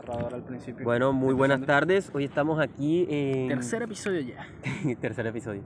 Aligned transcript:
narrador 0.00 0.34
al 0.34 0.42
principio. 0.42 0.84
Bueno, 0.84 1.12
muy 1.12 1.34
buenas 1.34 1.60
tardes. 1.62 2.10
Hoy 2.14 2.24
estamos 2.24 2.58
aquí 2.60 3.06
en... 3.08 3.48
Tercer 3.48 3.82
episodio 3.82 4.20
ya. 4.20 4.46
Tercer 5.00 5.26
episodio. 5.26 5.62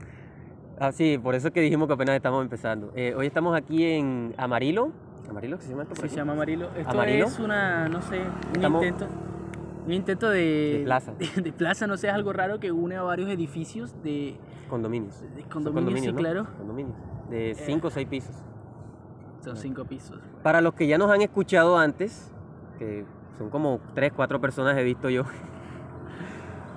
Ah, 0.79 0.91
sí, 0.91 1.17
por 1.17 1.35
eso 1.35 1.47
es 1.47 1.53
que 1.53 1.61
dijimos 1.61 1.87
que 1.87 1.93
apenas 1.93 2.15
estamos 2.15 2.41
empezando. 2.43 2.91
Eh, 2.95 3.13
hoy 3.15 3.27
estamos 3.27 3.55
aquí 3.55 3.83
en 3.85 4.33
Amarillo. 4.37 4.91
¿Amarillo 5.29 5.57
se 5.59 5.69
llama 5.69 5.83
esto? 5.83 5.95
por 5.95 6.03
Sí, 6.03 6.09
se 6.09 6.15
llama 6.17 6.33
Amarillo. 6.33 6.69
Esto 6.77 6.91
¿Amarillo? 6.91 7.25
es 7.25 7.39
una, 7.39 7.87
no 7.89 8.01
sé, 8.01 8.19
un 8.19 8.55
Estamos- 8.55 8.83
intento. 8.83 9.07
Un 9.85 9.93
intento 9.93 10.29
de... 10.29 10.77
De 10.79 10.81
plaza. 10.83 11.13
De, 11.13 11.41
de 11.41 11.53
plaza, 11.53 11.87
no 11.87 11.95
sé, 11.97 12.07
es 12.07 12.13
algo 12.13 12.33
raro 12.33 12.59
que 12.59 12.71
une 12.71 12.95
a 12.95 13.03
varios 13.03 13.29
edificios 13.29 13.93
de, 14.03 14.35
Condominios. 14.69 15.21
de 15.35 15.43
condominios, 15.43 16.01
sí, 16.01 16.11
¿no? 16.11 16.15
claro. 16.17 16.47
Condominios. 16.57 16.97
De 17.29 17.55
cinco 17.55 17.87
o 17.87 17.91
seis 17.91 18.07
pisos. 18.07 18.35
Son 19.43 19.55
cinco 19.55 19.85
pisos. 19.85 20.19
Para 20.41 20.59
los 20.61 20.73
que 20.73 20.87
ya 20.87 20.97
nos 20.97 21.11
han 21.11 21.21
escuchado 21.21 21.77
antes, 21.77 22.31
que 22.79 23.05
son 23.37 23.49
como 23.49 23.79
tres, 23.93 24.11
cuatro 24.15 24.39
personas 24.41 24.77
he 24.77 24.83
visto 24.83 25.09
yo. 25.09 25.23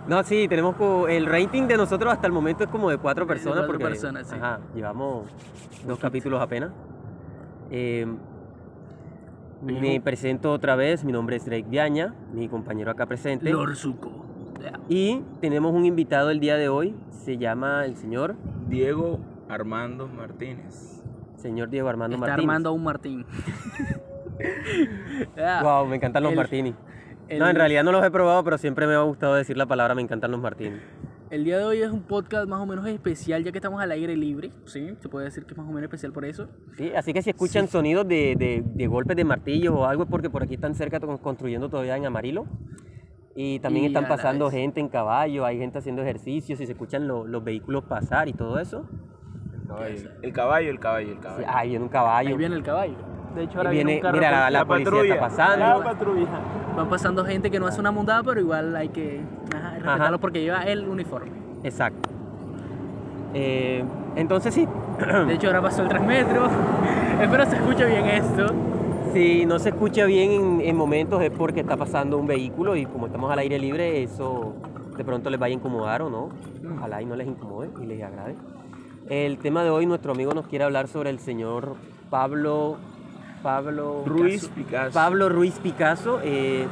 No, 0.08 0.22
sí, 0.22 0.46
tenemos 0.48 0.74
co- 0.76 1.06
el 1.06 1.26
rating 1.26 1.64
de 1.66 1.76
nosotros 1.76 2.10
hasta 2.10 2.26
el 2.26 2.32
momento 2.32 2.64
es 2.64 2.70
como 2.70 2.88
de 2.88 2.96
cuatro 2.96 3.26
De 3.26 3.28
personas 3.28 3.58
cuatro 3.58 3.72
porque 3.74 3.84
personas, 3.84 4.26
sí. 4.26 4.36
ajá, 4.36 4.58
llevamos 4.74 5.28
dos 5.86 5.98
capítulos 5.98 6.40
apenas. 6.40 6.70
Eh, 7.70 8.06
me 9.60 10.00
presento 10.00 10.50
otra 10.50 10.76
vez, 10.76 11.04
mi 11.04 11.12
nombre 11.12 11.36
es 11.36 11.44
Drake 11.44 11.66
Viaña, 11.68 12.14
mi 12.32 12.48
compañero 12.48 12.90
acá 12.90 13.04
presente. 13.04 13.50
Lorzuko. 13.50 14.10
Ya. 14.62 14.80
Y 14.88 15.20
tenemos 15.42 15.74
un 15.74 15.84
invitado 15.84 16.30
el 16.30 16.40
día 16.40 16.56
de 16.56 16.70
hoy, 16.70 16.94
se 17.10 17.36
llama 17.36 17.84
el 17.84 17.94
señor, 17.96 18.34
Diego 18.66 19.18
Armando 19.50 20.08
Martínez. 20.08 21.02
señor 21.36 21.68
Diego 21.68 21.86
Armando 21.90 22.14
Está 22.16 22.28
Martínez. 22.28 22.44
armando 22.48 22.68
a 22.70 22.72
un 22.72 22.82
Martín. 22.84 23.26
Wow, 25.62 25.86
me 25.86 25.96
encantan 25.96 26.22
los 26.22 26.32
El- 26.32 26.36
martini. 26.36 26.74
el- 27.28 27.38
No, 27.38 27.48
en 27.48 27.56
realidad 27.56 27.84
no 27.84 27.92
los 27.92 28.04
he 28.04 28.10
probado, 28.10 28.42
pero 28.44 28.58
siempre 28.58 28.86
me 28.86 28.94
ha 28.94 29.00
gustado 29.02 29.34
decir 29.34 29.56
la 29.56 29.66
palabra 29.66 29.94
me 29.94 30.02
encantan 30.02 30.30
los 30.30 30.40
martini. 30.40 30.76
El 31.30 31.44
día 31.44 31.58
de 31.58 31.64
hoy 31.64 31.82
es 31.82 31.90
un 31.90 32.02
podcast 32.04 32.48
más 32.48 32.58
o 32.58 32.64
menos 32.64 32.86
especial, 32.86 33.44
ya 33.44 33.52
que 33.52 33.58
estamos 33.58 33.82
al 33.82 33.90
aire 33.90 34.16
libre. 34.16 34.50
Sí, 34.64 34.94
se 34.98 35.08
puede 35.10 35.26
decir 35.26 35.44
que 35.44 35.52
es 35.52 35.58
más 35.58 35.66
o 35.66 35.70
menos 35.70 35.82
especial 35.84 36.10
por 36.10 36.24
eso. 36.24 36.48
Sí, 36.78 36.90
así 36.96 37.12
que 37.12 37.20
si 37.20 37.28
escuchan 37.30 37.68
sonidos 37.68 38.08
de, 38.08 38.34
de- 38.38 38.62
de 38.64 38.86
golpes 38.86 39.14
de 39.14 39.24
martillos 39.24 39.74
o 39.76 39.84
algo 39.84 40.04
es 40.04 40.08
porque 40.08 40.30
por 40.30 40.42
aquí 40.42 40.54
están 40.54 40.74
cerca 40.74 40.98
construyendo 41.00 41.68
todavía 41.68 41.96
en 41.98 42.06
Amarillo. 42.06 42.46
Y 43.34 43.60
también 43.60 43.84
Y 43.84 43.88
están 43.88 44.08
pasando 44.08 44.46
vez- 44.46 44.54
gente 44.54 44.80
en 44.80 44.88
caballo, 44.88 45.44
hay 45.44 45.58
gente 45.58 45.78
haciendo 45.78 46.00
ejercicios 46.02 46.60
y 46.60 46.66
se 46.66 46.72
escuchan 46.72 47.06
lo- 47.06 47.26
los 47.26 47.44
vehículos 47.44 47.84
pasar 47.84 48.28
y 48.28 48.32
todo 48.32 48.58
eso. 48.58 48.88
El 50.22 50.32
caballo, 50.32 50.70
el 50.70 50.80
caballo, 50.80 51.12
el 51.12 51.20
caballo. 51.20 51.46
El 51.46 51.52
Sí, 51.62 51.68
viene 51.68 51.84
un 51.84 51.90
caballo. 51.90 52.28
Ahí 52.30 52.36
viene 52.36 52.56
el 52.56 52.62
caballo. 52.62 52.94
De 53.38 53.44
hecho, 53.44 53.54
Y 53.54 53.56
ahora 53.58 53.70
viene, 53.70 53.84
viene 53.94 53.96
un 53.98 54.02
carro. 54.02 54.18
mira, 54.18 54.30
la, 54.30 54.50
la 54.50 54.64
policía 54.64 55.02
está 55.14 55.20
pasando. 55.20 55.66
La 55.66 55.84
patrulla. 55.84 56.26
Van 56.76 56.88
pasando 56.88 57.24
gente 57.24 57.50
que 57.50 57.58
no 57.60 57.66
hace 57.66 57.80
una 57.80 57.90
mundada, 57.92 58.22
pero 58.22 58.40
igual 58.40 58.74
hay 58.76 58.88
que 58.88 59.20
ajá, 59.54 59.70
respetarlo 59.74 60.04
Ajá. 60.04 60.18
porque 60.18 60.40
lleva 60.42 60.62
el 60.62 60.86
uniforme. 60.88 61.30
Exacto. 61.62 62.08
Eh, 63.34 63.84
entonces 64.16 64.54
sí, 64.54 64.66
De 65.26 65.34
hecho, 65.34 65.46
ahora 65.48 65.62
pasó 65.62 65.82
el 65.82 65.88
3 65.88 66.02
metros. 66.02 66.50
Espero 67.20 67.46
se 67.46 67.56
escuche 67.56 67.86
bien 67.86 68.06
esto. 68.06 68.46
si 69.12 69.46
no 69.46 69.58
se 69.58 69.68
escucha 69.70 70.04
bien 70.06 70.30
en, 70.32 70.60
en 70.62 70.76
momentos 70.76 71.22
es 71.22 71.30
porque 71.30 71.60
está 71.60 71.76
pasando 71.76 72.18
un 72.18 72.26
vehículo 72.26 72.74
y 72.76 72.86
como 72.86 73.06
estamos 73.06 73.30
al 73.30 73.38
aire 73.38 73.58
libre, 73.58 74.02
eso 74.02 74.54
de 74.96 75.04
pronto 75.04 75.30
les 75.30 75.38
vaya 75.38 75.52
a 75.54 75.56
incomodar 75.58 76.02
o 76.02 76.10
no. 76.10 76.30
Ojalá 76.76 77.00
y 77.02 77.06
no 77.06 77.14
les 77.16 77.26
incomode 77.28 77.70
y 77.82 77.86
les 77.86 78.02
agrade. 78.02 78.34
El 79.08 79.38
tema 79.38 79.62
de 79.62 79.70
hoy, 79.70 79.86
nuestro 79.86 80.12
amigo 80.12 80.32
nos 80.34 80.46
quiere 80.48 80.64
hablar 80.64 80.88
sobre 80.88 81.10
el 81.10 81.18
señor 81.20 81.76
Pablo... 82.10 82.76
Pablo... 83.42 84.04
Ruiz 84.06 84.48
Picasso. 84.48 84.92
Pablo 84.94 85.28
Ruiz 85.28 85.58
Picasso 85.60 86.20
eh, 86.22 86.66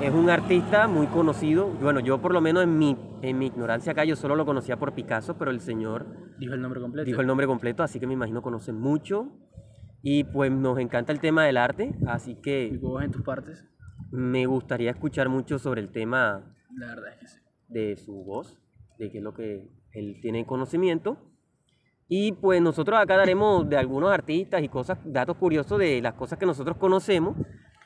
es 0.00 0.12
un 0.14 0.28
artista 0.30 0.86
muy 0.88 1.06
conocido. 1.08 1.66
Bueno, 1.68 2.00
yo 2.00 2.20
por 2.20 2.32
lo 2.32 2.40
menos 2.40 2.62
en 2.64 2.78
mi, 2.78 2.96
en 3.22 3.38
mi 3.38 3.46
ignorancia 3.46 3.92
acá 3.92 4.04
yo 4.04 4.16
solo 4.16 4.36
lo 4.36 4.44
conocía 4.44 4.76
por 4.78 4.92
Picasso, 4.94 5.36
pero 5.38 5.50
el 5.50 5.60
señor 5.60 6.06
Dijo 6.38 6.54
el 6.54 6.60
nombre 6.60 6.80
completo. 6.80 7.06
dijo 7.06 7.20
el 7.20 7.26
nombre 7.26 7.46
completo, 7.46 7.82
así 7.82 7.98
que 8.00 8.06
me 8.06 8.14
imagino 8.14 8.42
conoce 8.42 8.72
mucho. 8.72 9.28
Y 10.02 10.24
pues 10.24 10.52
nos 10.52 10.78
encanta 10.78 11.12
el 11.12 11.20
tema 11.20 11.44
del 11.44 11.56
arte, 11.56 11.94
así 12.06 12.32
Y 12.32 12.40
que 12.42 12.78
huevos 12.80 13.02
en 13.02 13.10
tus 13.10 13.22
partes. 13.22 13.64
me 14.12 14.46
gustaría 14.46 14.90
escuchar 14.90 15.28
mucho 15.28 15.58
sobre 15.58 15.80
el 15.80 15.90
tema 15.90 16.54
La 16.76 16.86
verdad 16.94 17.12
es 17.14 17.18
que 17.20 17.26
sí. 17.26 17.40
de 17.68 17.96
su 17.96 18.12
voz, 18.24 18.56
de 18.98 19.10
qué 19.10 19.18
es 19.18 19.24
lo 19.24 19.34
que 19.34 19.68
él 19.92 20.18
tiene 20.22 20.46
conocimiento. 20.46 21.16
Y 22.08 22.32
pues 22.32 22.62
nosotros 22.62 22.98
acá 23.00 23.16
daremos 23.16 23.68
de 23.68 23.76
algunos 23.76 24.10
artistas 24.12 24.62
y 24.62 24.68
cosas, 24.68 24.98
datos 25.04 25.36
curiosos 25.36 25.78
de 25.78 26.00
las 26.00 26.14
cosas 26.14 26.38
que 26.38 26.46
nosotros 26.46 26.76
conocemos 26.76 27.36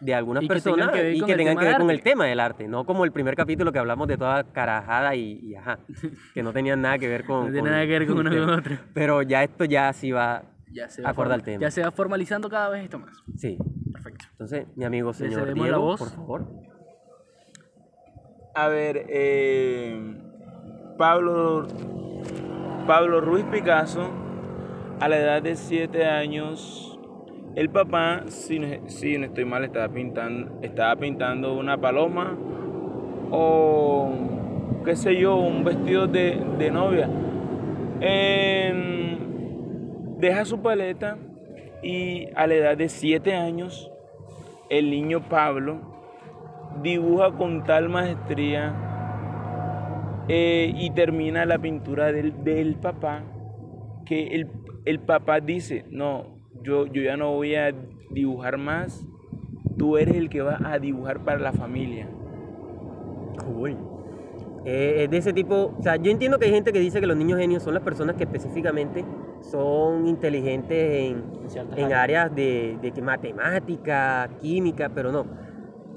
de 0.01 0.15
algunas 0.15 0.43
Y 0.43 0.49
personas 0.49 0.91
que 0.91 1.15
y 1.15 1.21
que 1.23 1.35
tengan 1.37 1.57
que 1.59 1.65
ver 1.65 1.77
con 1.79 1.91
el 1.91 2.03
tema 2.03 2.25
del 2.27 2.41
arte, 2.41 2.69
no 2.69 2.85
como 2.85 3.05
el 3.05 3.13
primer 3.13 3.35
capítulo 3.35 3.71
que 3.73 3.79
hablamos 3.79 4.09
de 4.09 4.17
toda 4.17 4.45
carajada 4.45 5.15
y, 5.15 5.41
y 5.43 5.55
ajá, 5.55 5.79
que 6.35 6.43
no 6.43 6.53
tenían 6.53 6.81
nada 6.83 6.99
que 6.99 7.09
ver 7.09 7.25
con... 7.25 7.47
No 7.47 7.53
tiene 7.53 7.71
nada 7.71 7.83
que 7.83 7.99
ver 7.99 8.07
con 8.07 8.19
uno 8.19 8.31
con 8.31 8.51
otro. 8.51 8.77
Pero 8.95 9.23
ya 9.23 9.43
esto 9.43 9.65
ya 9.65 9.93
sí 9.93 10.11
va 10.11 10.43
Ya 10.71 10.89
se, 10.89 11.03
va 11.03 11.11
al 11.11 11.43
tema. 11.43 11.61
ya 11.61 11.71
se 11.71 11.83
va 11.83 11.91
formalizando 11.91 12.49
cada 12.49 12.69
vez 12.71 12.85
esto 12.85 12.99
más. 12.99 13.17
Sí. 13.37 13.59
Perfecto. 13.93 14.25
Entonces, 14.33 14.67
mi 14.77 14.85
amigo 14.85 15.13
señor 15.13 15.41
cedemos 15.43 15.67
la 15.69 15.77
Diego, 15.77 15.83
voz. 15.83 15.99
por 15.99 16.11
favor. 16.11 16.47
A 18.55 18.69
ver, 18.69 19.07
eh, 19.09 20.19
Pablo, 20.99 21.67
Pablo 22.87 23.21
Ruiz 23.21 23.45
Picasso, 23.45 24.11
a 25.01 25.09
la 25.09 25.19
edad 25.19 25.43
de 25.43 25.57
7 25.57 26.07
años, 26.07 26.99
el 27.55 27.69
papá, 27.71 28.25
si 28.29 28.59
no, 28.59 28.67
estoy 28.67 29.45
mal, 29.45 29.65
estaba 29.65 29.89
pintando, 29.89 30.59
estaba 30.63 30.97
pintando 30.97 31.55
una 31.55 31.81
paloma 31.81 32.37
o 33.31 34.13
qué 34.85 34.97
sé 34.97 35.17
yo, 35.17 35.37
un 35.37 35.65
vestido 35.65 36.07
de, 36.07 36.43
de 36.59 36.71
novia. 36.71 37.09
Em, 38.01 39.19
deja 40.19 40.45
su 40.45 40.61
paleta 40.61 41.19
y 41.83 42.29
a 42.35 42.47
la 42.47 42.55
edad 42.55 42.77
de 42.77 42.89
7 42.89 43.35
años, 43.35 43.91
el 44.69 44.91
niño 44.91 45.29
Pablo 45.29 45.81
dibuja 46.83 47.33
con 47.33 47.65
tal 47.65 47.89
maestría 47.89 48.90
eh, 50.33 50.73
y 50.77 50.91
termina 50.91 51.45
la 51.45 51.59
pintura 51.59 52.13
del, 52.13 52.45
del 52.45 52.77
papá 52.77 53.25
que 54.07 54.29
el, 54.29 54.49
el 54.85 55.01
papá 55.01 55.41
dice, 55.41 55.85
no, 55.91 56.25
yo, 56.63 56.87
yo 56.87 57.03
ya 57.03 57.17
no 57.17 57.35
voy 57.35 57.57
a 57.57 57.73
dibujar 58.11 58.57
más, 58.59 59.05
tú 59.77 59.97
eres 59.97 60.17
el 60.17 60.29
que 60.29 60.41
va 60.43 60.61
a 60.65 60.79
dibujar 60.79 61.25
para 61.25 61.39
la 61.39 61.53
familia. 61.53 62.09
Uy. 63.57 63.77
Eh, 64.65 65.05
es 65.05 65.11
de 65.11 65.17
ese 65.17 65.33
tipo, 65.33 65.75
o 65.79 65.83
sea, 65.83 65.97
yo 65.97 66.11
entiendo 66.11 66.39
que 66.39 66.45
hay 66.45 66.53
gente 66.53 66.73
que 66.73 66.81
dice 66.81 67.01
que 67.01 67.07
los 67.07 67.17
niños 67.17 67.39
genios 67.39 67.63
son 67.63 67.75
las 67.75 67.83
personas 67.83 68.17
que 68.17 68.25
específicamente 68.25 69.05
son 69.41 70.07
inteligentes 70.07 71.11
en, 71.11 71.25
en 71.77 71.85
áreas. 71.85 72.01
áreas 72.01 72.35
de, 72.35 72.79
de 72.83 72.93
que 72.93 73.01
matemática, 73.01 74.29
química, 74.41 74.91
pero 74.95 75.11
no. 75.11 75.25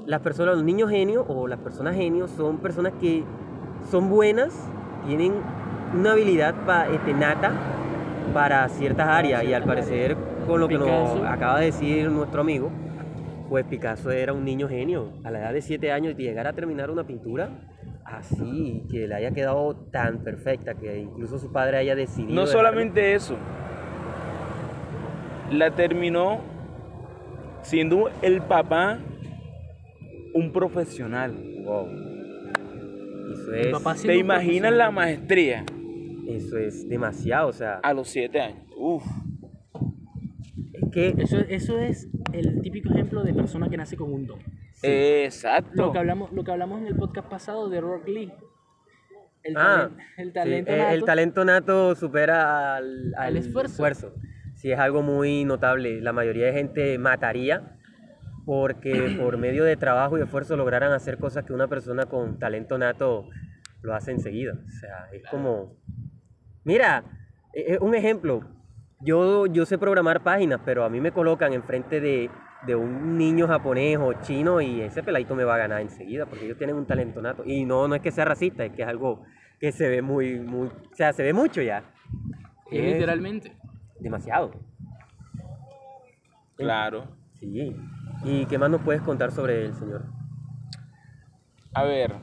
Las 0.05 0.21
personas, 0.21 0.55
los 0.55 0.63
niños 0.63 0.89
genios 0.89 1.25
o 1.27 1.47
las 1.47 1.59
personas 1.59 1.95
genios 1.95 2.31
son 2.31 2.59
personas 2.59 2.93
que 3.01 3.23
son 3.89 4.09
buenas, 4.09 4.53
tienen 5.07 5.33
una 5.97 6.13
habilidad 6.13 6.55
pa- 6.65 6.87
este, 6.87 7.13
nata 7.13 7.51
para 8.33 8.67
ciertas 8.69 9.07
áreas 9.07 9.43
y 9.43 9.53
al 9.53 9.63
parecer 9.63 10.15
con 10.47 10.59
lo 10.59 10.67
que 10.67 10.77
nos 10.77 11.21
acaba 11.25 11.59
de 11.59 11.65
decir 11.67 12.09
nuestro 12.09 12.41
amigo, 12.41 12.71
pues 13.49 13.65
Picasso 13.65 14.09
era 14.11 14.33
un 14.33 14.43
niño 14.43 14.67
genio. 14.67 15.13
A 15.23 15.29
la 15.31 15.39
edad 15.39 15.53
de 15.53 15.61
7 15.61 15.91
años 15.91 16.15
y 16.17 16.23
llegar 16.23 16.47
a 16.47 16.53
terminar 16.53 16.89
una 16.89 17.03
pintura 17.03 17.49
así, 18.05 18.83
que 18.89 19.07
le 19.07 19.15
haya 19.15 19.31
quedado 19.31 19.75
tan 19.91 20.23
perfecta, 20.23 20.73
que 20.73 20.99
incluso 20.99 21.37
su 21.39 21.51
padre 21.51 21.77
haya 21.77 21.95
decidido... 21.95 22.33
No 22.33 22.47
solamente 22.47 23.13
eso, 23.13 23.35
la 25.51 25.71
terminó 25.71 26.39
siendo 27.61 28.09
el 28.21 28.41
papá 28.41 28.99
un 30.33 30.51
profesional. 30.51 31.33
Wow. 31.63 31.87
Eso 33.31 33.53
es, 33.53 34.01
¿Te 34.03 34.15
imaginas 34.17 34.73
la 34.73 34.91
maestría 34.91 35.65
eso 36.27 36.57
es 36.57 36.87
demasiado, 36.87 37.49
o 37.49 37.53
sea, 37.53 37.79
a 37.83 37.93
los 37.93 38.07
7 38.09 38.39
años? 38.39 38.65
Uf. 38.77 39.03
es 40.73 40.89
que... 40.91 41.13
Eso, 41.17 41.39
eso 41.39 41.79
es 41.79 42.09
el 42.31 42.61
típico 42.61 42.89
ejemplo 42.93 43.23
de 43.23 43.33
persona 43.33 43.69
que 43.69 43.77
nace 43.77 43.95
con 43.97 44.11
un 44.11 44.25
don. 44.25 44.39
Exacto. 44.81 45.69
Lo 45.87 45.91
que 45.91 45.99
hablamos, 45.99 46.31
lo 46.31 46.43
que 46.43 46.51
hablamos 46.51 46.81
en 46.81 46.87
el 46.87 46.95
podcast 46.95 47.29
pasado 47.29 47.69
de 47.69 47.81
Rock 47.81 48.07
Lee. 48.07 48.31
El, 49.43 49.57
Ah, 49.57 49.89
talen- 49.89 49.97
el 50.17 50.27
sí, 50.27 50.33
talento 50.33 50.71
eh, 50.71 50.93
el 50.93 51.03
talento 51.03 51.45
nato 51.45 51.95
supera 51.95 52.77
al, 52.77 53.13
Al 53.17 53.35
esfuerzo. 53.37 54.13
Sí, 54.55 54.71
es 54.71 54.79
algo 54.79 55.01
muy 55.01 55.43
notable. 55.43 55.99
La 56.01 56.13
mayoría 56.13 56.45
de 56.45 56.53
gente 56.53 56.97
mataría 56.97 57.75
porque 58.45 59.17
por 59.19 59.37
medio 59.37 59.63
de 59.63 59.75
trabajo 59.77 60.17
y 60.17 60.21
esfuerzo 60.21 60.57
lograran 60.57 60.91
hacer 60.91 61.17
cosas 61.17 61.45
que 61.45 61.53
una 61.53 61.67
persona 61.67 62.05
con 62.05 62.39
talento 62.39 62.77
nato 62.77 63.29
lo 63.81 63.93
hace 63.95 64.11
enseguida. 64.11 64.53
O 64.53 64.71
sea, 64.71 65.09
es 65.11 65.23
como... 65.29 65.77
Mira, 66.63 67.03
eh, 67.53 67.73
eh, 67.73 67.77
un 67.81 67.95
ejemplo. 67.95 68.41
Yo, 69.01 69.47
yo 69.47 69.65
sé 69.65 69.77
programar 69.77 70.23
páginas, 70.23 70.61
pero 70.63 70.85
a 70.85 70.89
mí 70.89 71.01
me 71.01 71.11
colocan 71.11 71.53
enfrente 71.53 71.99
de 71.99 72.29
de 72.65 72.75
un 72.75 73.17
niño 73.17 73.47
japonés 73.47 73.97
o 73.99 74.13
chino 74.21 74.61
y 74.61 74.81
ese 74.81 75.03
peladito 75.03 75.35
me 75.35 75.43
va 75.43 75.55
a 75.55 75.59
ganar 75.59 75.81
enseguida 75.81 76.25
porque 76.25 76.45
ellos 76.45 76.57
tienen 76.57 76.75
un 76.75 76.85
talento 76.85 77.21
nato. 77.21 77.43
Y 77.45 77.65
no, 77.65 77.87
no 77.87 77.95
es 77.95 78.01
que 78.01 78.11
sea 78.11 78.25
racista, 78.25 78.63
es 78.65 78.71
que 78.73 78.83
es 78.83 78.87
algo 78.87 79.23
que 79.59 79.71
se 79.71 79.87
ve 79.89 80.01
muy, 80.01 80.39
muy, 80.39 80.67
o 80.67 80.95
sea, 80.95 81.13
se 81.13 81.23
ve 81.23 81.33
mucho 81.33 81.61
ya. 81.61 81.83
Es 82.71 82.83
literalmente. 82.83 83.55
Demasiado. 83.99 84.51
Claro. 86.55 87.22
¿Y 87.43 88.45
qué 88.45 88.57
más 88.57 88.69
nos 88.69 88.81
puedes 88.81 89.01
contar 89.01 89.31
sobre 89.31 89.65
el 89.65 89.73
señor? 89.73 90.05
A 91.73 91.83
ver, 91.83 92.13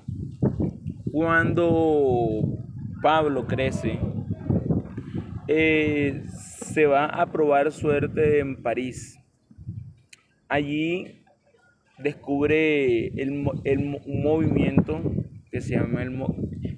cuando 1.11 2.43
Pablo 3.03 3.47
crece, 3.47 3.99
eh, 5.49 6.23
se 6.27 6.87
va 6.87 7.07
a 7.07 7.31
probar 7.31 7.71
suerte 7.73 8.39
en 8.39 8.63
París. 8.63 9.19
Allí 10.49 11.23
descubre 11.99 13.09
el, 13.09 13.45
el 13.65 14.01
un 14.07 14.23
movimiento 14.23 15.03
que 15.51 15.61
se 15.61 15.75
llama 15.75 16.03
el 16.03 16.17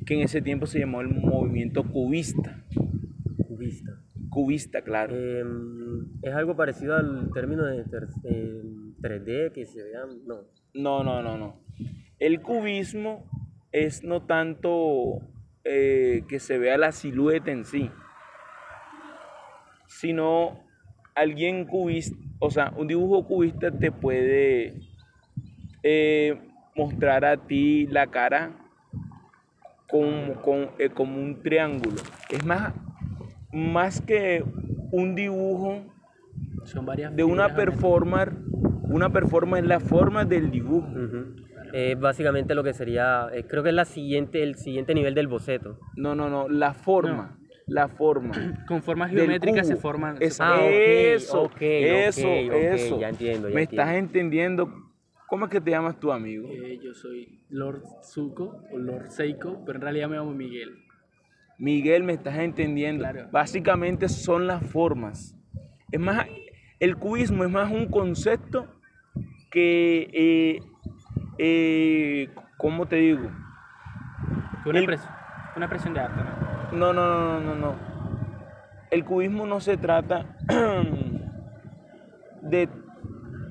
que 0.06 0.14
en 0.14 0.20
ese 0.20 0.42
tiempo 0.42 0.66
se 0.66 0.80
llamó 0.80 1.00
el 1.00 1.08
movimiento 1.08 1.84
cubista. 1.84 2.64
Cubista. 4.32 4.82
Claro. 4.82 5.14
Em, 5.14 6.06
es 6.22 6.34
algo 6.34 6.56
parecido 6.56 6.96
al 6.96 7.30
término 7.34 7.64
de 7.64 7.78
em, 8.24 8.94
3D 9.00 9.52
que 9.52 9.66
se 9.66 9.82
vean. 9.82 10.08
No. 10.26 10.36
No, 10.74 11.04
no, 11.04 11.22
no, 11.22 11.36
no. 11.36 11.60
El 12.18 12.40
cubismo 12.40 13.28
es 13.72 14.02
no 14.04 14.22
tanto 14.22 15.18
eh, 15.64 16.24
que 16.28 16.40
se 16.40 16.58
vea 16.58 16.78
la 16.78 16.92
silueta 16.92 17.50
en 17.50 17.64
sí, 17.64 17.90
sino 19.86 20.60
alguien 21.14 21.66
cubista, 21.66 22.16
o 22.38 22.50
sea, 22.50 22.72
un 22.76 22.86
dibujo 22.86 23.26
cubista 23.26 23.70
te 23.70 23.92
puede 23.92 24.80
eh, 25.82 26.40
mostrar 26.74 27.24
a 27.24 27.36
ti 27.36 27.86
la 27.88 28.06
cara 28.06 28.56
como, 29.88 30.40
con- 30.40 30.70
eh, 30.78 30.88
como 30.90 31.20
un 31.20 31.42
triángulo. 31.42 31.96
Es 32.30 32.44
más, 32.46 32.72
más 33.52 34.00
que 34.00 34.44
un 34.90 35.14
dibujo 35.14 35.82
Son 36.64 36.86
varias 36.86 37.14
de 37.14 37.24
una 37.24 37.54
performance, 37.54 38.34
una 38.84 39.10
performance 39.10 39.62
es 39.62 39.68
la 39.68 39.80
forma 39.80 40.24
del 40.24 40.50
dibujo. 40.50 40.88
Es 41.72 41.98
básicamente 41.98 42.54
lo 42.54 42.62
que 42.62 42.74
sería, 42.74 43.28
eh, 43.32 43.44
creo 43.48 43.62
que 43.62 43.70
es 43.70 43.74
la 43.74 43.84
siguiente, 43.86 44.42
el 44.42 44.56
siguiente 44.56 44.94
nivel 44.94 45.14
del 45.14 45.26
boceto. 45.26 45.78
No, 45.96 46.14
no, 46.14 46.28
no, 46.28 46.48
la 46.48 46.74
forma, 46.74 47.38
la 47.66 47.88
forma. 47.88 48.34
Con 48.68 48.82
formas 48.82 49.10
geométricas 49.10 49.66
se 49.66 49.76
forman. 49.76 50.16
Es- 50.20 50.38
Ah, 50.40 50.66
eso, 50.66 51.42
ok, 51.44 51.52
ok, 51.52 51.60
eso, 51.62 52.26
eso. 52.52 53.00
ya 53.00 53.08
entiendo, 53.08 53.48
ya 53.48 53.54
Me 53.54 53.62
entiendo. 53.62 53.82
estás 53.82 53.96
entendiendo. 53.96 54.74
¿Cómo 55.26 55.46
es 55.46 55.50
que 55.50 55.62
te 55.62 55.70
llamas 55.70 55.98
tu 55.98 56.12
amigo? 56.12 56.46
Eh, 56.52 56.78
yo 56.82 56.92
soy 56.92 57.40
Lord 57.48 57.82
Zuko 58.04 58.64
o 58.70 58.78
Lord 58.78 59.08
Seiko, 59.08 59.62
pero 59.64 59.76
en 59.76 59.82
realidad 59.82 60.10
me 60.10 60.16
llamo 60.16 60.34
Miguel. 60.34 60.68
Miguel, 61.62 62.02
me 62.02 62.14
estás 62.14 62.36
entendiendo. 62.38 63.04
Claro. 63.04 63.28
Básicamente 63.30 64.08
son 64.08 64.48
las 64.48 64.64
formas. 64.66 65.36
Es 65.92 66.00
más, 66.00 66.26
el 66.80 66.96
cubismo 66.96 67.44
es 67.44 67.50
más 67.52 67.70
un 67.70 67.86
concepto 67.86 68.66
que, 69.48 70.10
eh, 70.12 70.58
eh, 71.38 72.30
¿cómo 72.56 72.86
te 72.86 72.96
digo? 72.96 73.30
Que 74.64 74.70
Una, 74.70 74.78
El- 74.80 74.98
una 75.54 75.66
expresión 75.66 75.94
de 75.94 76.00
arte, 76.00 76.20
¿no? 76.72 76.78
No, 76.78 76.92
no, 76.92 77.06
no, 77.06 77.40
no, 77.40 77.54
no, 77.54 77.54
no. 77.54 77.74
El 78.90 79.04
cubismo 79.04 79.46
no 79.46 79.60
se 79.60 79.76
trata 79.76 80.26
de... 82.42 82.68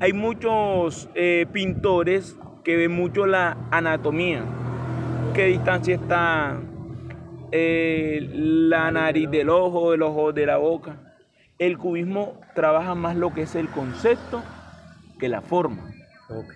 Hay 0.01 0.11
muchos 0.11 1.09
eh, 1.15 1.45
pintores 1.53 2.37
que 2.65 2.75
ven 2.75 2.91
mucho 2.91 3.25
la 3.25 3.55
anatomía. 3.71 4.43
¿Qué 5.33 5.45
distancia 5.45 5.95
está 5.95 6.59
eh, 7.51 8.27
la 8.33 8.91
nariz 8.91 9.29
del 9.29 9.49
ojo, 9.49 9.93
el 9.93 10.01
ojo 10.01 10.31
de 10.33 10.45
la 10.45 10.57
boca? 10.57 11.13
El 11.59 11.77
cubismo 11.77 12.39
trabaja 12.55 12.95
más 12.95 13.15
lo 13.15 13.33
que 13.33 13.43
es 13.43 13.55
el 13.55 13.69
concepto 13.69 14.41
que 15.19 15.29
la 15.29 15.41
forma. 15.41 15.91
Ok. 16.29 16.53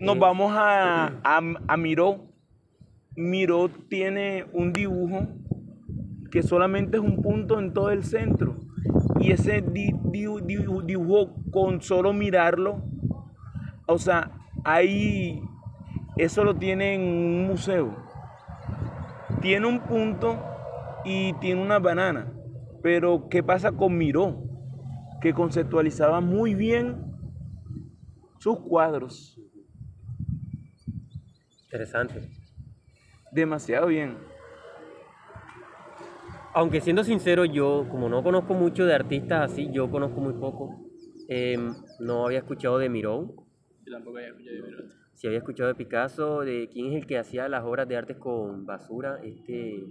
Nos 0.00 0.16
Eh, 0.16 0.18
vamos 0.18 0.52
a, 0.56 1.06
a, 1.22 1.40
a 1.68 1.76
Miró. 1.76 2.26
Miró 3.16 3.68
tiene 3.68 4.44
un 4.52 4.72
dibujo 4.72 5.28
que 6.32 6.42
solamente 6.42 6.96
es 6.96 7.02
un 7.02 7.22
punto 7.22 7.60
en 7.60 7.72
todo 7.72 7.90
el 7.90 8.02
centro. 8.02 8.56
Y 9.20 9.30
ese 9.30 9.62
di- 9.62 9.94
di- 10.06 10.26
di- 10.42 10.66
dibujo 10.84 11.36
con 11.52 11.80
solo 11.80 12.12
mirarlo, 12.12 12.82
o 13.86 13.98
sea, 13.98 14.32
ahí, 14.64 15.40
eso 16.16 16.44
lo 16.44 16.54
tiene 16.54 16.94
en 16.94 17.00
un 17.02 17.46
museo. 17.46 17.96
Tiene 19.40 19.66
un 19.66 19.80
punto 19.80 20.42
y 21.04 21.32
tiene 21.34 21.62
una 21.62 21.78
banana. 21.78 22.32
Pero, 22.82 23.28
¿qué 23.28 23.42
pasa 23.42 23.72
con 23.72 23.96
Miró? 23.96 24.42
Que 25.20 25.32
conceptualizaba 25.32 26.20
muy 26.20 26.54
bien 26.54 27.14
sus 28.38 28.60
cuadros. 28.60 29.40
Interesante. 31.64 32.30
Demasiado 33.32 33.86
bien. 33.88 34.16
Aunque 36.52 36.80
siendo 36.80 37.02
sincero, 37.02 37.44
yo, 37.44 37.86
como 37.90 38.08
no 38.08 38.22
conozco 38.22 38.54
mucho 38.54 38.86
de 38.86 38.94
artistas 38.94 39.50
así, 39.50 39.68
yo 39.72 39.90
conozco 39.90 40.20
muy 40.20 40.34
poco. 40.34 40.80
em, 41.28 41.74
no 42.00 42.26
había 42.26 42.38
escuchado 42.40 42.78
de 42.78 42.90
Miró, 42.90 43.34
Yo 43.86 43.92
tampoco 43.92 44.18
había 44.18 44.28
escuchado 44.28 44.56
de 44.56 44.62
Miró. 44.62 45.03
Sí 45.14 45.26
había 45.26 45.38
escuchado 45.38 45.68
de 45.68 45.74
Picasso, 45.74 46.40
de 46.40 46.68
quién 46.72 46.92
es 46.92 47.02
el 47.02 47.06
que 47.06 47.18
hacía 47.18 47.48
las 47.48 47.64
obras 47.64 47.88
de 47.88 47.96
arte 47.96 48.16
con 48.16 48.66
basura. 48.66 49.18
Este, 49.22 49.84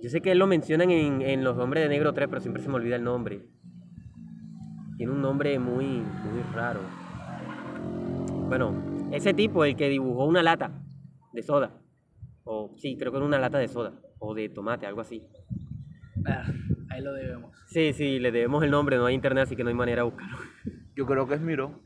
yo 0.00 0.10
sé 0.10 0.20
que 0.20 0.32
él 0.32 0.38
lo 0.38 0.46
mencionan 0.46 0.90
en, 0.90 1.22
en 1.22 1.44
Los 1.44 1.58
Hombres 1.58 1.82
de 1.84 1.88
Negro 1.88 2.12
3, 2.12 2.28
pero 2.28 2.40
siempre 2.40 2.62
se 2.62 2.68
me 2.68 2.76
olvida 2.76 2.96
el 2.96 3.04
nombre. 3.04 3.42
Tiene 4.96 5.12
un 5.12 5.22
nombre 5.22 5.58
muy, 5.58 5.86
muy 5.86 6.42
raro. 6.54 6.80
Bueno, 8.48 8.74
ese 9.12 9.34
tipo, 9.34 9.64
el 9.64 9.76
que 9.76 9.88
dibujó 9.88 10.26
una 10.26 10.42
lata 10.42 10.72
de 11.32 11.42
soda. 11.42 11.80
O 12.44 12.74
sí, 12.76 12.96
creo 12.96 13.12
que 13.12 13.18
era 13.18 13.26
una 13.26 13.38
lata 13.38 13.58
de 13.58 13.68
soda. 13.68 13.92
O 14.18 14.34
de 14.34 14.48
tomate, 14.48 14.86
algo 14.86 15.00
así. 15.00 15.22
Ah, 16.26 16.44
ahí 16.90 17.02
lo 17.02 17.12
debemos. 17.12 17.56
Sí, 17.66 17.92
sí, 17.92 18.18
le 18.18 18.32
debemos 18.32 18.64
el 18.64 18.70
nombre, 18.70 18.96
no 18.96 19.06
hay 19.06 19.14
internet, 19.14 19.44
así 19.44 19.54
que 19.54 19.62
no 19.62 19.68
hay 19.68 19.74
manera 19.74 20.02
de 20.02 20.10
buscarlo. 20.10 20.38
Yo 20.96 21.06
creo 21.06 21.28
que 21.28 21.34
es 21.34 21.40
Miró. 21.40 21.80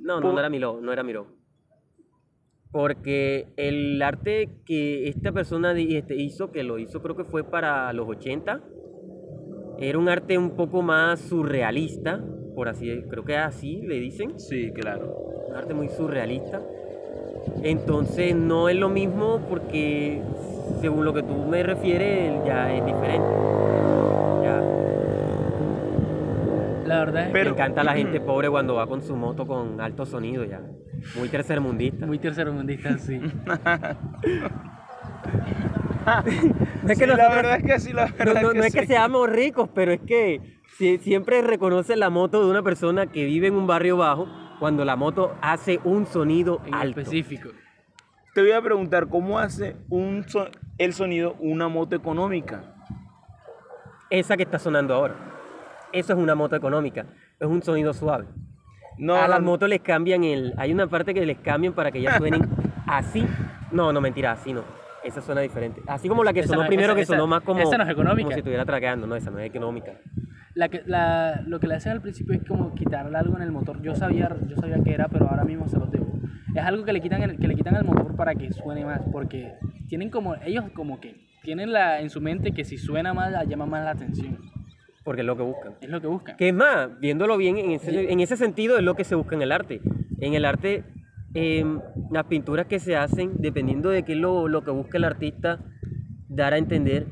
No, 0.00 0.20
no, 0.20 0.32
no 0.32 0.38
era 0.38 0.48
Miró, 0.48 0.80
no 0.80 0.92
era 0.92 1.02
Miró. 1.02 1.37
Porque 2.70 3.46
el 3.56 4.00
arte 4.02 4.50
que 4.66 5.08
esta 5.08 5.32
persona 5.32 5.72
este, 5.78 6.16
hizo, 6.16 6.50
que 6.52 6.62
lo 6.62 6.78
hizo 6.78 7.00
creo 7.00 7.16
que 7.16 7.24
fue 7.24 7.42
para 7.44 7.92
los 7.92 8.06
80, 8.08 8.60
era 9.78 9.98
un 9.98 10.08
arte 10.08 10.36
un 10.36 10.50
poco 10.50 10.82
más 10.82 11.20
surrealista, 11.20 12.22
por 12.54 12.68
así, 12.68 13.02
creo 13.08 13.24
que 13.24 13.36
así 13.36 13.80
le 13.86 14.00
dicen, 14.00 14.38
Sí, 14.38 14.70
claro. 14.72 15.16
un 15.48 15.54
arte 15.56 15.72
muy 15.72 15.88
surrealista. 15.88 16.60
Entonces 17.62 18.34
no 18.36 18.68
es 18.68 18.76
lo 18.76 18.88
mismo 18.90 19.40
porque 19.48 20.20
según 20.80 21.04
lo 21.04 21.14
que 21.14 21.22
tú 21.22 21.34
me 21.48 21.62
refieres 21.62 22.44
ya 22.44 22.74
es 22.74 22.84
diferente. 22.84 23.28
Ya. 24.42 24.60
La 26.86 26.98
verdad 27.00 27.22
es 27.22 27.26
Me 27.28 27.32
Pero- 27.32 27.50
encanta 27.52 27.84
la 27.84 27.92
gente 27.96 28.20
pobre 28.20 28.50
cuando 28.50 28.74
va 28.74 28.86
con 28.86 29.02
su 29.02 29.16
moto 29.16 29.46
con 29.46 29.80
alto 29.80 30.04
sonido 30.04 30.44
ya. 30.44 30.60
Muy 31.16 31.28
tercermundista. 31.28 32.06
muy 32.06 32.18
tercermundista, 32.18 32.98
sí. 32.98 33.20
No 36.82 36.92
es 36.92 36.98
Sí, 36.98 37.04
que 37.04 37.06
la 37.06 37.16
nosotros- 37.16 37.36
verdad 37.36 37.56
es 37.58 37.64
que 37.64 37.80
sí, 37.80 37.92
la 37.92 38.06
verdad 38.06 38.24
no- 38.42 38.48
es 38.48 38.52
que 38.54 38.58
no 38.58 38.64
es 38.64 38.74
que 38.74 38.80
sí. 38.80 38.86
seamos 38.86 39.28
ricos, 39.28 39.68
pero 39.74 39.92
es 39.92 40.00
que 40.00 40.58
si- 40.78 40.98
siempre 40.98 41.42
reconoce 41.42 41.96
la 41.96 42.08
moto 42.10 42.42
de 42.44 42.50
una 42.50 42.62
persona 42.62 43.06
que 43.06 43.24
vive 43.26 43.48
en 43.48 43.54
un 43.54 43.66
barrio 43.66 43.96
bajo 43.98 44.26
cuando 44.58 44.84
la 44.84 44.96
moto 44.96 45.36
hace 45.42 45.80
un 45.84 46.06
sonido 46.06 46.62
En 46.66 46.74
alto. 46.74 47.00
específico. 47.00 47.50
Te 48.34 48.40
voy 48.40 48.52
a 48.52 48.62
preguntar, 48.62 49.08
¿cómo 49.08 49.38
hace 49.38 49.76
un 49.90 50.24
el 50.78 50.92
sonido 50.94 51.34
una 51.40 51.68
moto 51.68 51.94
económica? 51.96 52.74
Esa 54.10 54.36
que 54.36 54.44
está 54.44 54.58
sonando 54.58 54.94
ahora. 54.94 55.14
Eso 55.92 56.12
es 56.14 56.18
una 56.18 56.34
moto 56.34 56.56
económica. 56.56 57.06
Es 57.38 57.46
un 57.46 57.62
sonido 57.62 57.92
suave. 57.92 58.26
No, 58.98 59.14
a 59.14 59.28
las 59.28 59.40
no, 59.40 59.46
motos 59.46 59.68
les 59.68 59.80
cambian 59.80 60.24
el... 60.24 60.54
Hay 60.56 60.72
una 60.72 60.86
parte 60.88 61.14
que 61.14 61.24
les 61.24 61.38
cambian 61.38 61.72
para 61.72 61.90
que 61.92 61.98
ellas 61.98 62.16
suenen 62.18 62.42
así. 62.86 63.24
No, 63.70 63.92
no, 63.92 64.00
mentira, 64.00 64.32
así 64.32 64.52
no. 64.52 64.62
Esa 65.04 65.20
suena 65.20 65.40
diferente. 65.40 65.80
Así 65.86 66.08
como 66.08 66.24
la 66.24 66.32
que 66.32 66.40
Esa 66.40 66.48
sonó 66.50 66.62
no- 66.62 66.66
primero, 66.68 66.88
esa- 66.88 66.96
que 66.96 67.02
esa- 67.02 67.12
sonó 67.14 67.26
más 67.26 67.42
como... 67.42 67.60
esa 67.60 67.78
no 67.78 67.84
es 67.84 67.90
económica. 67.90 68.24
Como 68.24 68.32
si 68.34 68.38
estuviera 68.40 68.64
traqueando. 68.64 69.06
No, 69.06 69.14
esa 69.16 69.30
no 69.30 69.38
es 69.38 69.46
económica. 69.46 69.92
La 70.54 70.68
que, 70.68 70.82
la, 70.86 71.42
lo 71.46 71.60
que 71.60 71.68
le 71.68 71.74
hacen 71.76 71.92
al 71.92 72.00
principio 72.02 72.34
es 72.34 72.42
como 72.46 72.74
quitarle 72.74 73.16
algo 73.16 73.36
en 73.36 73.42
el 73.42 73.52
motor. 73.52 73.80
Yo 73.80 73.94
sabía, 73.94 74.34
yo 74.48 74.56
sabía 74.56 74.82
que 74.82 74.92
era, 74.92 75.06
pero 75.08 75.28
ahora 75.28 75.44
mismo 75.44 75.68
se 75.68 75.78
los 75.78 75.90
debo. 75.92 76.12
Es 76.54 76.64
algo 76.64 76.84
que 76.84 76.92
le 76.92 77.00
quitan 77.00 77.22
el- 77.22 77.38
que 77.38 77.46
le 77.46 77.54
quitan 77.54 77.76
al 77.76 77.84
motor 77.84 78.16
para 78.16 78.34
que 78.34 78.50
suene 78.52 78.84
más, 78.84 79.00
porque 79.12 79.54
tienen 79.88 80.10
como 80.10 80.34
ellos 80.44 80.64
como 80.74 80.98
que 80.98 81.28
tienen 81.42 81.72
la 81.72 82.00
en 82.00 82.10
su 82.10 82.20
mente 82.20 82.52
que 82.52 82.64
si 82.64 82.76
suena 82.76 83.14
más 83.14 83.32
llama 83.46 83.66
más 83.66 83.84
la 83.84 83.90
atención. 83.92 84.38
Porque 85.08 85.22
es 85.22 85.26
lo 85.26 85.38
que 85.38 85.42
buscan. 85.42 85.72
Es 85.80 85.88
lo 85.88 86.02
que 86.02 86.06
buscan. 86.06 86.36
Que 86.36 86.48
es 86.48 86.54
más, 86.54 87.00
viéndolo 87.00 87.38
bien, 87.38 87.56
en 87.56 87.70
ese, 87.70 88.12
en 88.12 88.20
ese 88.20 88.36
sentido 88.36 88.76
es 88.76 88.82
lo 88.82 88.94
que 88.94 89.04
se 89.04 89.14
busca 89.14 89.36
en 89.36 89.40
el 89.40 89.52
arte. 89.52 89.80
En 90.20 90.34
el 90.34 90.44
arte, 90.44 90.84
em, 91.32 91.80
las 92.10 92.26
pinturas 92.26 92.66
que 92.66 92.78
se 92.78 92.94
hacen, 92.94 93.32
dependiendo 93.38 93.88
de 93.88 94.02
qué 94.02 94.12
es 94.12 94.18
lo, 94.18 94.48
lo 94.48 94.64
que 94.64 94.70
busca 94.70 94.98
el 94.98 95.04
artista 95.04 95.60
dar 96.28 96.52
a 96.52 96.58
entender, 96.58 97.06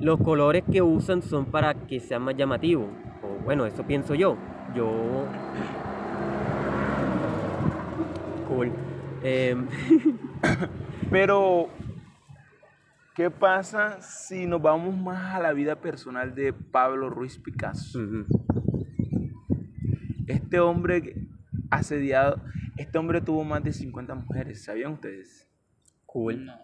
los 0.00 0.20
colores 0.20 0.62
que 0.70 0.82
usan 0.82 1.20
son 1.20 1.46
para 1.46 1.74
que 1.74 1.98
sean 1.98 2.22
más 2.22 2.36
llamativos. 2.36 2.86
O, 3.24 3.42
bueno, 3.42 3.66
eso 3.66 3.84
pienso 3.84 4.14
yo. 4.14 4.36
Yo... 4.76 5.26
Cool. 8.46 8.70
Em, 9.24 9.66
Pero, 11.10 11.70
¿qué 13.14 13.30
pasa 13.30 14.00
si 14.00 14.46
nos 14.46 14.62
vamos 14.62 14.96
más 14.96 15.34
a 15.34 15.40
la 15.40 15.52
vida 15.52 15.76
personal 15.76 16.34
de 16.34 16.52
Pablo 16.52 17.10
Ruiz 17.10 17.38
Picasso? 17.38 18.00
Este 20.26 20.60
hombre 20.60 21.28
asediado, 21.70 22.40
este 22.76 22.98
hombre 22.98 23.20
tuvo 23.20 23.44
más 23.44 23.62
de 23.64 23.72
50 23.72 24.14
mujeres, 24.14 24.64
¿sabían 24.64 24.92
ustedes? 24.92 25.48
Cool. 26.06 26.46
No, 26.46 26.54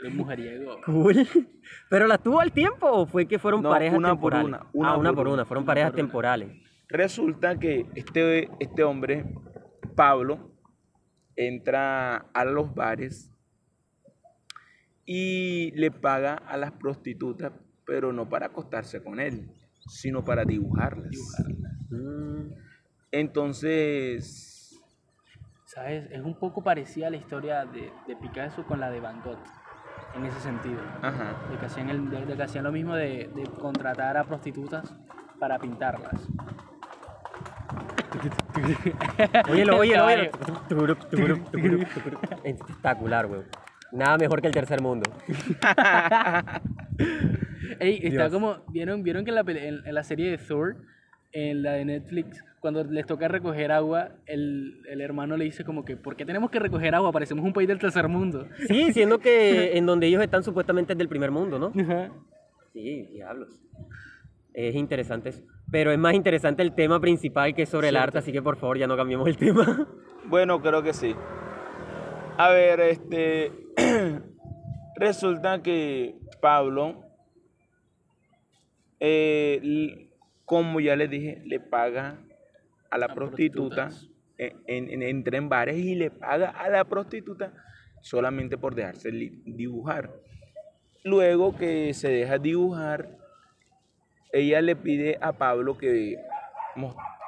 eres 0.00 0.14
mujeriego. 0.14 0.80
Cool. 0.84 1.26
¿Pero 1.90 2.06
las 2.06 2.22
tuvo 2.22 2.40
al 2.40 2.52
tiempo 2.52 2.86
o 2.90 3.06
fue 3.06 3.26
que 3.26 3.38
fueron 3.38 3.62
No, 3.62 3.70
parejas 3.70 3.98
una 3.98 4.18
por 4.18 4.32
temporales? 4.32 4.46
una, 4.46 4.70
una 4.72 4.88
ah, 4.90 4.96
una 4.96 5.10
por 5.10 5.16
por 5.16 5.26
una, 5.26 5.34
una, 5.34 5.44
fueron 5.44 5.62
una 5.62 5.66
parejas 5.66 5.90
por 5.90 6.00
una. 6.00 6.06
temporales. 6.06 6.62
Resulta 6.88 7.58
que 7.58 7.86
este, 7.94 8.50
este 8.60 8.84
hombre, 8.84 9.24
Pablo, 9.96 10.52
entra 11.36 12.16
a 12.32 12.44
los 12.44 12.74
bares 12.74 13.33
y 15.06 15.70
le 15.72 15.90
paga 15.90 16.34
a 16.34 16.56
las 16.56 16.72
prostitutas, 16.72 17.52
pero 17.86 18.12
no 18.12 18.28
para 18.28 18.46
acostarse 18.46 19.02
con 19.02 19.20
él, 19.20 19.50
sino 19.88 20.24
para 20.24 20.44
dibujarlas. 20.44 21.10
Mm, 21.90 22.50
Entonces, 23.12 24.50
¿Sabes? 25.66 26.08
Es 26.12 26.22
un 26.22 26.38
poco 26.38 26.62
parecida 26.62 27.08
a 27.08 27.10
la 27.10 27.16
historia 27.16 27.64
de, 27.64 27.90
de 28.06 28.16
Picasso 28.16 28.64
con 28.64 28.78
la 28.80 28.90
de 28.90 29.00
Van 29.00 29.20
Gogh, 29.22 29.38
en 30.14 30.24
ese 30.24 30.38
sentido. 30.40 30.80
ajá. 31.02 31.48
De 31.50 31.58
que 31.58 31.66
hacían, 31.66 31.90
el- 31.90 32.08
de- 32.10 32.24
de 32.26 32.36
que 32.36 32.42
hacían 32.44 32.64
lo 32.64 32.70
mismo 32.72 32.94
de, 32.94 33.28
de 33.34 33.42
contratar 33.60 34.16
a 34.16 34.24
prostitutas 34.24 34.94
para 35.40 35.58
pintarlas. 35.58 36.28
Tucuruc, 40.68 41.08
tucuruc, 41.10 41.50
tucuruc. 41.50 42.44
Espectacular, 42.44 43.26
güey. 43.26 43.42
Nada 43.94 44.18
mejor 44.18 44.40
que 44.40 44.48
el 44.48 44.52
tercer 44.52 44.82
mundo. 44.82 45.10
Ey, 47.80 48.00
está 48.02 48.28
Dios. 48.28 48.32
como. 48.32 48.56
¿Vieron, 48.68 49.02
vieron 49.02 49.24
que 49.24 49.30
en 49.30 49.34
la, 49.36 49.40
en, 49.46 49.86
en 49.86 49.94
la 49.94 50.02
serie 50.02 50.30
de 50.30 50.38
Thor, 50.38 50.76
en 51.32 51.62
la 51.62 51.72
de 51.72 51.84
Netflix, 51.84 52.44
cuando 52.60 52.82
les 52.84 53.06
toca 53.06 53.28
recoger 53.28 53.70
agua, 53.72 54.10
el, 54.26 54.82
el 54.88 55.00
hermano 55.00 55.36
le 55.36 55.44
dice 55.44 55.64
como 55.64 55.84
que, 55.84 55.96
¿por 55.96 56.16
qué 56.16 56.24
tenemos 56.24 56.50
que 56.50 56.58
recoger 56.58 56.94
agua? 56.94 57.12
Parecemos 57.12 57.44
un 57.44 57.52
país 57.52 57.68
del 57.68 57.78
tercer 57.78 58.08
mundo. 58.08 58.48
Sí, 58.68 58.92
siendo 58.92 59.18
que 59.18 59.76
en 59.76 59.86
donde 59.86 60.06
ellos 60.06 60.22
están 60.22 60.42
supuestamente 60.42 60.92
es 60.94 60.98
del 60.98 61.08
primer 61.08 61.30
mundo, 61.30 61.58
¿no? 61.58 61.72
Ajá. 61.80 62.10
Sí, 62.72 63.06
diablos. 63.12 63.60
Es 64.52 64.74
interesante 64.74 65.28
eso. 65.30 65.42
Pero 65.70 65.92
es 65.92 65.98
más 65.98 66.14
interesante 66.14 66.62
el 66.62 66.72
tema 66.74 67.00
principal 67.00 67.54
que 67.54 67.62
es 67.62 67.68
sobre 67.68 67.88
el 67.88 67.96
arte, 67.96 68.18
así 68.18 68.32
que 68.32 68.42
por 68.42 68.56
favor 68.56 68.78
ya 68.78 68.86
no 68.86 68.96
cambiemos 68.96 69.28
el 69.28 69.36
tema. 69.36 69.86
Bueno, 70.26 70.60
creo 70.60 70.82
que 70.82 70.92
sí. 70.92 71.14
A 72.36 72.50
ver, 72.50 72.80
este. 72.80 73.52
resulta 74.96 75.62
que 75.62 76.16
Pablo, 76.40 77.02
eh, 79.00 80.10
como 80.44 80.80
ya 80.80 80.96
les 80.96 81.10
dije, 81.10 81.42
le 81.44 81.60
paga 81.60 82.18
a 82.90 82.98
la 82.98 83.08
prostituta, 83.08 83.86
prostitutas. 83.88 84.10
en, 84.38 84.62
en- 84.66 84.90
en- 84.90 85.02
entra 85.02 85.36
en 85.38 85.48
bares 85.48 85.76
y 85.76 85.94
le 85.94 86.10
paga 86.10 86.50
a 86.50 86.68
la 86.68 86.84
prostituta 86.84 87.52
solamente 88.02 88.58
por 88.58 88.74
dejarse 88.74 89.10
dibujar. 89.10 90.10
Luego 91.02 91.56
que 91.56 91.92
se 91.94 92.08
deja 92.08 92.38
dibujar, 92.38 93.18
ella 94.32 94.60
le 94.62 94.74
pide 94.76 95.18
a 95.20 95.32
Pablo 95.32 95.76
que, 95.76 96.16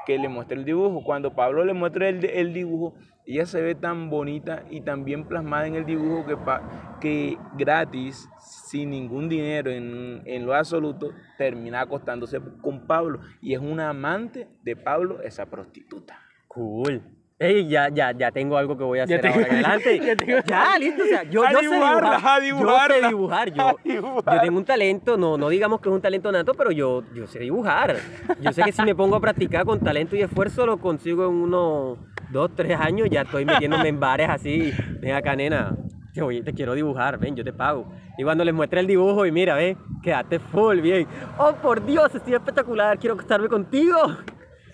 que 0.06 0.18
le 0.18 0.28
muestre 0.28 0.56
el 0.56 0.64
dibujo. 0.64 1.02
Cuando 1.04 1.34
Pablo 1.34 1.64
le 1.64 1.72
muestra 1.74 2.08
el, 2.08 2.24
el 2.24 2.52
dibujo, 2.52 2.94
ella 3.26 3.46
se 3.46 3.60
ve 3.60 3.74
tan 3.74 4.08
bonita 4.10 4.62
y 4.70 4.80
tan 4.82 5.04
bien 5.04 5.24
plasmada 5.24 5.66
en 5.66 5.74
el 5.74 5.84
dibujo 5.84 6.24
que, 6.26 6.36
pa- 6.36 6.98
que 7.00 7.36
gratis, 7.56 8.28
sin 8.40 8.90
ningún 8.90 9.28
dinero 9.28 9.70
en, 9.70 10.22
en 10.26 10.46
lo 10.46 10.54
absoluto, 10.54 11.10
termina 11.38 11.80
acostándose 11.80 12.40
con 12.62 12.86
Pablo. 12.86 13.20
Y 13.40 13.54
es 13.54 13.60
una 13.60 13.90
amante 13.90 14.48
de 14.62 14.76
Pablo, 14.76 15.20
esa 15.22 15.46
prostituta. 15.46 16.18
Cool. 16.48 17.02
Ey, 17.38 17.68
ya, 17.68 17.90
ya, 17.90 18.12
ya 18.12 18.30
tengo 18.30 18.56
algo 18.56 18.78
que 18.78 18.84
voy 18.84 18.98
a 18.98 19.04
Ya 19.04 19.16
hacer 19.16 19.20
tengo- 19.20 19.34
ahora 19.36 19.52
adelante. 19.52 19.98
ya 20.06 20.16
tengo- 20.16 20.38
Ya, 20.46 20.78
listo. 20.78 21.02
O 21.02 21.06
sea, 21.06 21.22
yo, 21.24 21.44
A 21.44 21.52
yo 21.52 21.58
sé 21.58 21.64
dibujar. 21.68 22.04
a 22.24 22.40
dibujarla, 22.40 22.96
Yo 22.96 23.02
sé 23.02 23.08
dibujar. 23.08 23.52
Yo, 23.52 23.76
dibujar. 23.84 24.34
yo 24.36 24.40
tengo 24.40 24.58
un 24.58 24.64
talento, 24.64 25.16
no, 25.18 25.36
no 25.36 25.48
digamos 25.50 25.80
que 25.82 25.90
es 25.90 25.94
un 25.94 26.00
talento 26.00 26.32
nato, 26.32 26.54
pero 26.54 26.70
yo, 26.70 27.02
yo 27.14 27.26
sé 27.26 27.40
dibujar. 27.40 27.96
Yo 28.40 28.52
sé 28.52 28.62
que 28.62 28.72
si 28.72 28.82
me 28.82 28.94
pongo 28.94 29.16
a 29.16 29.20
practicar 29.20 29.66
con 29.66 29.80
talento 29.80 30.16
y 30.16 30.22
esfuerzo, 30.22 30.64
lo 30.64 30.78
consigo 30.78 31.26
en 31.26 31.34
unos 31.34 31.98
dos, 32.30 32.54
tres 32.54 32.78
años. 32.78 33.08
Ya 33.10 33.22
estoy 33.22 33.44
metiéndome 33.44 33.88
en 33.88 34.00
bares 34.00 34.28
así. 34.28 34.72
Ven 35.00 35.14
acá, 35.14 35.34
nena. 35.36 35.76
Te, 36.14 36.22
voy- 36.22 36.42
te 36.42 36.52
quiero 36.54 36.74
dibujar, 36.74 37.18
ven, 37.18 37.36
yo 37.36 37.44
te 37.44 37.52
pago. 37.52 37.92
Y 38.16 38.24
cuando 38.24 38.44
les 38.44 38.54
muestre 38.54 38.80
el 38.80 38.86
dibujo 38.86 39.26
y 39.26 39.32
mira, 39.32 39.54
ven, 39.54 39.76
quedaste 40.02 40.38
full, 40.38 40.80
bien. 40.80 41.06
Oh, 41.38 41.54
por 41.56 41.84
Dios, 41.84 42.14
estoy 42.14 42.34
espectacular, 42.34 42.98
quiero 42.98 43.14
acostarme 43.14 43.48
contigo. 43.48 43.96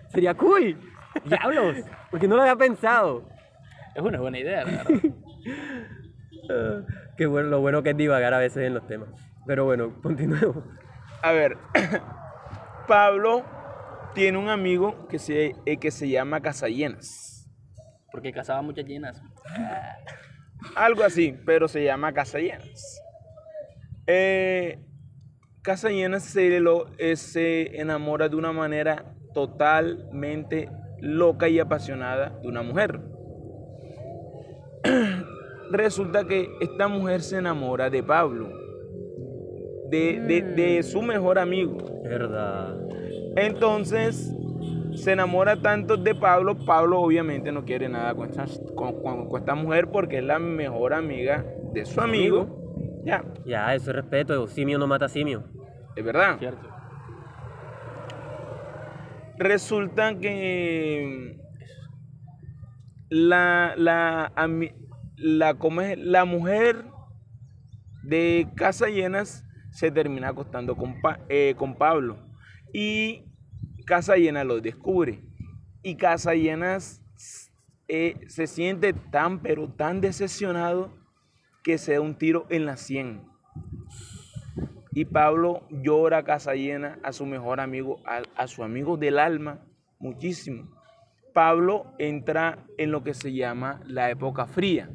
Sería 0.08 0.34
cool. 0.34 0.76
Diablos, 1.24 1.76
porque 2.10 2.28
no 2.28 2.36
lo 2.36 2.42
había 2.42 2.56
pensado. 2.56 3.28
Es 3.94 4.02
una 4.02 4.20
buena 4.20 4.38
idea, 4.38 4.64
la 4.64 4.84
verdad. 4.84 4.88
Qué 7.16 7.26
bueno, 7.26 7.48
lo 7.48 7.60
bueno 7.60 7.82
que 7.82 7.90
es 7.90 7.96
divagar 7.96 8.34
a 8.34 8.38
veces 8.38 8.66
en 8.66 8.74
los 8.74 8.86
temas. 8.86 9.08
Pero 9.46 9.64
bueno, 9.64 9.94
continuemos. 10.02 10.64
A 11.22 11.32
ver, 11.32 11.56
Pablo 12.88 13.44
tiene 14.14 14.38
un 14.38 14.48
amigo 14.48 15.06
que 15.08 15.18
se, 15.18 15.54
eh, 15.66 15.76
que 15.78 15.90
se 15.90 16.08
llama 16.08 16.40
Casallenas. 16.40 17.28
Porque 18.12 18.32
cazaba 18.32 18.62
muchas 18.62 18.84
llenas. 18.84 19.20
Algo 20.76 21.02
así, 21.02 21.34
pero 21.44 21.66
se 21.66 21.82
llama 21.82 22.12
Casallenas. 22.12 23.00
Eh, 24.06 24.78
Casallenas 25.62 26.22
se, 26.24 26.60
lo, 26.60 26.86
eh, 26.98 27.16
se 27.16 27.80
enamora 27.80 28.28
de 28.28 28.36
una 28.36 28.52
manera 28.52 29.14
totalmente 29.32 30.68
loca 31.00 31.48
y 31.48 31.58
apasionada 31.58 32.38
de 32.42 32.48
una 32.48 32.62
mujer. 32.62 33.00
Resulta 35.70 36.26
que 36.26 36.48
esta 36.60 36.88
mujer 36.88 37.22
se 37.22 37.38
enamora 37.38 37.88
de 37.90 38.02
Pablo, 38.02 38.50
de, 39.88 40.20
de- 40.20 40.42
de 40.42 40.82
su 40.82 41.00
mejor 41.02 41.38
amigo. 41.38 41.78
Verdad. 42.04 42.76
Entonces 43.36 44.34
se 44.94 45.12
enamora 45.12 45.56
tanto 45.60 45.96
de 45.96 46.14
Pablo. 46.14 46.56
Pablo 46.64 47.00
obviamente 47.00 47.50
no 47.52 47.64
quiere 47.64 47.88
nada 47.88 48.14
con 48.14 48.28
esta, 48.28 48.44
con- 48.74 49.02
con- 49.02 49.28
con 49.28 49.40
esta 49.40 49.54
mujer 49.54 49.90
porque 49.90 50.18
es 50.18 50.24
la 50.24 50.38
mejor 50.38 50.94
amiga 50.94 51.44
de 51.72 51.84
su 51.84 52.00
amigo. 52.00 52.58
Ya, 53.04 53.24
Ya, 53.44 53.74
eso 53.74 53.90
es 53.90 53.96
respeto. 53.96 54.46
Simio 54.46 54.78
no 54.78 54.86
mata 54.86 55.08
simio. 55.08 55.44
es 55.96 56.04
verdad. 56.04 56.38
¿Cierto? 56.38 56.68
Resulta 59.38 60.18
que 60.18 61.36
la, 63.08 63.74
la, 63.76 64.32
la, 65.16 65.54
¿cómo 65.54 65.80
es? 65.80 65.98
la 65.98 66.24
mujer 66.24 66.84
de 68.04 68.48
Casa 68.56 68.86
Llenas 68.88 69.44
se 69.70 69.90
termina 69.90 70.28
acostando 70.28 70.76
con, 70.76 71.00
Pa- 71.00 71.20
eh, 71.28 71.54
con 71.56 71.74
Pablo. 71.74 72.18
Y 72.72 73.24
Casa 73.86 74.16
Llena 74.16 74.44
lo 74.44 74.60
descubre. 74.60 75.22
Y 75.82 75.96
Casa 75.96 76.34
Llenas 76.34 77.02
eh, 77.88 78.16
se 78.28 78.46
siente 78.46 78.92
tan, 78.92 79.42
pero 79.42 79.68
tan 79.68 80.00
decepcionado 80.00 80.90
que 81.62 81.78
se 81.78 81.94
da 81.94 82.00
un 82.00 82.16
tiro 82.16 82.46
en 82.50 82.66
la 82.66 82.76
sien. 82.76 83.22
Y 84.92 85.06
Pablo 85.06 85.66
llora 85.70 86.18
a 86.18 86.24
casa 86.24 86.54
llena 86.54 86.98
a 87.02 87.12
su 87.12 87.24
mejor 87.24 87.60
amigo, 87.60 88.02
a 88.04 88.46
su 88.46 88.62
amigo 88.62 88.98
del 88.98 89.18
alma, 89.18 89.64
muchísimo. 89.98 90.70
Pablo 91.32 91.86
entra 91.98 92.66
en 92.76 92.90
lo 92.90 93.02
que 93.02 93.14
se 93.14 93.32
llama 93.32 93.80
la 93.86 94.10
época 94.10 94.46
fría. 94.46 94.90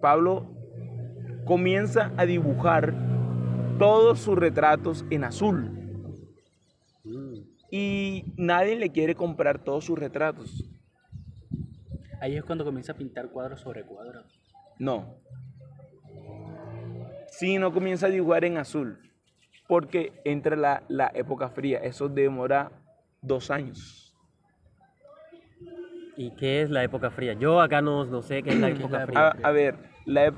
Pablo 0.00 0.54
comienza 1.44 2.12
a 2.16 2.26
dibujar 2.26 2.94
todos 3.78 4.20
sus 4.20 4.38
retratos 4.38 5.04
en 5.10 5.24
azul. 5.24 5.81
Y 7.74 8.26
nadie 8.36 8.76
le 8.76 8.90
quiere 8.90 9.14
comprar 9.14 9.58
todos 9.64 9.86
sus 9.86 9.98
retratos. 9.98 10.70
Ahí 12.20 12.36
es 12.36 12.44
cuando 12.44 12.64
comienza 12.66 12.92
a 12.92 12.96
pintar 12.96 13.30
cuadro 13.30 13.56
sobre 13.56 13.82
cuadro. 13.84 14.24
No. 14.78 15.16
Sino 17.28 17.72
comienza 17.72 18.06
a 18.06 18.10
dibujar 18.10 18.44
en 18.44 18.58
azul. 18.58 18.98
porque 19.66 20.20
entra 20.24 20.54
la, 20.54 20.82
la 20.88 21.10
época 21.14 21.48
fría. 21.48 21.78
Eso 21.78 22.08
demora 22.10 22.72
dos 23.22 23.50
años. 23.50 24.14
¿Y 26.16 26.32
qué 26.36 26.60
es 26.62 26.70
la 26.70 26.84
época 26.84 27.10
fría? 27.10 27.32
Yo 27.32 27.58
acá 27.60 27.80
no, 27.80 28.04
no 28.04 28.20
sé 28.22 28.42
qué 28.42 28.50
es 28.50 28.58
la 28.58 28.68
¿Qué 28.68 28.74
es 28.74 28.80
época 28.80 29.00
fría. 29.06 29.28
A, 29.28 29.30
a 29.42 29.50
ver, 29.52 29.78
la, 30.04 30.34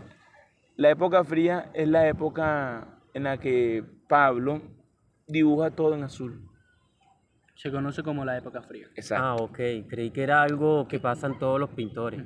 la 0.77 0.91
época 0.91 1.25
fría 1.25 1.71
es 1.75 1.89
la 1.89 2.07
época 2.09 3.01
en 3.13 3.25
la 3.25 3.39
que 3.39 3.85
Pablo 4.09 4.63
dibuja 5.27 5.71
todo 5.73 5.95
en 5.97 6.05
azul. 6.05 6.49
Se 7.55 7.71
conoce 7.71 8.03
como 8.03 8.25
la 8.25 8.37
época 8.37 8.63
fría. 8.63 8.89
Exacto. 8.97 9.25
Ah, 9.25 9.37
ok. 9.37 9.59
Creí 9.89 10.11
que 10.11 10.23
era 10.23 10.43
algo 10.43 10.87
que 10.89 10.99
pasan 10.99 11.39
todos 11.39 11.59
los 11.61 11.71
pintores. 11.71 12.21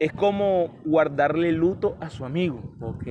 Es 0.00 0.12
como 0.12 0.80
guardarle 0.84 1.52
luto 1.52 1.96
a 2.00 2.10
su 2.10 2.24
amigo. 2.24 2.74
Ok. 2.80 3.04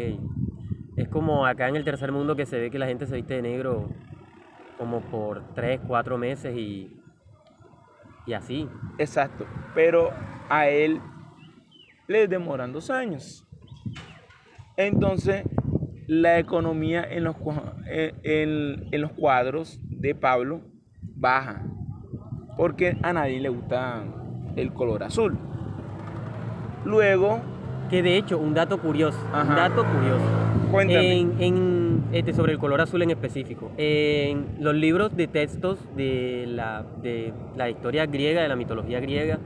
Es 0.98 1.08
como 1.10 1.46
acá 1.46 1.68
en 1.70 1.76
el 1.76 1.84
tercer 1.84 2.12
mundo 2.12 2.36
que 2.36 2.46
se 2.46 2.60
ve 2.60 2.72
que 2.72 2.80
la 2.80 2.88
gente 2.88 3.06
se 3.06 3.16
viste 3.16 3.36
de 3.36 3.42
negro 3.42 3.90
como 4.78 5.02
por 5.02 5.54
tres, 5.54 5.80
cuatro 5.88 6.18
meses 6.18 6.56
y, 6.58 7.00
y 8.26 8.34
así. 8.34 8.68
Exacto. 8.98 9.46
Pero 9.76 10.10
a 10.50 10.68
él 10.68 11.00
le 12.08 12.28
demoran 12.28 12.74
dos 12.74 12.90
años. 12.90 13.48
Entonces, 14.78 15.44
la 16.08 16.38
economía 16.40 17.04
en 17.04 17.24
los, 17.24 17.36
en, 17.88 18.16
en- 18.24 18.88
en 18.92 19.02
los 19.02 19.12
cuadros 19.14 19.80
de 20.00 20.16
Pablo 20.16 20.62
baja. 21.16 21.62
Porque 22.58 22.98
a 23.04 23.14
nadie 23.14 23.40
le 23.40 23.50
gusta 23.50 24.04
el 24.56 24.72
color 24.74 25.04
azul. 25.04 25.38
Luego, 26.86 27.40
Que 27.90 28.02
de 28.02 28.18
hecho, 28.18 28.38
un 28.40 28.54
dato 28.54 28.80
curioso, 28.80 29.18
un 29.32 29.56
dato 29.56 29.84
curioso. 29.86 30.26
cuéntame. 30.72 31.20
En, 31.20 31.36
en, 31.40 32.04
este, 32.14 32.34
sobre 32.34 32.54
el 32.54 32.60
color 32.60 32.82
azul 32.82 33.02
en 33.04 33.12
específico. 33.12 33.72
En 33.78 34.56
los 34.60 34.74
libros 34.74 35.16
de 35.16 35.28
textos 35.28 35.78
de 35.96 36.46
la, 36.48 36.84
de 37.04 37.34
la 37.56 37.70
historia 37.70 38.06
griega, 38.08 38.42
de 38.42 38.48
la 38.48 38.56
mitología 38.56 39.00
griega, 39.00 39.38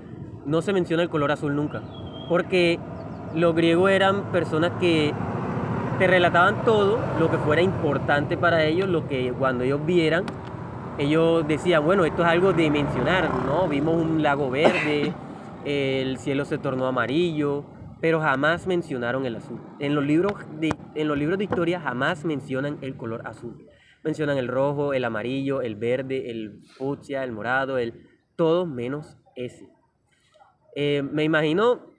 no 0.46 0.62
se 0.62 0.72
menciona 0.74 1.04
el 1.04 1.10
color 1.10 1.32
azul 1.32 1.56
nunca. 1.56 1.82
Porque 2.30 2.80
los 3.36 3.54
griegos 3.56 3.92
eran 3.92 4.32
personas 4.32 4.72
que 4.80 5.14
te 6.00 6.08
relataban 6.08 6.64
todo 6.64 6.98
lo 7.20 7.30
que 7.30 7.38
fuera 7.38 7.62
importante 7.62 8.38
para 8.38 8.64
ellos, 8.64 8.88
lo 8.88 9.06
que 9.10 9.34
cuando 9.34 9.66
ellos 9.66 9.86
vieran, 9.86 10.24
ellos 10.98 11.46
decían, 11.46 11.84
bueno, 11.84 12.06
esto 12.06 12.22
es 12.22 12.30
algo 12.30 12.54
de 12.54 12.72
mencionar, 12.72 13.30
¿no? 13.46 13.68
Vimos 13.68 13.96
un 13.96 14.24
lago 14.24 14.50
verde, 14.50 15.14
el 15.66 16.18
cielo 16.18 16.46
se 16.46 16.58
tornó 16.58 16.88
amarillo, 16.88 17.66
pero 18.00 18.22
jamás 18.22 18.66
mencionaron 18.66 19.26
el 19.26 19.36
azul. 19.36 19.60
En 19.80 19.94
los 19.94 20.06
libros 20.06 20.36
de, 20.62 20.74
en 20.96 21.08
los 21.10 21.18
libros 21.18 21.38
de 21.38 21.44
historia 21.44 21.82
jamás 21.82 22.24
mencionan 22.24 22.78
el 22.80 22.96
color 22.96 23.28
azul. 23.28 23.68
Mencionan 24.02 24.38
el 24.38 24.48
rojo, 24.48 24.94
el 24.94 25.04
amarillo, 25.04 25.62
el 25.62 25.76
verde, 25.76 26.32
el 26.32 26.62
fucsia, 26.78 27.26
el 27.26 27.34
morado, 27.34 27.78
el 27.78 28.08
todo 28.38 28.66
menos 28.66 29.18
ese. 29.36 29.68
Eh, 30.78 31.04
me 31.04 31.26
imagino, 31.26 31.92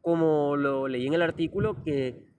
como 0.00 0.56
lo 0.56 0.88
leí 0.88 1.06
en 1.06 1.12
el 1.12 1.20
artículo, 1.20 1.82
que 1.84 2.33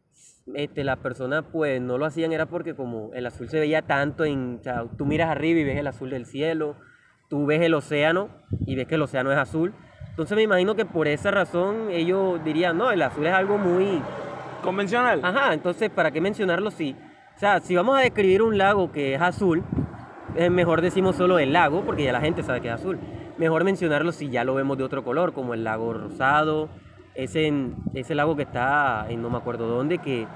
este, 0.53 0.83
las 0.83 0.99
personas 0.99 1.43
pues 1.51 1.81
no 1.81 1.97
lo 1.97 2.05
hacían 2.05 2.31
era 2.31 2.45
porque 2.45 2.75
como 2.75 3.11
el 3.13 3.25
azul 3.25 3.49
se 3.49 3.59
veía 3.59 3.81
tanto 3.81 4.25
en, 4.25 4.57
o 4.59 4.63
sea, 4.63 4.85
tú 4.97 5.05
miras 5.05 5.29
arriba 5.29 5.59
y 5.59 5.63
ves 5.63 5.77
el 5.77 5.87
azul 5.87 6.11
del 6.11 6.25
cielo, 6.25 6.75
tú 7.29 7.45
ves 7.45 7.61
el 7.61 7.73
océano 7.73 8.29
y 8.65 8.75
ves 8.75 8.87
que 8.87 8.95
el 8.95 9.01
océano 9.01 9.31
es 9.31 9.37
azul. 9.37 9.73
Entonces 10.09 10.35
me 10.35 10.43
imagino 10.43 10.75
que 10.75 10.85
por 10.85 11.07
esa 11.07 11.31
razón 11.31 11.89
ellos 11.89 12.43
dirían, 12.43 12.77
no, 12.77 12.91
el 12.91 13.01
azul 13.01 13.25
es 13.25 13.33
algo 13.33 13.57
muy... 13.57 14.01
Convencional. 14.63 15.19
Ajá, 15.23 15.53
entonces 15.53 15.89
¿para 15.89 16.11
qué 16.11 16.21
mencionarlo 16.21 16.71
si? 16.71 16.95
O 17.35 17.39
sea, 17.39 17.59
si 17.59 17.75
vamos 17.75 17.97
a 17.97 18.01
describir 18.01 18.41
un 18.41 18.57
lago 18.57 18.91
que 18.91 19.13
es 19.13 19.21
azul, 19.21 19.63
eh, 20.35 20.49
mejor 20.49 20.81
decimos 20.81 21.15
solo 21.15 21.37
el 21.37 21.53
lago, 21.53 21.83
porque 21.85 22.03
ya 22.03 22.11
la 22.11 22.21
gente 22.21 22.43
sabe 22.43 22.61
que 22.61 22.69
es 22.69 22.73
azul. 22.73 22.97
Mejor 23.37 23.63
mencionarlo 23.63 24.11
si 24.11 24.29
ya 24.29 24.43
lo 24.43 24.55
vemos 24.55 24.77
de 24.77 24.83
otro 24.83 25.03
color, 25.03 25.33
como 25.33 25.53
el 25.53 25.63
lago 25.63 25.93
rosado, 25.93 26.69
ese, 27.15 27.51
ese 27.93 28.15
lago 28.15 28.35
que 28.35 28.43
está 28.43 29.05
en 29.09 29.21
no 29.21 29.29
me 29.29 29.37
acuerdo 29.37 29.67
dónde, 29.67 29.97
que, 29.99 30.27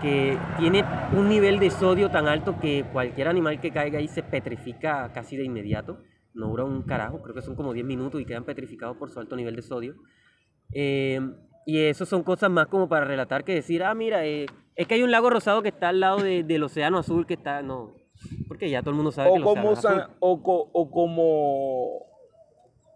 que 0.00 0.36
tiene 0.58 0.84
un 1.16 1.28
nivel 1.28 1.58
de 1.58 1.70
sodio 1.70 2.10
tan 2.10 2.26
alto 2.28 2.58
que 2.60 2.84
cualquier 2.92 3.28
animal 3.28 3.60
que 3.60 3.70
caiga 3.70 3.98
ahí 3.98 4.08
se 4.08 4.22
petrifica 4.22 5.10
casi 5.12 5.36
de 5.36 5.44
inmediato. 5.44 5.98
No 6.34 6.46
dura 6.48 6.64
un 6.64 6.82
carajo, 6.82 7.20
creo 7.22 7.34
que 7.34 7.42
son 7.42 7.54
como 7.54 7.72
10 7.74 7.84
minutos 7.86 8.20
y 8.20 8.24
quedan 8.24 8.44
petrificados 8.44 8.96
por 8.96 9.10
su 9.10 9.20
alto 9.20 9.36
nivel 9.36 9.54
de 9.54 9.62
sodio. 9.62 9.94
Eh, 10.72 11.20
y 11.66 11.78
eso 11.78 12.06
son 12.06 12.22
cosas 12.22 12.50
más 12.50 12.66
como 12.66 12.88
para 12.88 13.04
relatar 13.04 13.44
que 13.44 13.54
decir, 13.54 13.84
ah, 13.84 13.94
mira, 13.94 14.24
eh, 14.26 14.46
es 14.74 14.86
que 14.88 14.94
hay 14.94 15.02
un 15.02 15.10
lago 15.10 15.28
rosado 15.28 15.60
que 15.62 15.68
está 15.68 15.90
al 15.90 16.00
lado 16.00 16.18
de- 16.22 16.42
del 16.42 16.62
océano 16.64 16.98
azul 16.98 17.26
que 17.26 17.34
está, 17.34 17.60
no, 17.62 17.92
porque 18.48 18.70
ya 18.70 18.80
todo 18.80 18.90
el 18.90 18.96
mundo 18.96 19.12
sabe 19.12 19.28
que 19.36 19.42
O 19.42 19.50
océano 19.50 19.68
azul. 19.72 20.16
Co- 20.42 20.70
o 20.72 20.90
como 20.90 22.12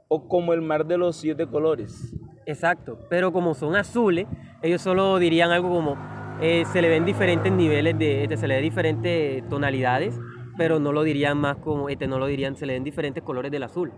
o 0.08 0.28
como 0.28 0.52
el 0.54 0.62
mar 0.62 0.86
de 0.86 0.96
los 0.96 1.16
siete 1.16 1.46
colores. 1.46 2.14
Exacto, 2.46 2.98
pero 3.10 3.32
como 3.32 3.54
son 3.54 3.74
azules, 3.74 4.26
ellos 4.62 4.80
solo 4.80 5.18
dirían 5.18 5.50
algo 5.50 5.68
como, 5.68 5.96
eh, 6.40 6.64
se 6.66 6.80
le 6.80 6.88
ven 6.88 7.04
diferentes 7.04 7.52
niveles 7.52 7.98
de, 7.98 8.22
este, 8.22 8.36
se 8.36 8.46
le 8.46 8.54
ven 8.54 8.62
diferentes 8.62 9.48
tonalidades, 9.48 10.18
pero 10.56 10.78
no 10.78 10.92
lo 10.92 11.02
dirían 11.02 11.38
más 11.38 11.56
como, 11.56 11.88
este, 11.88 12.06
no 12.06 12.20
lo 12.20 12.26
dirían, 12.26 12.54
se 12.54 12.64
le 12.64 12.74
ven 12.74 12.84
diferentes 12.84 13.24
colores 13.24 13.50
del 13.50 13.64
azul, 13.64 13.92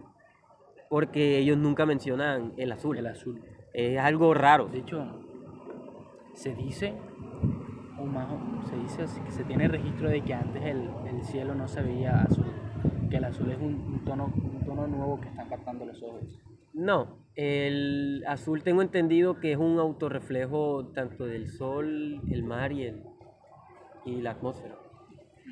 porque 0.89 1.39
ellos 1.39 1.59
nunca 1.59 1.85
mencionan 1.85 2.55
el 2.57 2.73
azul. 2.73 2.97
El 2.97 3.09
azul. 3.09 3.43
Es 3.75 3.99
algo 3.99 4.33
raro. 4.33 4.67
De 4.69 4.79
hecho, 4.79 5.05
se 6.33 6.55
dice, 6.55 6.95
o 7.99 8.07
más, 8.07 8.29
se 8.71 8.77
dice 8.79 9.03
así, 9.03 9.21
que 9.21 9.31
se 9.31 9.45
tiene 9.45 9.69
registro 9.69 10.09
de 10.09 10.23
que 10.23 10.33
antes 10.33 10.63
el, 10.65 10.89
el 11.07 11.23
cielo 11.23 11.55
no 11.55 11.69
se 11.69 11.83
veía 11.83 12.23
azul, 12.23 12.47
que 13.11 13.19
el 13.19 13.25
azul 13.25 13.51
es 13.51 13.59
un, 13.59 13.75
un 13.75 14.05
tono, 14.07 14.33
un 14.35 14.65
tono 14.65 14.87
nuevo 14.87 15.21
que 15.21 15.29
están 15.29 15.51
captando 15.51 15.85
los 15.85 16.03
ojos. 16.03 16.23
No, 16.73 17.28
el 17.39 18.25
azul 18.27 18.65
tengo 18.65 18.83
entendido 18.83 19.39
que 19.39 19.53
es 19.53 19.59
un 19.59 19.79
autorreflejo 19.79 20.91
tanto 20.93 21.25
del 21.25 21.47
sol, 21.49 22.21
el 22.33 22.43
mar 22.43 22.73
y, 22.73 22.83
el, 22.83 23.05
y 24.05 24.21
la 24.23 24.33
atmósfera. 24.33 24.75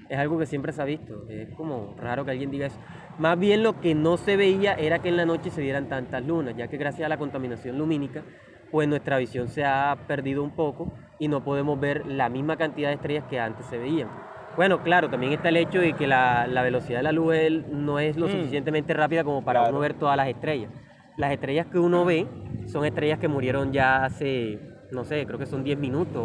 Es 0.08 0.18
algo 0.18 0.36
que 0.36 0.46
siempre 0.46 0.72
se 0.72 0.82
ha 0.82 0.84
visto, 0.84 1.28
es 1.28 1.48
como 1.56 1.94
raro 1.96 2.24
que 2.24 2.32
alguien 2.32 2.50
diga 2.50 2.66
eso. 2.66 2.78
Más 3.18 3.38
bien 3.38 3.62
lo 3.62 3.80
que 3.80 3.94
no 3.94 4.16
se 4.16 4.36
veía 4.36 4.74
era 4.74 4.98
que 4.98 5.10
en 5.10 5.16
la 5.16 5.26
noche 5.26 5.48
se 5.50 5.62
vieran 5.62 5.88
tantas 5.88 6.26
lunas, 6.26 6.56
ya 6.56 6.66
que 6.66 6.76
gracias 6.76 7.06
a 7.06 7.08
la 7.08 7.18
contaminación 7.18 7.78
lumínica, 7.78 8.24
pues 8.72 8.88
nuestra 8.88 9.18
visión 9.18 9.46
se 9.48 9.64
ha 9.64 9.96
perdido 10.08 10.42
un 10.42 10.50
poco 10.56 10.92
y 11.20 11.28
no 11.28 11.44
podemos 11.44 11.78
ver 11.78 12.04
la 12.04 12.28
misma 12.28 12.56
cantidad 12.56 12.88
de 12.88 12.96
estrellas 12.96 13.24
que 13.30 13.38
antes 13.38 13.64
se 13.66 13.78
veían. 13.78 14.08
Bueno, 14.56 14.82
claro, 14.82 15.08
también 15.08 15.34
está 15.34 15.50
el 15.50 15.56
hecho 15.58 15.78
de 15.78 15.92
que 15.92 16.08
la, 16.08 16.48
la 16.48 16.62
velocidad 16.62 16.98
de 16.98 17.02
la 17.04 17.12
luz 17.12 17.32
no 17.70 18.00
es 18.00 18.16
lo 18.16 18.26
Mm. 18.26 18.30
suficientemente 18.30 18.92
rápida 18.92 19.22
como 19.22 19.44
para 19.44 19.60
Claro. 19.60 19.72
uno 19.74 19.80
ver 19.80 19.94
todas 19.94 20.16
las 20.16 20.26
estrellas. 20.28 20.70
Las 21.16 21.32
estrellas 21.32 21.66
que 21.66 21.78
uno 21.78 22.04
ve 22.04 22.26
son 22.66 22.84
estrellas 22.84 23.18
que 23.18 23.28
murieron 23.28 23.72
ya 23.72 24.04
hace, 24.04 24.58
no 24.92 25.04
sé, 25.04 25.24
creo 25.26 25.38
que 25.38 25.46
son 25.46 25.64
10 25.64 25.78
minutos, 25.78 26.24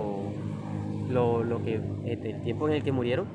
lo, 1.10 1.44
lo 1.44 1.64
que, 1.64 1.82
este, 2.06 2.32
el 2.32 2.42
tiempo 2.42 2.68
en 2.68 2.76
el 2.76 2.84
que 2.84 2.92
murieron. 2.92 3.28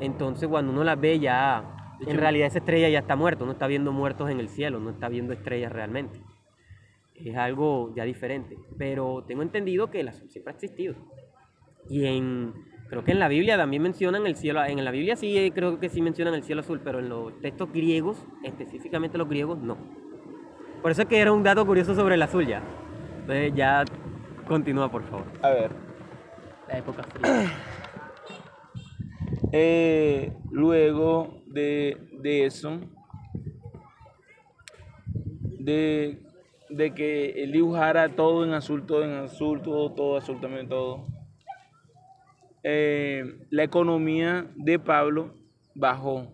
Entonces 0.00 0.48
cuando 0.48 0.72
uno 0.72 0.82
las 0.82 1.00
ve 1.00 1.20
ya, 1.20 1.96
en 2.06 2.16
realidad 2.16 2.48
esa 2.48 2.58
estrella 2.58 2.88
ya 2.88 3.00
está 3.00 3.16
muerta, 3.16 3.44
uno 3.44 3.52
está 3.52 3.66
viendo 3.66 3.92
muertos 3.92 4.30
en 4.30 4.40
el 4.40 4.48
cielo, 4.48 4.80
no 4.80 4.90
está 4.90 5.08
viendo 5.08 5.32
estrellas 5.32 5.72
realmente. 5.72 6.20
Es 7.14 7.36
algo 7.36 7.94
ya 7.94 8.04
diferente. 8.04 8.56
Pero 8.76 9.24
tengo 9.26 9.42
entendido 9.42 9.90
que 9.90 10.00
el 10.00 10.08
azul 10.08 10.28
siempre 10.28 10.52
ha 10.52 10.54
existido. 10.54 10.96
Y 11.88 12.06
en, 12.06 12.52
creo 12.88 13.04
que 13.04 13.12
en 13.12 13.20
la 13.20 13.28
Biblia 13.28 13.56
también 13.56 13.82
mencionan 13.82 14.26
el 14.26 14.36
cielo, 14.36 14.64
en 14.64 14.84
la 14.84 14.90
Biblia 14.90 15.16
sí 15.16 15.36
eh, 15.38 15.52
creo 15.54 15.78
que 15.78 15.88
sí 15.88 16.02
mencionan 16.02 16.34
el 16.34 16.42
cielo 16.42 16.62
azul, 16.62 16.80
pero 16.82 16.98
en 16.98 17.08
los 17.08 17.38
textos 17.40 17.72
griegos, 17.72 18.24
específicamente 18.42 19.16
los 19.16 19.28
griegos, 19.28 19.58
no. 19.58 19.76
Por 20.84 20.90
eso 20.90 21.00
es 21.00 21.08
que 21.08 21.18
era 21.18 21.32
un 21.32 21.42
dato 21.42 21.64
curioso 21.64 21.94
sobre 21.94 22.16
el 22.16 22.20
azul 22.20 22.46
ya. 22.46 22.62
Entonces 23.20 23.54
ya 23.54 23.86
continúa, 24.46 24.90
por 24.90 25.02
favor. 25.04 25.24
A 25.40 25.48
ver, 25.48 25.70
La 26.68 26.76
época 26.76 27.02
fría. 27.04 27.50
eh, 29.52 30.30
luego 30.50 31.40
de, 31.46 31.96
de 32.20 32.44
eso, 32.44 32.80
de, 35.58 36.20
de 36.68 36.94
que 36.94 37.42
él 37.42 37.52
dibujara 37.52 38.10
todo 38.10 38.44
en 38.44 38.52
azul, 38.52 38.84
todo 38.84 39.04
en 39.04 39.12
azul, 39.12 39.62
todo, 39.62 39.90
todo, 39.94 40.16
absolutamente 40.16 40.66
todo, 40.66 41.06
eh, 42.62 43.46
la 43.48 43.62
economía 43.62 44.50
de 44.54 44.78
Pablo 44.78 45.32
bajó 45.74 46.30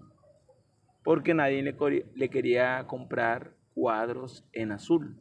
porque 1.05 1.35
nadie 1.35 1.63
le 1.63 2.31
quería 2.31 2.85
comprar 2.89 3.60
cuadros 3.81 4.47
en 4.53 4.73
azul. 4.73 5.17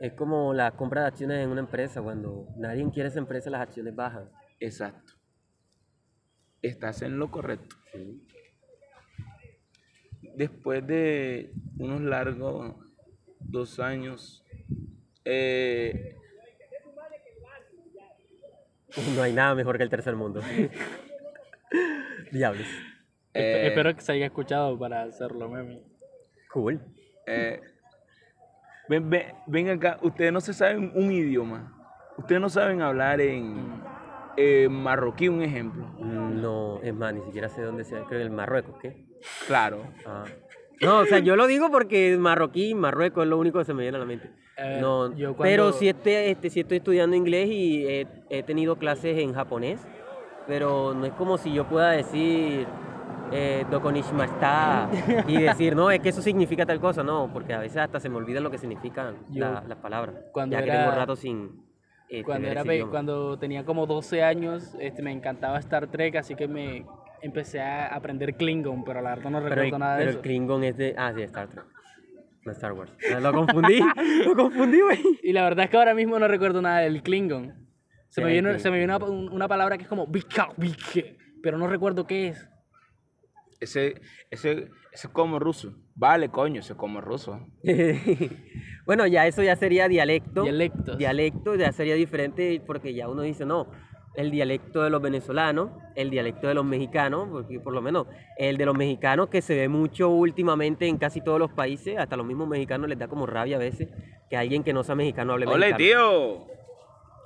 Es 0.00 0.12
como 0.12 0.52
la 0.52 0.72
compra 0.76 1.02
de 1.02 1.08
acciones 1.08 1.42
en 1.42 1.48
una 1.48 1.60
empresa. 1.60 2.02
Cuando 2.02 2.48
nadie 2.58 2.86
quiere 2.92 3.08
esa 3.08 3.18
empresa, 3.18 3.48
las 3.48 3.62
acciones 3.62 3.96
bajan. 3.96 4.28
Exacto. 4.58 5.14
Estás 6.60 7.00
en 7.00 7.18
lo 7.18 7.30
correcto. 7.30 7.76
Después 10.36 10.86
de 10.86 11.54
unos 11.78 12.02
largos 12.02 12.76
dos 13.40 13.80
años, 13.80 14.44
eh, 15.24 16.16
No 19.16 19.22
hay 19.22 19.32
nada 19.32 19.54
mejor 19.54 19.78
que 19.78 19.84
el 19.84 19.88
tercer 19.90 20.14
mundo. 20.14 20.40
Diablos. 22.32 22.66
Eh, 23.32 23.68
Espero 23.68 23.94
que 23.94 24.02
se 24.02 24.12
haya 24.12 24.26
escuchado 24.26 24.78
para 24.78 25.04
hacerlo, 25.04 25.48
mami. 25.48 25.89
Cool. 26.52 26.80
Eh, 27.26 27.60
ven, 28.88 29.08
ven, 29.08 29.26
ven 29.46 29.68
acá, 29.70 29.98
ustedes 30.02 30.32
no 30.32 30.40
se 30.40 30.52
saben 30.52 30.92
un 30.94 31.10
idioma. 31.12 31.76
Ustedes 32.18 32.40
no 32.40 32.48
saben 32.48 32.82
hablar 32.82 33.20
en 33.20 33.82
eh, 34.36 34.68
marroquí, 34.68 35.28
un 35.28 35.42
ejemplo. 35.42 35.86
No, 35.98 36.80
es 36.82 36.94
más, 36.94 37.14
ni 37.14 37.22
siquiera 37.22 37.48
sé 37.48 37.62
dónde 37.62 37.84
sea. 37.84 38.04
Creo 38.04 38.20
que 38.20 38.26
en 38.26 38.34
Marruecos, 38.34 38.76
¿qué? 38.80 39.06
Claro. 39.46 39.82
Ah. 40.06 40.24
No, 40.82 40.98
o 41.00 41.04
sea, 41.06 41.18
yo 41.18 41.36
lo 41.36 41.46
digo 41.46 41.70
porque 41.70 42.16
marroquí, 42.18 42.74
Marruecos 42.74 43.24
es 43.24 43.28
lo 43.30 43.38
único 43.38 43.58
que 43.58 43.66
se 43.66 43.74
me 43.74 43.82
viene 43.82 43.96
a 43.98 44.00
la 44.00 44.06
mente. 44.06 44.30
Eh, 44.56 44.78
no, 44.80 45.14
yo 45.14 45.36
cuando- 45.36 45.42
pero 45.42 45.72
sí, 45.72 45.88
este, 45.88 46.30
este, 46.30 46.48
sí 46.48 46.60
estoy 46.60 46.78
estudiando 46.78 47.16
inglés 47.16 47.48
y 47.50 47.86
he, 47.86 48.06
he 48.30 48.42
tenido 48.42 48.76
clases 48.76 49.18
en 49.18 49.34
japonés, 49.34 49.86
pero 50.46 50.94
no 50.94 51.04
es 51.04 51.12
como 51.12 51.36
si 51.36 51.52
yo 51.52 51.68
pueda 51.68 51.90
decir 51.90 52.66
eh, 53.32 53.64
dokonishimashita 53.70 54.90
y 55.28 55.42
decir, 55.42 55.76
no, 55.76 55.90
es 55.90 56.00
que 56.00 56.08
eso 56.10 56.22
significa 56.22 56.66
tal 56.66 56.80
cosa, 56.80 57.02
no, 57.02 57.30
porque 57.32 57.52
a 57.54 57.58
veces 57.60 57.78
hasta 57.78 58.00
se 58.00 58.08
me 58.08 58.16
olvida 58.16 58.40
lo 58.40 58.50
que 58.50 58.58
significan 58.58 59.16
Yo, 59.30 59.40
la- 59.44 59.62
las 59.66 59.78
palabras, 59.78 60.14
cuando 60.32 60.56
ya 60.56 60.62
que 60.62 60.70
era- 60.70 60.84
tengo 60.84 60.96
rato 60.96 61.16
sin 61.16 61.64
eh, 62.08 62.24
Cuando, 62.24 62.48
era 62.48 62.64
cuando 62.90 63.38
tenía 63.38 63.64
como 63.64 63.86
12 63.86 64.24
años, 64.24 64.74
este, 64.80 65.00
me 65.00 65.12
encantaba 65.12 65.58
Star 65.60 65.86
Trek, 65.86 66.16
así 66.16 66.34
que 66.34 66.48
me 66.48 66.84
empecé 67.22 67.60
a 67.60 67.86
aprender 67.94 68.34
Klingon, 68.34 68.82
pero 68.82 69.00
la 69.00 69.10
verdad 69.14 69.30
no 69.30 69.38
Pero, 69.38 69.48
recuerdo 69.50 69.76
el, 69.76 69.80
nada 69.80 69.92
de 69.94 69.98
pero 70.00 70.10
eso. 70.10 70.18
el 70.18 70.22
Klingon 70.24 70.64
es 70.64 70.76
de... 70.76 70.94
Ah, 70.98 71.12
sí, 71.14 71.22
Star 71.22 71.46
Trek. 71.48 71.64
No 72.44 72.50
Star 72.52 72.72
Wars. 72.72 72.90
Ah, 73.14 73.20
Lo 73.20 73.32
confundí, 73.32 73.78
lo 74.26 74.34
confundí, 74.34 74.80
güey. 74.80 74.98
Y 75.22 75.32
la 75.32 75.44
verdad 75.44 75.66
es 75.66 75.70
que 75.70 75.76
ahora 75.76 75.94
mismo 75.94 76.18
no 76.18 76.26
recuerdo 76.26 76.60
nada 76.62 76.78
del 76.80 77.00
Klingon. 77.02 77.54
Se 78.08 78.22
¿Qué 78.22 78.24
me 78.24 78.32
viene, 78.32 78.58
se 78.58 78.70
me 78.72 78.78
viene 78.78 78.96
una, 78.96 79.06
una 79.06 79.46
palabra 79.46 79.76
que 79.76 79.84
es 79.84 79.88
como 79.88 80.08
pero 81.44 81.58
no 81.58 81.68
recuerdo 81.68 82.06
qué 82.08 82.28
es. 82.28 82.48
Ese, 83.60 84.00
ese, 84.30 84.70
ese 84.92 85.06
es 85.06 85.08
como 85.12 85.38
ruso. 85.38 85.74
Vale, 85.94 86.30
coño, 86.30 86.60
ese 86.60 86.72
es 86.72 86.78
como 86.78 87.00
ruso. 87.00 87.46
bueno, 88.86 89.06
ya 89.06 89.26
eso 89.26 89.42
ya 89.42 89.54
sería 89.56 89.86
dialecto. 89.86 90.42
Dialectos. 90.42 90.98
Dialecto 90.98 91.54
ya 91.56 91.70
sería 91.72 91.94
diferente 91.94 92.62
porque 92.66 92.94
ya 92.94 93.08
uno 93.08 93.22
dice, 93.22 93.44
no, 93.44 93.68
el 94.14 94.30
dialecto 94.30 94.82
de 94.82 94.90
los 94.90 95.00
venezolanos, 95.00 95.70
el 95.94 96.10
dialecto 96.10 96.48
de 96.48 96.54
los 96.54 96.64
mexicanos, 96.64 97.28
porque 97.30 97.60
por 97.60 97.72
lo 97.72 97.82
menos 97.82 98.06
el 98.38 98.56
de 98.56 98.66
los 98.66 98.76
mexicanos 98.76 99.28
que 99.28 99.42
se 99.42 99.54
ve 99.54 99.68
mucho 99.68 100.08
últimamente 100.08 100.86
en 100.86 100.98
casi 100.98 101.20
todos 101.20 101.38
los 101.38 101.52
países, 101.52 101.98
hasta 101.98 102.16
los 102.16 102.26
mismos 102.26 102.48
mexicanos 102.48 102.88
les 102.88 102.98
da 102.98 103.08
como 103.08 103.26
rabia 103.26 103.56
a 103.56 103.60
veces 103.60 103.88
que 104.28 104.36
alguien 104.36 104.64
que 104.64 104.72
no 104.72 104.82
sea 104.84 104.94
mexicano 104.94 105.32
hable 105.32 105.46
¡Ole, 105.46 105.72
mexicano. 105.72 105.78
tío! 105.78 106.59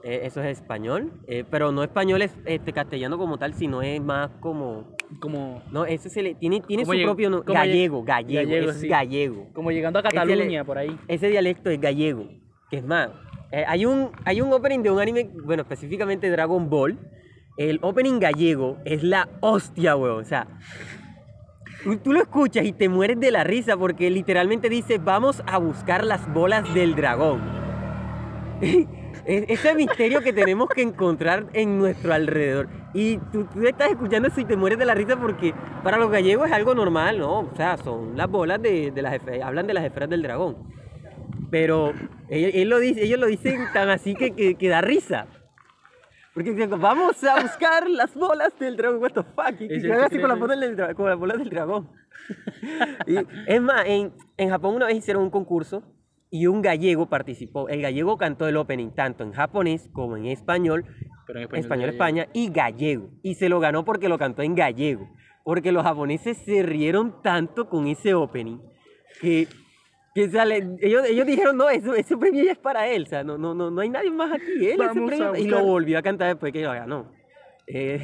Eh, 0.06 0.26
eso 0.26 0.42
es 0.42 0.58
español, 0.58 1.12
eh, 1.26 1.44
pero 1.50 1.72
no 1.72 1.82
español 1.82 2.20
es 2.20 2.36
este, 2.44 2.74
castellano 2.74 3.16
como 3.16 3.38
tal, 3.38 3.54
sino 3.54 3.80
es 3.80 4.02
más 4.02 4.30
como... 4.40 4.94
Como, 5.18 5.62
No, 5.72 5.86
ese 5.86 6.10
se 6.10 6.22
le, 6.22 6.34
tiene, 6.34 6.60
tiene 6.60 6.84
su 6.84 6.92
lleg- 6.92 7.04
propio 7.04 7.30
nombre. 7.30 7.54
Gallego, 7.54 8.02
gallego, 8.04 8.46
Gallego, 8.48 8.70
ese 8.70 8.80
sí. 8.80 8.86
es 8.86 8.90
gallego. 8.90 9.46
como 9.54 9.70
llegando 9.70 9.98
a 9.98 10.02
le- 10.02 10.08
Cataluña, 10.10 10.64
por 10.64 10.76
ahí. 10.76 10.94
Ese 11.08 11.28
dialecto 11.28 11.70
es 11.70 11.80
gallego, 11.80 12.28
que 12.70 12.76
es 12.78 12.84
más, 12.84 13.08
eh, 13.50 13.64
hay, 13.66 13.86
un, 13.86 14.10
hay 14.26 14.42
un 14.42 14.52
opening 14.52 14.80
de 14.82 14.90
un 14.90 15.00
anime, 15.00 15.30
bueno, 15.44 15.62
específicamente 15.62 16.28
Dragon 16.30 16.68
Ball. 16.68 16.98
El 17.56 17.78
opening 17.82 18.18
gallego 18.18 18.76
es 18.84 19.02
la 19.04 19.28
hostia, 19.40 19.96
weón. 19.96 20.20
O 20.22 20.24
sea, 20.26 20.48
tú 22.02 22.12
lo 22.12 22.20
escuchas 22.20 22.64
y 22.66 22.72
te 22.72 22.88
mueres 22.90 23.18
de 23.20 23.30
la 23.30 23.44
risa 23.44 23.76
porque 23.76 24.10
literalmente 24.10 24.68
dice, 24.68 24.98
vamos 24.98 25.42
a 25.46 25.56
buscar 25.58 26.04
las 26.04 26.30
bolas 26.34 26.74
del 26.74 26.94
dragón. 26.94 27.40
Es- 29.26 29.44
Ese 29.48 29.74
misterio 29.74 30.20
que 30.20 30.32
tenemos 30.32 30.68
que 30.68 30.82
encontrar 30.82 31.46
en 31.52 31.78
nuestro 31.78 32.12
alrededor. 32.12 32.68
Y 32.92 33.18
tú, 33.32 33.44
tú 33.44 33.66
estás 33.66 33.90
escuchando 33.90 34.28
eso 34.28 34.40
y 34.40 34.44
te 34.44 34.56
mueres 34.56 34.78
de 34.78 34.84
la 34.84 34.94
risa 34.94 35.16
porque 35.16 35.54
para 35.82 35.96
los 35.98 36.10
gallegos 36.10 36.46
es 36.46 36.52
algo 36.52 36.74
normal, 36.74 37.18
¿no? 37.18 37.40
O 37.40 37.56
sea, 37.56 37.76
son 37.76 38.16
las 38.16 38.28
bolas 38.28 38.60
de, 38.62 38.90
de 38.90 39.02
las 39.02 39.14
esferas, 39.14 39.46
hablan 39.48 39.66
de 39.66 39.74
las 39.74 39.84
esferas 39.84 40.08
del 40.10 40.22
dragón. 40.22 40.56
Pero 41.50 41.92
él, 42.28 42.50
él 42.54 42.68
lo 42.68 42.78
dice, 42.78 43.04
ellos 43.04 43.18
lo 43.18 43.26
dicen 43.26 43.60
tan 43.72 43.88
así 43.88 44.14
que, 44.14 44.32
que, 44.32 44.54
que 44.56 44.68
da 44.68 44.80
risa. 44.80 45.26
Porque 46.34 46.50
dicen, 46.50 46.70
vamos 46.80 47.22
a 47.24 47.40
buscar 47.42 47.88
las 47.88 48.12
bolas 48.14 48.52
del 48.58 48.76
dragón, 48.76 49.00
what 49.00 49.12
the 49.12 49.22
fuck. 49.22 49.60
Y, 49.60 49.80
juegan 49.80 50.04
así 50.04 50.18
con 50.18 50.28
las 50.28 50.38
bolas 50.38 50.58
del, 50.58 50.76
dra- 50.76 50.94
con 50.94 51.08
las 51.08 51.18
bolas 51.18 51.38
del 51.38 51.48
dragón. 51.50 51.88
Y, 53.06 53.16
es 53.46 53.60
más, 53.62 53.84
en, 53.86 54.12
en 54.36 54.50
Japón 54.50 54.74
una 54.74 54.86
vez 54.86 54.96
hicieron 54.96 55.22
un 55.22 55.30
concurso 55.30 55.82
y 56.36 56.48
un 56.48 56.62
gallego 56.62 57.08
participó. 57.08 57.68
El 57.68 57.80
gallego 57.80 58.18
cantó 58.18 58.48
el 58.48 58.56
opening 58.56 58.90
tanto 58.90 59.22
en 59.22 59.30
japonés 59.30 59.88
como 59.92 60.16
en 60.16 60.26
español, 60.26 60.84
Pero 61.28 61.38
en 61.38 61.54
español. 61.54 61.90
España 61.90 62.26
y 62.32 62.50
gallego. 62.50 63.08
Y 63.22 63.36
se 63.36 63.48
lo 63.48 63.60
ganó 63.60 63.84
porque 63.84 64.08
lo 64.08 64.18
cantó 64.18 64.42
en 64.42 64.56
gallego. 64.56 65.08
Porque 65.44 65.70
los 65.70 65.84
japoneses 65.84 66.36
se 66.38 66.64
rieron 66.64 67.22
tanto 67.22 67.68
con 67.68 67.86
ese 67.86 68.14
opening 68.14 68.58
que, 69.20 69.46
que 70.12 70.28
sale- 70.28 70.76
ellos, 70.80 71.04
ellos 71.08 71.24
dijeron, 71.24 71.56
no, 71.56 71.70
eso, 71.70 71.94
ese 71.94 72.16
premio 72.16 72.42
ya 72.42 72.50
es 72.50 72.58
para 72.58 72.88
él. 72.88 73.04
O 73.04 73.06
sea, 73.06 73.22
no, 73.22 73.38
no, 73.38 73.54
no, 73.54 73.70
no 73.70 73.80
hay 73.80 73.90
nadie 73.90 74.10
más 74.10 74.32
aquí. 74.32 74.66
Él, 74.66 74.80
ese 74.82 75.00
premio- 75.02 75.36
y 75.38 75.46
lo 75.46 75.62
volvió 75.64 75.98
a 75.98 76.02
cantar 76.02 76.26
después 76.28 76.52
que 76.52 76.62
lo 76.62 76.70
ganó. 76.72 77.12
Eh, 77.68 78.00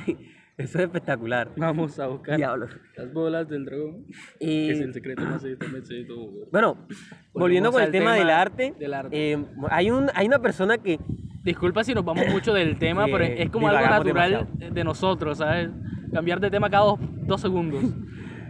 eso 0.63 0.79
es 0.79 0.85
espectacular. 0.85 1.51
Vamos 1.57 1.99
a 1.99 2.07
buscar 2.07 2.37
Diablos. 2.37 2.71
las 2.97 3.13
bolas 3.13 3.49
del 3.49 3.65
dragón. 3.65 4.05
Y- 4.39 4.67
Que 4.69 4.73
es 4.73 4.81
el 4.81 4.93
secreto 4.95 5.23
más 5.25 5.43
secreto. 5.43 6.15
Bueno, 6.53 6.87
volviendo 7.33 7.71
con 7.73 7.81
el 7.81 7.87
al 7.87 7.93
tema, 7.93 8.15
del 8.15 8.23
tema 8.27 8.41
arte, 8.41 8.75
del 8.79 8.95
arte. 8.95 9.33
eh, 9.33 9.45
hay, 9.71 9.91
un, 9.91 10.09
hay 10.15 10.27
una 10.27 10.39
persona 10.41 10.79
que 10.79 10.99
Disculpa 11.43 11.83
si 11.85 11.95
nos 11.95 12.05
vamos 12.05 12.27
mucho 12.29 12.53
del 12.53 12.79
tema, 12.79 13.07
pero 13.07 13.25
es 13.25 13.49
como 13.49 13.67
algo 13.69 13.81
natural 13.81 14.31
demasiado. 14.47 14.75
de 14.75 14.85
nosotros, 14.85 15.39
¿sabes? 15.39 15.71
Cambiar 16.13 16.39
de 16.39 16.51
tema 16.51 16.69
cada 16.69 16.85
dos, 16.85 16.99
dos 17.27 17.41
segundos. 17.41 17.83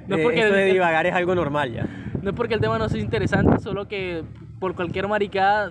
No 0.08 0.16
es, 0.16 0.22
eh, 0.22 0.24
porque 0.24 0.40
eso 0.40 0.52
de 0.54 0.64
divagar 0.64 1.06
es 1.06 1.14
algo 1.14 1.36
normal 1.36 1.72
ya. 1.72 1.86
no 2.20 2.30
es 2.30 2.34
porque 2.36 2.54
el 2.54 2.60
tema 2.60 2.78
no 2.78 2.88
sea 2.88 3.00
interesante, 3.00 3.60
solo 3.60 3.86
que 3.86 4.24
por 4.58 4.74
cualquier 4.74 5.06
maricada 5.06 5.70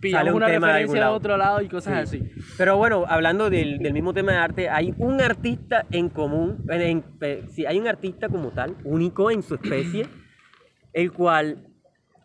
pillamos 0.00 0.30
un 0.30 0.36
una 0.36 0.46
tema 0.46 0.66
de 0.68 0.72
algún 0.74 0.94
referencia 0.94 1.00
lado. 1.00 1.14
otro 1.16 1.36
lado 1.36 1.60
y 1.62 1.68
cosas 1.68 2.08
Sí. 2.10 2.18
así. 2.18 2.32
Pero 2.56 2.76
bueno, 2.76 3.04
hablando 3.08 3.50
del, 3.50 3.78
del 3.78 3.92
mismo 3.92 4.12
tema 4.14 4.32
de 4.32 4.38
arte, 4.38 4.68
hay 4.68 4.94
un 4.98 5.20
artista 5.20 5.84
en 5.90 6.08
común, 6.08 6.64
en- 6.68 6.80
en- 6.82 7.04
eh, 7.20 7.44
sí, 7.48 7.66
hay 7.66 7.78
un 7.78 7.86
artista 7.88 8.28
como 8.28 8.50
tal, 8.50 8.76
único 8.84 9.30
en 9.30 9.42
su 9.42 9.54
especie, 9.56 10.06
el 10.92 11.12
cual, 11.12 11.66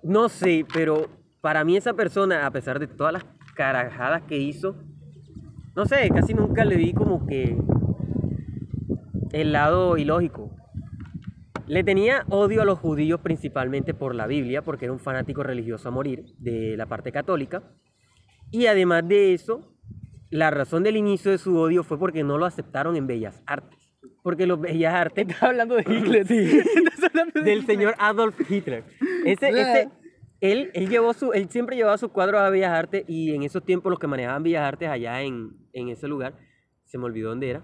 no 0.04 0.30
sé, 0.30 0.66
pero 0.74 1.08
para 1.42 1.64
mí 1.64 1.76
esa 1.78 1.94
persona, 1.94 2.46
a 2.46 2.52
pesar 2.52 2.80
de 2.80 2.88
todas 2.88 3.14
las 3.14 3.26
carajadas 3.56 4.22
que 4.24 4.38
hizo, 4.38 4.76
no 5.76 5.86
sé, 5.86 6.10
casi 6.10 6.34
nunca 6.34 6.64
le 6.66 6.76
vi 6.76 6.94
como 6.94 7.26
que 7.26 7.58
el 9.32 9.52
lado 9.52 9.98
ilógico. 9.98 10.53
Le 11.66 11.84
tenía 11.84 12.26
odio 12.30 12.62
a 12.62 12.66
los 12.66 12.80
judíos 12.80 13.22
principalmente 13.22 13.94
por 13.94 14.16
la 14.16 14.28
Biblia, 14.28 14.62
porque 14.64 14.86
era 14.86 14.94
un 14.94 15.00
fanático 15.00 15.44
religioso 15.44 15.88
a 15.88 15.92
morir 15.92 16.26
de 16.38 16.76
la 16.76 16.88
parte 16.88 17.12
católica. 17.12 17.64
Y 18.52 18.66
además 18.66 19.08
de 19.08 19.34
eso, 19.34 19.74
la 20.30 20.52
razón 20.52 20.84
del 20.84 20.98
inicio 20.98 21.32
de 21.32 21.38
su 21.38 21.58
odio 21.58 21.84
fue 21.84 21.98
porque 21.98 22.24
no 22.24 22.38
lo 22.38 22.46
aceptaron 22.46 22.96
en 22.98 23.08
Bellas 23.08 23.42
Artes. 23.46 23.80
Porque 24.22 24.46
los 24.46 24.60
Bellas 24.60 24.94
Artes 24.94 25.26
Estás 25.30 25.44
hablando 25.44 25.76
de 25.76 25.82
Hitler. 25.82 26.22
Estás 26.30 27.04
hablando 27.10 27.40
de 27.40 27.50
del 27.50 27.66
señor 27.66 27.96
Adolf 27.98 28.36
Hitler. 28.50 28.84
Ese, 29.26 29.50
ese, 29.50 29.90
él, 30.42 30.70
él, 30.74 30.90
llevó 30.90 31.14
su, 31.14 31.32
él 31.32 31.50
siempre 31.50 31.78
llevaba 31.78 31.98
sus 31.98 32.12
cuadros 32.12 32.42
a 32.42 32.50
Bellas 32.50 32.74
Artes 32.74 33.06
y 33.08 33.34
en 33.34 33.44
esos 33.44 33.64
tiempos 33.64 33.90
los 33.90 34.00
que 34.00 34.08
manejaban 34.08 34.44
Bellas 34.44 34.64
Artes 34.64 34.90
allá 34.90 35.22
en, 35.22 35.52
en 35.72 35.88
ese 35.88 36.10
lugar, 36.10 36.36
se 36.84 36.98
me 36.98 37.06
olvidó 37.06 37.30
dónde 37.30 37.50
era, 37.50 37.64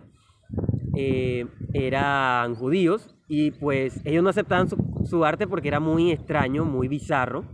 eh, 0.95 1.45
eran 1.73 2.55
judíos 2.55 3.18
y 3.29 3.51
pues 3.51 4.01
ellos 4.03 4.21
no 4.23 4.29
aceptaban 4.29 4.67
su, 4.67 4.75
su 5.05 5.23
arte 5.23 5.47
porque 5.47 5.69
era 5.69 5.79
muy 5.79 6.11
extraño, 6.11 6.65
muy 6.65 6.87
bizarro, 6.89 7.45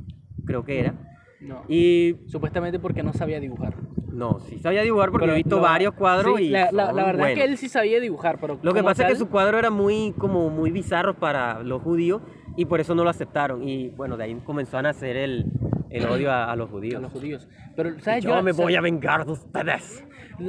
creo 0.46 0.64
que 0.64 0.80
era. 0.80 0.96
No. 1.42 1.62
Y 1.68 2.16
Supuestamente 2.28 2.80
porque 2.80 3.04
no 3.04 3.14
sabía 3.14 3.40
dibujar. 3.40 3.76
no, 4.12 4.40
sí 4.40 4.58
sabía 4.60 4.82
dibujar 4.82 5.12
porque 5.12 5.26
Pero 5.26 5.34
he 5.34 5.38
visto 5.38 5.58
lo- 5.58 5.62
varios 5.62 5.94
cuadros 5.94 6.38
sí, 6.38 6.46
y 6.46 6.50
la, 6.50 6.72
la- 6.72 6.88
son 6.88 6.96
la 6.96 7.06
verdad 7.06 7.30
es 7.30 7.38
que 7.38 7.44
él 7.44 7.58
sí 7.58 7.70
sabía 7.70 8.00
dibujar, 8.00 8.40
pero 8.40 8.58
Lo 8.64 8.74
que 8.74 8.82
pasa 8.82 9.04
es 9.04 9.10
que 9.10 9.16
su 9.20 9.30
cuadro 9.30 9.60
era 9.60 9.70
muy, 9.70 10.14
como 10.18 10.50
muy 10.50 10.72
bizarro 10.72 11.14
para 11.20 11.62
los 11.62 11.82
judíos 11.84 12.22
y 12.58 12.66
por 12.66 12.80
eso 12.80 12.96
no 12.96 13.04
lo 13.04 13.10
aceptaron. 13.12 13.68
Y 13.68 13.90
bueno, 13.90 14.16
de 14.18 14.24
ahí 14.24 14.36
comenzó 14.46 14.78
a 14.78 14.82
nacer 14.82 15.18
el, 15.18 15.46
el 15.92 16.06
odio 16.08 16.32
a, 16.32 16.52
a 16.52 16.56
los 16.56 16.70
a 16.70 16.72
judíos. 16.72 17.02
los 17.02 17.12
judíos. 17.12 17.48
Pero, 17.76 18.00
¿sabes? 18.00 18.24
Yo 18.24 18.42
me 18.42 18.54
voy 18.54 18.76
a 18.76 18.82
vengar 18.82 19.26
de 19.26 19.34
ustedes. 19.34 20.04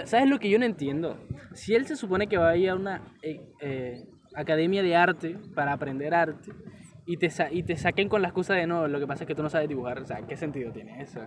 ¿Sabes 0.05 0.29
lo 0.31 0.39
que 0.39 0.49
yo 0.49 0.59
no 0.61 0.65
entiendo? 0.65 1.17
Si 1.53 1.75
él 1.75 1.85
se 1.87 1.97
supone 1.97 2.29
que 2.29 2.39
va 2.39 2.51
a 2.51 2.57
ir 2.57 2.71
a 2.71 2.75
una 2.77 3.03
eh, 3.23 3.41
eh, 3.61 4.05
academia 4.37 4.83
de 4.83 4.95
arte 4.97 5.37
para 5.55 5.73
aprender 5.73 6.15
arte 6.15 6.53
y 7.07 7.17
te, 7.17 7.31
sa- 7.31 7.51
y 7.53 7.63
te 7.63 7.77
saquen 7.77 8.09
con 8.09 8.23
la 8.23 8.29
excusa 8.29 8.55
de 8.55 8.67
no, 8.67 8.87
lo 8.89 8.99
que 9.01 9.07
pasa 9.07 9.25
es 9.25 9.29
que 9.29 9.35
tú 9.35 9.43
no 9.43 9.49
sabes 9.51 9.69
dibujar, 9.69 9.99
o 10.01 10.05
sea, 10.07 10.23
¿qué 10.27 10.37
sentido 10.37 10.73
tiene 10.73 11.01
eso? 11.03 11.21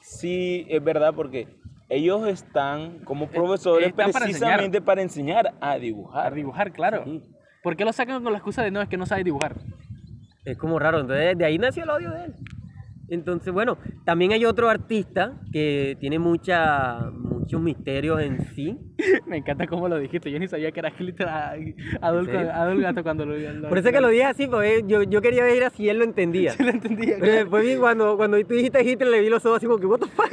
Sí, 0.00 0.66
es 0.68 0.82
verdad, 0.82 1.14
porque 1.14 1.46
ellos 1.88 2.26
están 2.26 2.98
como 3.04 3.28
profesores 3.28 3.88
están 3.88 4.10
para 4.10 4.24
precisamente 4.26 4.80
para 4.80 5.02
enseñar, 5.02 5.54
a 5.60 5.76
dibujar. 5.76 6.32
A 6.32 6.34
dibujar, 6.36 6.72
claro. 6.72 7.04
Sí. 7.04 7.22
¿Por 7.62 7.76
qué 7.76 7.84
lo 7.84 7.92
sacan 7.92 8.22
con 8.22 8.32
la 8.32 8.38
excusa 8.38 8.62
de 8.64 8.70
no, 8.70 8.82
es 8.82 8.88
que 8.88 8.96
no 8.96 9.06
sabes 9.06 9.24
dibujar? 9.24 9.54
Es 10.44 10.58
como 10.58 10.78
raro. 10.80 11.00
Entonces, 11.00 11.38
de 11.38 11.44
ahí 11.44 11.58
nació 11.58 11.84
el 11.84 11.90
odio 11.90 12.10
de 12.10 12.24
él. 12.24 12.34
Entonces, 13.08 13.52
bueno, 13.52 13.78
también 14.04 14.32
hay 14.32 14.44
otro 14.44 14.68
artista 14.68 15.34
que 15.52 15.96
tiene 16.00 16.18
mucha, 16.18 16.98
mu- 17.12 17.31
muchos 17.42 17.60
misterios 17.60 18.20
en 18.20 18.40
sí. 18.54 18.78
Me 19.26 19.38
encanta 19.38 19.66
cómo 19.66 19.88
lo 19.88 19.98
dijiste. 19.98 20.30
Yo 20.30 20.38
ni 20.38 20.48
sabía 20.48 20.70
que 20.72 20.80
era? 20.80 20.92
Adolfo 22.00 22.32
Gato 22.80 23.02
cuando 23.02 23.26
lo, 23.26 23.36
lo 23.52 23.68
Por 23.68 23.78
eso 23.78 23.88
es 23.88 23.94
que 23.94 24.00
lo 24.00 24.08
dije 24.08 24.24
así, 24.24 24.46
porque 24.46 24.84
yo, 24.86 25.02
yo 25.02 25.20
quería 25.20 25.44
ver 25.44 25.70
si 25.70 25.88
él 25.88 25.98
lo 25.98 26.04
entendía. 26.04 26.52
Sí 26.56 26.62
lo 26.64 26.70
entendía. 26.70 27.16
Pero 27.18 27.32
después 27.32 27.64
vi 27.64 27.76
cuando, 27.76 28.16
cuando 28.16 28.38
tú 28.44 28.54
dijiste 28.54 28.82
Hitler, 28.82 29.08
le 29.08 29.20
vi 29.20 29.28
los 29.28 29.44
ojos 29.46 29.58
así 29.58 29.66
como 29.66 29.78
que, 29.78 29.86
what 29.86 30.00
the 30.00 30.06
fuck. 30.06 30.32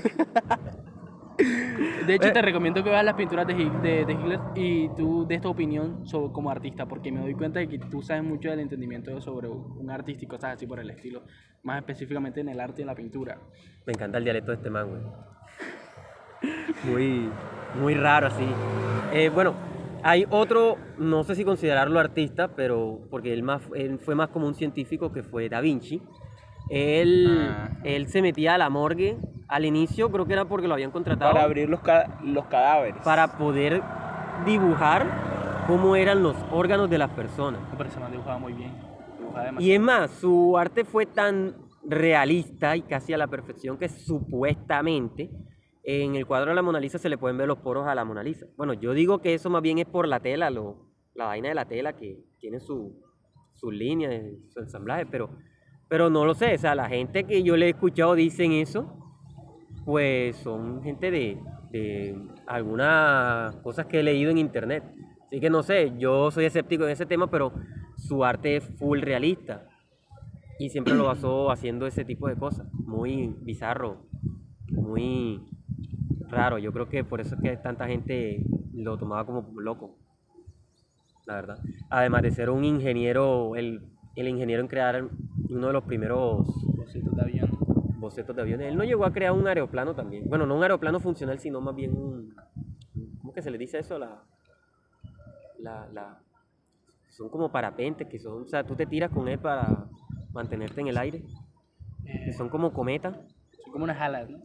De 2.06 2.16
hecho, 2.16 2.28
Eh. 2.28 2.32
te 2.32 2.42
recomiendo 2.42 2.84
que 2.84 2.90
veas 2.90 3.06
las 3.06 3.14
pinturas 3.14 3.48
de, 3.48 3.54
de, 3.54 4.06
de 4.06 4.14
Hitler 4.14 4.40
y 4.56 4.90
tú 4.90 5.26
des 5.26 5.40
tu 5.42 5.50
opinión 5.50 6.06
sobre, 6.06 6.34
como 6.34 6.50
artista, 6.50 6.86
porque 6.86 7.12
me 7.12 7.22
doy 7.22 7.34
cuenta 7.34 7.60
de 7.60 7.70
que 7.70 7.80
tú 7.80 8.02
sabes 8.02 8.24
mucho 8.24 8.50
del 8.50 8.60
entendimiento 8.60 9.22
sobre 9.22 9.48
un 9.48 9.90
artista 9.90 10.26
y 10.26 10.28
cosas 10.28 10.56
así 10.56 10.68
por 10.68 10.80
el 10.80 10.90
estilo, 10.90 11.22
más 11.64 11.78
específicamente 11.80 12.42
en 12.42 12.50
el 12.50 12.60
arte 12.60 12.82
y 12.82 12.84
en 12.84 12.88
la 12.88 12.96
pintura. 12.96 13.40
Me 13.86 13.94
encanta 13.94 14.18
el 14.18 14.24
dialecto 14.26 14.52
de 14.52 14.58
este 14.58 14.70
man, 14.70 14.90
güey. 14.90 15.02
Muy, 16.84 17.30
muy 17.80 17.94
raro 17.96 18.28
así. 18.28 18.46
Eh, 19.14 19.30
bueno, 19.30 19.54
hay 20.04 20.26
otro, 20.30 20.78
no 20.98 21.24
sé 21.24 21.36
si 21.36 21.44
considerarlo 21.44 22.00
artista, 22.00 22.50
pero 22.56 23.00
porque 23.10 23.34
él, 23.34 23.44
más, 23.44 23.62
él 23.76 24.00
fue 24.00 24.16
más 24.16 24.30
como 24.30 24.48
un 24.48 24.56
científico 24.56 25.12
que 25.12 25.24
fue 25.24 25.50
Da 25.50 25.62
Vinci. 25.62 26.02
Él, 26.70 27.28
Ah. 27.52 27.70
él 27.84 28.08
se 28.08 28.22
metía 28.22 28.56
a 28.56 28.58
la 28.58 28.70
morgue 28.70 29.18
al 29.48 29.66
inicio, 29.66 30.12
creo 30.12 30.28
que 30.28 30.34
era 30.34 30.46
porque 30.46 30.68
lo 30.68 30.76
habían 30.76 30.92
contratado 30.92 31.32
Para 31.34 31.44
abrir 31.44 31.68
los, 31.68 31.80
ca- 31.82 32.20
los 32.24 32.46
cadáveres. 32.46 33.02
para 33.04 33.38
poder 33.38 33.82
dibujar 34.46 35.64
cómo 35.66 35.96
eran 35.96 36.22
los 36.22 36.36
órganos 36.52 36.90
de 36.90 37.00
las 37.00 37.10
personas. 37.10 37.60
Parece 37.76 38.00
que 38.00 38.12
dibujaba 38.12 38.38
muy 38.38 38.54
bien. 38.54 38.72
Dibujaba 39.18 39.60
Y 39.62 39.72
es 39.72 39.80
más, 39.80 40.12
su 40.12 40.56
arte 40.58 40.86
fue 40.86 41.08
tan 41.08 41.56
realista 41.84 42.76
y 42.76 42.84
casi 42.84 43.14
a 43.14 43.18
la 43.18 43.26
perfección 43.28 43.78
que 43.78 43.90
supuestamente 43.90 45.32
en 45.84 46.16
el 46.16 46.26
cuadro 46.26 46.50
de 46.50 46.56
la 46.56 46.62
Mona 46.62 46.80
Lisa 46.80 46.98
se 46.98 47.10
le 47.10 47.18
pueden 47.18 47.38
ver 47.38 47.48
los 47.48 47.60
poros 47.60 47.88
a 47.88 47.96
la 47.96 48.06
Mona 48.06 48.24
Lisa. 48.24 48.48
Bueno, 48.58 48.74
yo 48.74 48.94
digo 48.94 49.20
que 49.20 49.34
eso 49.34 49.50
más 49.50 49.62
bien 49.62 49.80
es 49.80 49.86
por 49.86 50.08
la 50.08 50.20
tela, 50.20 50.50
lo, 50.50 50.90
la 51.14 51.26
vaina 51.26 51.50
de 51.50 51.56
la 51.56 51.66
tela 51.66 51.96
que 51.96 52.24
tiene 52.40 52.60
su, 52.60 53.02
su 53.54 53.72
línea, 53.72 54.10
su 54.50 54.60
ensamblaje, 54.60 55.06
pero, 55.06 55.30
pero 55.88 56.10
no 56.10 56.26
lo 56.26 56.34
sé. 56.34 56.56
O 56.56 56.58
sea, 56.58 56.76
la 56.76 56.90
gente 56.90 57.24
que 57.24 57.44
yo 57.44 57.58
le 57.58 57.68
he 57.68 57.70
escuchado 57.70 58.16
dicen 58.16 58.52
eso, 58.52 58.94
pues 59.86 60.36
son 60.38 60.84
gente 60.84 61.12
de, 61.12 61.38
de 61.72 62.22
algunas 62.48 63.56
cosas 63.58 63.86
que 63.86 64.00
he 64.00 64.04
leído 64.04 64.32
en 64.32 64.38
internet. 64.38 64.84
Así 65.28 65.40
que 65.40 65.50
no 65.50 65.62
sé, 65.64 65.94
yo 65.98 66.32
soy 66.32 66.46
escéptico 66.46 66.86
en 66.86 66.92
ese 66.92 67.06
tema, 67.06 67.30
pero 67.30 67.54
su 67.96 68.24
arte 68.24 68.58
es 68.58 68.64
full 68.78 69.02
realista. 69.02 69.68
Y 70.58 70.70
siempre 70.70 70.94
lo 70.94 71.06
basó 71.06 71.52
haciendo 71.52 71.88
ese 71.88 72.04
tipo 72.04 72.28
de 72.28 72.36
cosas. 72.36 72.68
Muy 72.74 73.34
bizarro, 73.42 74.06
muy 74.68 75.42
raro. 76.30 76.58
Yo 76.58 76.72
creo 76.72 76.88
que 76.90 77.04
por 77.04 77.22
eso 77.22 77.36
es 77.36 77.42
que 77.42 77.58
tanta 77.58 77.88
gente 77.88 78.44
lo 78.74 78.98
tomaba 78.98 79.26
como 79.26 79.42
loco. 79.60 79.98
La 81.26 81.36
verdad. 81.36 81.60
Además 81.90 82.22
de 82.24 82.32
ser 82.32 82.50
un 82.50 82.64
ingeniero, 82.66 83.56
el, 83.56 83.82
el 84.16 84.28
ingeniero 84.28 84.62
en 84.62 84.68
crear 84.68 85.08
uno 85.50 85.68
de 85.68 85.74
los 85.74 85.84
primeros 85.84 86.48
Bocetos 86.76 87.16
de 87.16 87.22
avión. 87.22 87.50
bocetos 88.00 88.36
de 88.36 88.42
aviones. 88.42 88.68
Él 88.68 88.78
no 88.78 88.84
llegó 88.84 89.06
a 89.06 89.14
crear 89.14 89.32
un 89.34 89.48
aeroplano 89.48 89.94
también. 89.94 90.28
Bueno, 90.28 90.46
no 90.46 90.56
un 90.56 90.64
aeroplano 90.64 91.00
funcional, 91.00 91.40
sino 91.40 91.62
más 91.62 91.76
bien 91.76 91.92
un... 91.96 92.34
¿Cómo 93.20 93.34
que 93.34 93.42
se 93.42 93.52
le 93.52 93.58
dice 93.58 93.78
eso? 93.80 94.00
La... 94.00 94.24
La... 95.60 95.88
la 95.94 96.20
son 97.10 97.30
como 97.30 97.52
parapentes 97.52 98.08
que 98.08 98.18
son... 98.18 98.44
O 98.44 98.48
sea, 98.48 98.64
tú 98.64 98.76
te 98.76 98.86
tiras 98.86 99.12
con 99.12 99.28
él 99.28 99.38
para 99.40 99.86
mantenerte 100.32 100.80
en 100.82 100.88
el 100.88 100.98
aire. 100.98 101.24
Que 102.06 102.30
Eh, 102.30 102.34
son 102.34 102.50
como 102.50 102.72
cometas. 102.74 103.16
son 103.64 103.72
como 103.74 103.84
unas 103.84 104.00
alas, 104.00 104.30
¿no? 104.30 104.40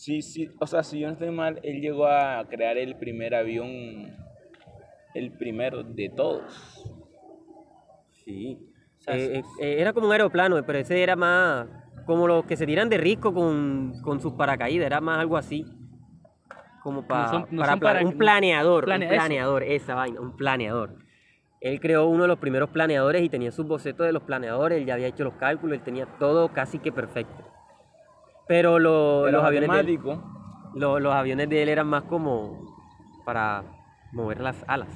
Sí, 0.00 0.22
sí, 0.22 0.50
o 0.58 0.66
sea, 0.66 0.82
si 0.82 0.98
yo 0.98 1.08
no 1.08 1.12
estoy 1.12 1.30
mal, 1.30 1.60
él 1.62 1.82
llegó 1.82 2.06
a 2.06 2.42
crear 2.48 2.78
el 2.78 2.96
primer 2.96 3.34
avión, 3.34 4.16
el 5.12 5.30
primero 5.32 5.82
de 5.82 6.08
todos. 6.08 6.90
Sí. 8.24 8.58
sea, 8.98 9.14
Eh, 9.14 9.42
sí. 9.44 9.62
eh, 9.62 9.74
eh, 9.74 9.80
era 9.82 9.92
como 9.92 10.06
un 10.06 10.12
aeroplano, 10.12 10.56
pero 10.64 10.78
ese 10.78 11.02
era 11.02 11.16
más... 11.16 11.66
Como 12.06 12.26
los 12.26 12.46
que 12.46 12.56
se 12.56 12.64
tiran 12.64 12.88
de 12.88 12.96
risco 12.96 13.34
con, 13.34 14.00
con 14.02 14.22
sus 14.22 14.32
paracaídas. 14.32 14.86
Era 14.86 15.02
más 15.02 15.18
algo 15.18 15.36
así. 15.36 15.66
Como 16.82 17.06
pa- 17.06 17.28
son- 17.28 17.46
no 17.50 17.60
para 17.60 17.76
para- 17.76 18.00
un 18.06 18.16
planeador, 18.16 18.86
Planea- 18.86 18.96
un 19.08 19.12
eso. 19.12 19.14
planeador, 19.20 19.62
esa 19.64 19.94
vaina, 19.96 20.18
un 20.18 20.34
planeador. 20.34 20.96
Él 21.60 21.78
creó 21.78 22.06
uno 22.06 22.22
de 22.22 22.28
los 22.28 22.38
primeros 22.38 22.70
planeadores 22.70 23.22
y 23.22 23.28
tenía 23.28 23.52
sus 23.52 23.66
bocetos 23.66 24.06
de 24.06 24.12
los 24.14 24.22
planeadores, 24.22 24.78
él 24.78 24.86
ya 24.86 24.94
había 24.94 25.08
hecho 25.08 25.24
los 25.24 25.34
cálculos, 25.34 25.76
él 25.76 25.84
tenía 25.84 26.06
todo 26.18 26.48
casi 26.54 26.78
que 26.78 26.90
perfecto. 26.90 27.44
Pero 28.50 28.80
lo- 28.80 29.30
los, 29.30 29.44
aviones 29.44 29.70
de 29.70 29.78
él, 29.78 30.00
lo- 30.74 30.98
los 30.98 31.14
aviones 31.14 31.48
de 31.48 31.62
él 31.62 31.68
eran 31.68 31.86
más 31.86 32.02
como 32.02 32.60
para 33.24 33.62
mover 34.10 34.40
las 34.40 34.64
alas. 34.66 34.88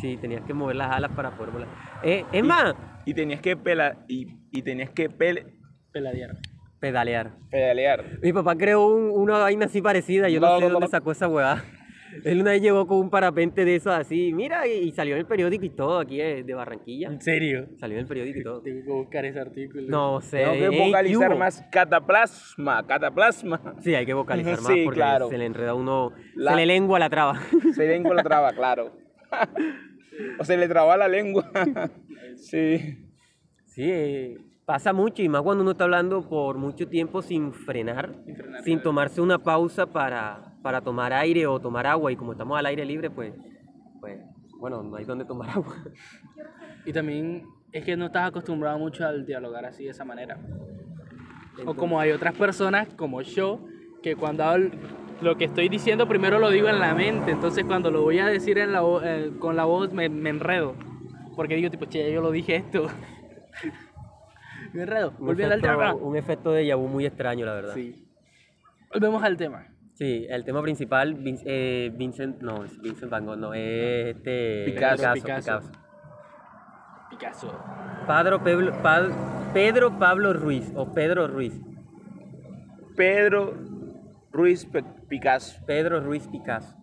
Sí, 0.00 0.16
tenías 0.16 0.42
que 0.42 0.52
mover 0.52 0.74
las 0.74 0.90
alas 0.90 1.12
para 1.12 1.30
poder 1.30 1.52
volar. 1.52 1.68
Eh, 2.02 2.24
es 2.32 2.42
más, 2.42 2.74
Y 3.06 3.14
tenías 3.14 3.40
que 3.40 3.56
pela, 3.56 3.98
y, 4.08 4.26
y 4.50 4.62
tenías 4.62 4.90
que 4.90 5.08
pele- 5.08 5.46
Peladear. 5.92 6.30
pedalear. 6.80 7.30
pedalear. 7.52 8.04
Mi 8.20 8.32
papá 8.32 8.56
creó 8.56 8.84
un- 8.84 9.12
una 9.12 9.38
vaina 9.38 9.66
así 9.66 9.80
parecida, 9.80 10.28
yo 10.28 10.40
no, 10.40 10.48
No, 10.48 10.54
sé 10.58 10.64
no, 10.66 10.70
dónde 10.72 10.86
no. 10.86 10.90
sacó 10.90 11.12
esa 11.12 11.28
hueá. 11.28 11.62
Él 12.22 12.40
una 12.40 12.52
vez 12.52 12.62
llegó 12.62 12.86
con 12.86 12.98
un 12.98 13.10
parapente 13.10 13.64
de 13.64 13.76
esos 13.76 13.92
así, 13.92 14.32
mira, 14.32 14.66
y, 14.66 14.92
salió 14.92 15.14
en 15.14 15.20
el 15.20 15.26
periódico 15.26 15.64
y 15.64 15.70
todo, 15.70 15.98
aquí 15.98 16.18
de, 16.18 16.42
de 16.44 16.54
Barranquilla. 16.54 17.08
¿En 17.08 17.20
serio? 17.20 17.66
Salió 17.78 17.96
en 17.96 18.02
el 18.02 18.06
periódico 18.06 18.38
y 18.38 18.42
todo. 18.42 18.60
Tengo 18.62 18.84
que 18.84 18.90
buscar 18.90 19.24
ese 19.24 19.40
artículo. 19.40 19.82
No 19.88 20.20
sé. 20.20 20.38
Tengo 20.38 20.52
que 20.52 20.64
ey, 20.66 20.70
¿qué 20.70 20.86
vocalizar 20.86 21.30
hubo? 21.30 21.38
más 21.38 21.62
cataplasma, 21.72 22.86
cataplasma. 22.86 23.74
Sí, 23.80 23.94
hay 23.94 24.06
que 24.06 24.14
vocalizar 24.14 24.54
más 24.60 24.66
Sí, 24.72 24.82
porque 24.84 24.98
claro. 25.00 25.28
se 25.28 25.38
le 25.38 25.46
enreda 25.46 25.74
uno, 25.74 26.12
La- 26.34 26.52
se 26.52 26.56
le 26.58 26.66
lengua 26.66 26.98
la 26.98 27.10
traba. 27.10 27.40
Se 27.74 27.86
le 27.86 28.02
con 28.02 28.16
la 28.16 28.22
traba, 28.22 28.52
claro. 28.52 28.92
o 30.38 30.44
se 30.44 30.56
le 30.56 30.68
traba 30.68 30.96
la 30.96 31.08
lengua. 31.08 31.50
sí. 32.36 33.00
Sí, 33.66 34.36
pasa 34.64 34.92
mucho 34.92 35.20
y 35.20 35.28
más 35.28 35.42
cuando 35.42 35.62
uno 35.62 35.72
está 35.72 35.82
hablando 35.82 36.28
por 36.28 36.58
mucho 36.58 36.86
tiempo 36.88 37.22
sin 37.22 37.52
frenar, 37.52 38.14
Sin 38.24 38.36
frenar, 38.36 38.62
sin 38.62 38.80
tomarse 38.82 39.20
una 39.20 39.38
pausa 39.42 39.86
para, 39.86 40.53
para 40.64 40.80
tomar 40.80 41.12
aire 41.12 41.46
o 41.46 41.60
tomar 41.60 41.86
agua 41.86 42.10
y 42.10 42.16
como 42.16 42.32
estamos 42.32 42.58
al 42.58 42.64
aire 42.64 42.86
libre, 42.86 43.10
pues, 43.10 43.34
pues 44.00 44.18
bueno, 44.58 44.82
no 44.82 44.96
hay 44.96 45.04
donde 45.04 45.26
tomar 45.26 45.50
agua. 45.54 45.76
Y 46.86 46.92
también 46.94 47.46
es 47.70 47.84
que 47.84 47.98
no 47.98 48.06
estás 48.06 48.28
acostumbrado 48.28 48.78
mucho 48.78 49.06
al 49.06 49.26
dialogar 49.26 49.66
así 49.66 49.84
de 49.84 49.90
esa 49.90 50.06
manera. 50.06 50.38
O 51.66 51.74
como 51.74 52.00
hay 52.00 52.12
otras 52.12 52.32
personas, 52.34 52.88
como 52.96 53.20
yo, 53.20 53.60
que 54.02 54.16
cuando 54.16 54.42
hablo, 54.42 54.70
lo 55.20 55.36
que 55.36 55.44
estoy 55.44 55.68
diciendo 55.68 56.08
primero 56.08 56.38
lo 56.38 56.48
digo 56.48 56.68
en 56.70 56.80
la 56.80 56.94
mente, 56.94 57.30
entonces 57.30 57.64
cuando 57.64 57.90
lo 57.90 58.00
voy 58.00 58.18
a 58.20 58.26
decir 58.26 58.56
en 58.56 58.72
la 58.72 58.80
vo- 58.82 59.02
eh, 59.04 59.32
con 59.38 59.56
la 59.56 59.64
voz 59.66 59.92
me, 59.92 60.08
me 60.08 60.30
enredo. 60.30 60.74
Porque 61.36 61.56
digo, 61.56 61.70
tipo, 61.70 61.84
che, 61.84 62.10
yo 62.10 62.22
lo 62.22 62.30
dije 62.30 62.56
esto. 62.56 62.86
me 64.72 64.82
enredo. 64.82 65.12
Un 65.18 65.26
Volviendo 65.26 65.54
al 65.54 65.60
efecto, 65.60 65.76
tema. 65.78 65.94
un 65.94 66.16
efecto 66.16 66.52
de 66.52 66.74
vu 66.74 66.88
muy 66.88 67.04
extraño, 67.04 67.44
la 67.44 67.52
verdad. 67.54 67.74
Sí. 67.74 68.08
Volvemos 68.92 69.22
al 69.22 69.36
tema. 69.36 69.66
Sí, 69.94 70.26
el 70.28 70.44
tema 70.44 70.60
principal, 70.62 71.14
Vin- 71.16 71.40
eh, 71.44 71.92
Vincent, 71.94 72.42
no, 72.42 72.64
es 72.64 72.80
Vincent 72.80 73.10
Van 73.10 73.24
Gogh, 73.26 73.36
no, 73.38 73.54
es 73.54 74.16
este... 74.16 74.64
Picasso. 74.66 75.12
Picasso. 75.14 75.60
Picasso. 77.10 77.64
Padro 78.06 78.42
Pablo, 78.42 78.72
Pad- 78.82 79.52
Pedro 79.52 79.96
Pablo 79.98 80.32
Ruiz, 80.32 80.72
o 80.74 80.92
Pedro 80.92 81.28
Ruiz, 81.28 81.54
Pedro 82.96 83.54
Ruiz 84.32 84.66
Pe- 84.66 84.82
Picasso. 85.08 85.64
Pedro 85.64 86.00
Ruiz 86.00 86.26
Picasso. 86.26 86.74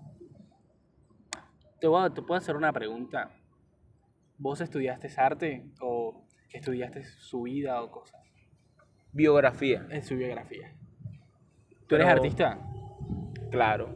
Te, 1.81 1.87
voy 1.87 2.05
a- 2.05 2.09
te 2.13 2.21
puedo 2.21 2.37
hacer 2.37 2.55
una 2.55 2.71
pregunta. 2.71 3.29
¿Vos 4.37 4.61
estudiaste 4.61 5.09
arte 5.17 5.69
o 5.81 6.25
estudiaste 6.53 7.03
su 7.03 7.41
vida 7.43 7.81
o 7.83 7.91
cosas? 7.91 8.21
Biografía, 9.11 9.85
En 9.89 10.01
su 10.03 10.15
biografía. 10.15 10.73
¿Tú 11.87 11.95
eres 11.95 12.07
artista? 12.07 12.57
Claro. 13.51 13.89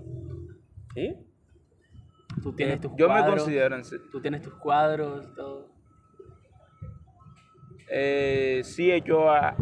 ¿Sí? 0.94 1.16
¿Tú 2.44 2.54
tienes 2.54 2.76
Eh, 2.76 2.80
tus 2.80 2.92
Yo 2.98 3.08
me 3.08 3.14
cuadros? 3.16 3.44
considero 3.44 3.76
en 3.76 3.84
¿Tú 4.12 4.22
tienes 4.22 4.42
tus 4.42 4.54
cuadros? 4.56 5.34
Todo? 5.36 5.70
Eh, 7.90 8.62
sí 8.64 8.92
he 8.92 8.96
hecho 8.98 9.30
a- 9.30 9.56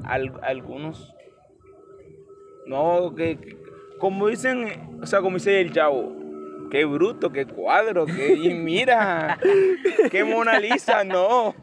algunos. 0.43 1.13
No, 2.65 3.13
que, 3.15 3.38
que- 3.38 3.58
como 3.99 4.27
dicen, 4.27 4.99
o 5.01 5.06
sea, 5.06 5.21
como 5.21 5.36
dice 5.38 5.60
el 5.62 5.71
chavo, 5.73 6.15
qué 6.71 6.86
bruto, 6.86 7.32
qué 7.32 7.45
cuadro, 7.45 8.06
qué, 8.06 8.34
y 8.34 8.53
mira, 8.53 9.38
qué 10.12 10.23
Mona 10.23 10.60
Lisa, 10.60 11.03
no. 11.03 11.56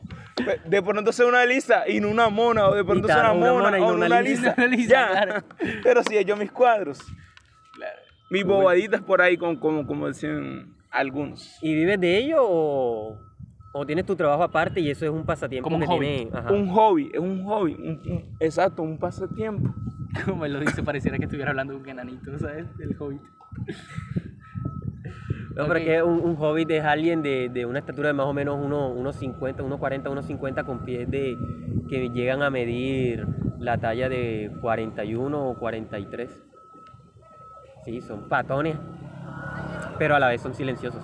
De 0.64 0.80
pronto 0.82 1.12
sea 1.12 1.26
una 1.26 1.44
Lisa 1.44 1.86
y 1.86 2.00
no 2.00 2.08
una 2.08 2.30
mona, 2.30 2.68
o 2.68 2.74
de 2.74 2.82
pronto 2.82 3.08
sea 3.08 3.32
una 3.32 3.32
una 3.32 3.52
mona, 3.52 3.64
mona 3.64 3.78
y 3.78 3.80
no 3.82 3.88
una 3.94 4.06
una 4.06 4.22
Lisa. 4.22 4.54
Ya. 4.88 5.08
claro. 5.10 5.42
Pero 5.82 6.02
sí 6.02 6.16
he 6.16 6.20
hecho 6.20 6.36
mis 6.36 6.50
cuadros. 6.52 6.98
Mis 8.30 8.44
bobaditas 8.44 9.02
por 9.02 9.20
ahí, 9.20 9.36
como, 9.36 9.58
como, 9.60 9.86
como 9.86 10.06
decían 10.06 10.74
algunos. 10.90 11.58
¿Y 11.62 11.74
vives 11.74 12.00
de 12.00 12.16
ello 12.18 12.38
o, 12.40 13.18
o 13.72 13.86
tienes 13.86 14.06
tu 14.06 14.16
trabajo 14.16 14.42
aparte 14.42 14.80
y 14.80 14.90
eso 14.90 15.04
es 15.04 15.10
un 15.10 15.24
pasatiempo 15.24 15.64
Como 15.64 15.76
un 15.76 15.82
que 15.82 15.86
hobby. 15.88 16.06
tiene? 16.06 16.30
ajá. 16.32 16.52
Un 16.52 16.68
hobby, 16.68 17.10
es 17.12 17.20
un 17.20 17.44
hobby, 17.44 17.74
un- 17.74 18.00
un- 18.12 18.36
exacto, 18.40 18.82
un 18.82 18.98
pasatiempo. 18.98 19.74
Como 20.24 20.44
él 20.44 20.52
lo 20.52 20.60
dice, 20.60 20.82
pareciera 20.82 21.18
que 21.18 21.24
estuviera 21.24 21.50
hablando 21.50 21.74
de 21.74 21.80
un 21.80 21.88
enanito, 21.88 22.36
¿sabes? 22.38 22.66
Del 22.78 22.96
hobbit. 22.98 23.20
No, 25.56 25.66
pero 25.66 25.80
es 25.80 25.84
que 25.84 26.02
un, 26.02 26.20
un 26.20 26.36
hobbit 26.38 26.70
es 26.70 26.84
alguien 26.84 27.22
de, 27.22 27.48
de 27.52 27.66
una 27.66 27.80
estatura 27.80 28.08
de 28.08 28.14
más 28.14 28.26
o 28.26 28.32
menos 28.32 28.56
unos 28.64 28.96
unos 28.96 29.16
50, 29.16 29.62
unos 29.64 29.78
40, 29.80 30.08
unos 30.08 30.24
50 30.26 30.62
con 30.64 30.84
pies 30.84 31.10
de 31.10 31.36
que 31.88 32.08
llegan 32.10 32.42
a 32.42 32.50
medir 32.50 33.26
la 33.58 33.76
talla 33.78 34.08
de 34.08 34.50
41 34.60 35.50
o 35.50 35.58
43. 35.58 36.30
Sí, 37.84 38.00
son 38.02 38.28
patones, 38.28 38.76
pero 39.98 40.14
a 40.16 40.20
la 40.20 40.28
vez 40.28 40.40
son 40.42 40.54
silenciosos. 40.54 41.02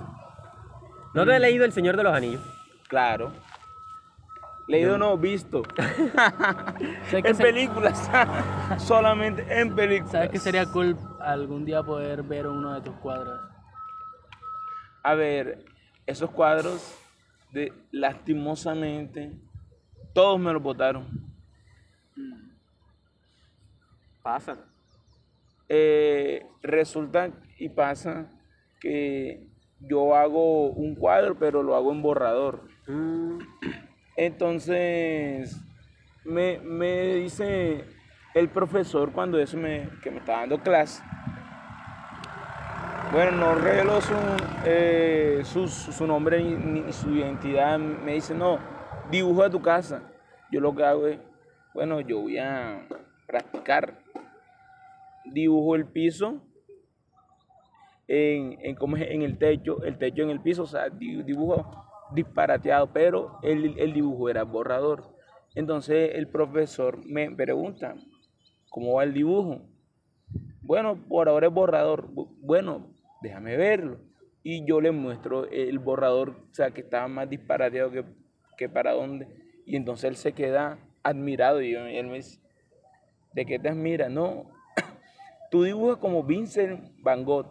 ¿No 1.14 1.24
te 1.24 1.34
he 1.34 1.40
leído 1.40 1.64
El 1.64 1.72
Señor 1.72 1.96
de 1.96 2.02
los 2.02 2.14
Anillos? 2.14 2.42
Claro. 2.88 3.32
Leído 4.68 4.98
no, 4.98 5.16
visto. 5.16 5.62
¿Sabes 5.76 7.22
qué 7.22 7.28
En 7.28 7.34
se- 7.36 7.42
películas. 7.42 8.10
Solamente 8.78 9.46
en 9.60 9.74
películas. 9.74 10.12
¿Sabes 10.12 10.30
que 10.30 10.38
sería 10.38 10.66
cool 10.66 10.96
algún 11.20 11.64
día 11.64 11.82
poder 11.82 12.22
ver 12.22 12.46
uno 12.46 12.74
de 12.74 12.80
tus 12.82 12.94
cuadros? 12.96 13.40
A 15.04 15.14
ver, 15.14 15.64
esos 16.04 16.30
cuadros, 16.30 16.98
de, 17.52 17.72
lastimosamente, 17.92 19.32
todos 20.12 20.38
me 20.40 20.52
los 20.52 20.60
botaron. 20.62 21.06
Pasa. 24.22 24.56
Eh, 25.68 26.46
resulta 26.62 27.30
y 27.58 27.68
pasa 27.68 28.30
que 28.80 29.46
yo 29.80 30.14
hago 30.14 30.70
un 30.70 30.94
cuadro, 30.94 31.38
pero 31.38 31.62
lo 31.62 31.74
hago 31.74 31.92
en 31.92 32.02
borrador. 32.02 32.68
Mm, 32.86 33.38
Entonces, 34.16 35.60
me, 36.24 36.58
me 36.60 37.14
dice 37.16 37.84
el 38.34 38.48
profesor 38.48 39.12
cuando 39.12 39.38
eso 39.38 39.56
me, 39.56 39.88
que 40.02 40.10
me 40.10 40.18
está 40.18 40.40
dando 40.40 40.58
clase. 40.60 41.02
Bueno, 43.12 43.30
no 43.32 43.54
reveló 43.54 44.00
su, 44.00 44.14
eh, 44.64 45.40
su, 45.44 46.06
nombre 46.06 46.42
ni, 46.42 46.92
su 46.92 47.14
identidad. 47.14 47.78
Me 47.78 48.14
dice, 48.14 48.34
no, 48.34 48.58
dibuja 49.10 49.48
tu 49.48 49.62
casa. 49.62 50.02
Yo 50.50 50.60
lo 50.60 50.74
que 50.74 50.84
hago 50.84 51.06
es, 51.06 51.18
bueno, 51.72 52.00
yo 52.00 52.20
voy 52.20 52.38
a 52.38 52.86
practicar. 53.26 54.05
Dibujo 55.32 55.74
el 55.76 55.86
piso 55.86 56.42
en, 58.08 58.58
en, 58.62 58.76
en 59.02 59.22
el 59.22 59.38
techo, 59.38 59.82
el 59.82 59.98
techo 59.98 60.22
en 60.22 60.30
el 60.30 60.40
piso, 60.40 60.62
o 60.62 60.66
sea, 60.66 60.88
di- 60.88 61.22
dibujo 61.22 61.84
disparateado, 62.14 62.92
pero 62.92 63.38
el, 63.42 63.78
el 63.78 63.92
dibujo 63.92 64.28
era 64.28 64.44
borrador. 64.44 65.14
Entonces 65.54 66.12
el 66.14 66.28
profesor 66.28 67.04
me 67.04 67.30
pregunta, 67.30 67.96
¿cómo 68.70 68.94
va 68.94 69.04
el 69.04 69.12
dibujo? 69.12 69.62
Bueno, 70.62 70.96
por 71.08 71.28
ahora 71.28 71.48
es 71.48 71.52
borrador. 71.52 72.08
Bu- 72.12 72.28
Bueno, 72.40 72.86
déjame 73.22 73.56
verlo. 73.56 73.98
Y 74.42 74.64
yo 74.64 74.80
le 74.80 74.92
muestro 74.92 75.46
el 75.50 75.78
borrador, 75.80 76.30
o 76.30 76.54
sea, 76.54 76.70
que 76.70 76.82
estaba 76.82 77.08
más 77.08 77.28
disparateado 77.28 77.90
que, 77.90 78.04
que 78.56 78.68
para 78.68 78.92
dónde. 78.92 79.26
Y 79.66 79.74
entonces 79.74 80.04
él 80.04 80.16
se 80.16 80.32
queda 80.32 80.78
admirado 81.02 81.60
y 81.60 81.74
él 81.74 82.06
me 82.06 82.16
dice, 82.16 82.40
¿de 83.32 83.44
qué 83.44 83.58
te 83.58 83.68
admira? 83.68 84.08
No, 84.08 84.46
tú 85.50 85.62
dibujas 85.62 85.98
como 85.98 86.22
Vincent 86.22 86.90
Van 87.02 87.24
Gogh. 87.24 87.46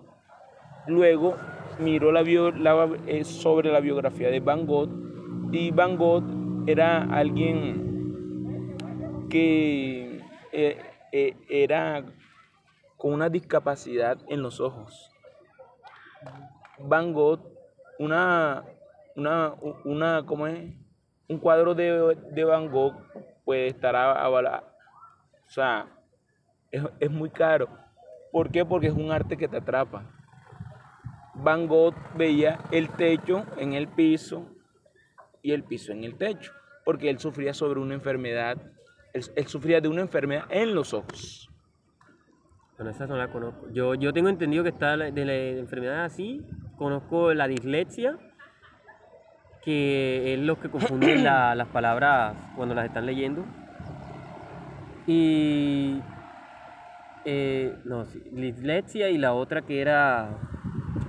Luego 0.87 1.35
miró 1.79 2.11
la 2.11 2.21
bio- 2.21 2.51
la- 2.51 2.89
eh, 3.07 3.23
sobre 3.23 3.71
la 3.71 3.79
biografía 3.79 4.29
de 4.29 4.39
Van 4.39 4.65
Gogh 4.65 4.89
y 5.51 5.71
Van 5.71 5.97
Gogh 5.97 6.23
era 6.67 7.03
alguien 7.03 7.93
que 9.29 10.21
eh, 10.51 10.77
eh, 11.11 11.35
era 11.49 12.03
con 12.97 13.13
una 13.13 13.29
discapacidad 13.29 14.17
en 14.27 14.41
los 14.41 14.59
ojos. 14.59 15.11
Van 16.79 17.13
Gogh, 17.13 17.39
una, 17.99 18.63
una, 19.15 19.53
una, 19.83 20.25
¿cómo 20.25 20.47
es? 20.47 20.73
Un 21.27 21.39
cuadro 21.39 21.73
de, 21.73 22.15
de 22.31 22.43
Van 22.43 22.69
Gogh 22.69 22.95
puede 23.43 23.67
estar 23.67 23.95
avalado, 23.95 24.65
o 25.45 25.49
sea, 25.49 25.87
es, 26.71 26.83
es 26.99 27.11
muy 27.11 27.29
caro. 27.29 27.67
¿Por 28.35 28.51
qué? 28.51 28.65
Porque 28.65 28.87
es 28.87 28.93
un 28.93 29.13
arte 29.13 29.37
que 29.37 29.47
te 29.47 29.55
atrapa. 29.55 30.03
Van 31.35 31.67
Gogh 31.67 31.95
veía 32.17 32.59
el 32.69 32.89
techo 32.89 33.45
en 33.55 33.71
el 33.71 33.87
piso 33.87 34.45
y 35.41 35.53
el 35.53 35.63
piso 35.63 35.93
en 35.93 36.03
el 36.03 36.17
techo, 36.17 36.51
porque 36.83 37.09
él 37.09 37.17
sufría 37.17 37.53
sobre 37.53 37.79
una 37.79 37.93
enfermedad, 37.93 38.57
él, 39.13 39.23
sufría 39.47 39.79
de 39.79 39.87
una 39.87 40.01
enfermedad 40.01 40.43
en 40.49 40.75
los 40.75 40.93
ojos. 40.93 41.49
Bueno, 42.75 42.91
esa 42.91 43.07
no 43.07 43.15
la 43.15 43.29
conozco. 43.29 43.69
Yo, 43.71 43.95
yo 43.95 44.11
tengo 44.11 44.27
entendido 44.27 44.63
que 44.63 44.69
está 44.71 44.97
de 44.97 45.25
la 45.25 45.33
enfermedad 45.33 46.03
así. 46.03 46.45
Conozco 46.75 47.33
la 47.33 47.47
dislexia, 47.47 48.17
que 49.63 50.33
es 50.33 50.39
los 50.41 50.57
que 50.57 50.69
confunden 50.69 51.23
la- 51.23 51.55
las 51.55 51.69
palabras 51.69 52.35
cuando 52.57 52.75
las 52.75 52.87
están 52.87 53.05
leyendo. 53.05 53.45
Y. 55.07 56.01
eh, 57.25 57.75
no, 57.85 58.05
sí, 58.05 58.21
dislexia 58.31 59.09
y 59.09 59.17
la 59.17 59.33
otra 59.33 59.61
que 59.63 59.81
era 59.81 60.37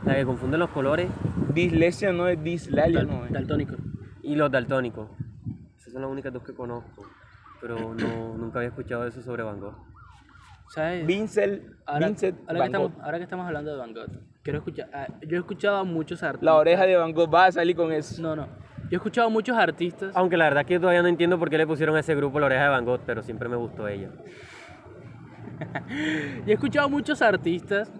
la 0.04 0.14
que 0.14 0.24
confunde 0.24 0.56
los 0.58 0.70
colores 0.70 1.08
Dislexia 1.52 2.12
no 2.12 2.28
es 2.28 2.42
dislalia, 2.42 3.00
Dal- 3.00 3.06
no 3.08 3.24
es. 3.26 3.32
Daltónico. 3.32 3.76
y 4.22 4.34
los 4.34 4.50
daltónicos. 4.50 5.08
Esas 5.78 5.92
son 5.92 6.02
las 6.02 6.10
únicas 6.10 6.32
dos 6.32 6.42
que 6.42 6.52
conozco. 6.54 7.06
Pero 7.62 7.94
no, 7.94 8.36
nunca 8.36 8.58
había 8.58 8.68
escuchado 8.68 9.06
eso 9.06 9.22
sobre 9.22 9.42
Van 9.42 9.58
Gogh. 9.60 9.74
¿Sabes? 10.68 11.06
Vincent, 11.06 11.62
Ahora, 11.86 12.08
Vincent 12.08 12.38
ahora 12.46 12.60
que 12.60 12.66
estamos, 12.66 12.92
Gogh. 12.92 13.02
ahora 13.04 13.16
que 13.18 13.24
estamos 13.24 13.46
hablando 13.46 13.70
de 13.70 13.76
Van 13.78 13.94
Gogh, 13.94 14.10
quiero 14.42 14.58
escuchar. 14.58 14.90
ah, 14.92 15.06
yo 15.26 15.36
he 15.36 15.38
escuchado 15.38 15.76
a 15.78 15.84
muchos 15.84 16.22
artistas. 16.22 16.44
La 16.44 16.54
oreja 16.56 16.84
de 16.84 16.96
Van 16.96 17.12
Gogh 17.12 17.32
va 17.32 17.46
a 17.46 17.52
salir 17.52 17.74
con 17.74 17.90
eso. 17.92 18.20
No, 18.20 18.36
no. 18.36 18.46
Yo 18.82 18.90
he 18.92 18.96
escuchado 18.96 19.28
a 19.28 19.30
muchos 19.30 19.56
artistas. 19.56 20.12
Aunque 20.14 20.36
la 20.36 20.44
verdad 20.44 20.66
que 20.66 20.74
yo 20.74 20.80
todavía 20.80 21.00
no 21.02 21.08
entiendo 21.08 21.38
por 21.38 21.48
qué 21.48 21.56
le 21.56 21.66
pusieron 21.66 21.96
a 21.96 22.00
ese 22.00 22.14
grupo 22.14 22.38
la 22.38 22.46
oreja 22.46 22.64
de 22.64 22.68
Van 22.68 22.84
Gogh, 22.84 23.00
pero 23.06 23.22
siempre 23.22 23.48
me 23.48 23.56
gustó 23.56 23.88
ella. 23.88 24.10
Yo 26.46 26.50
he 26.50 26.52
escuchado 26.54 26.86
a 26.86 26.90
muchos 26.90 27.22
artistas 27.22 27.90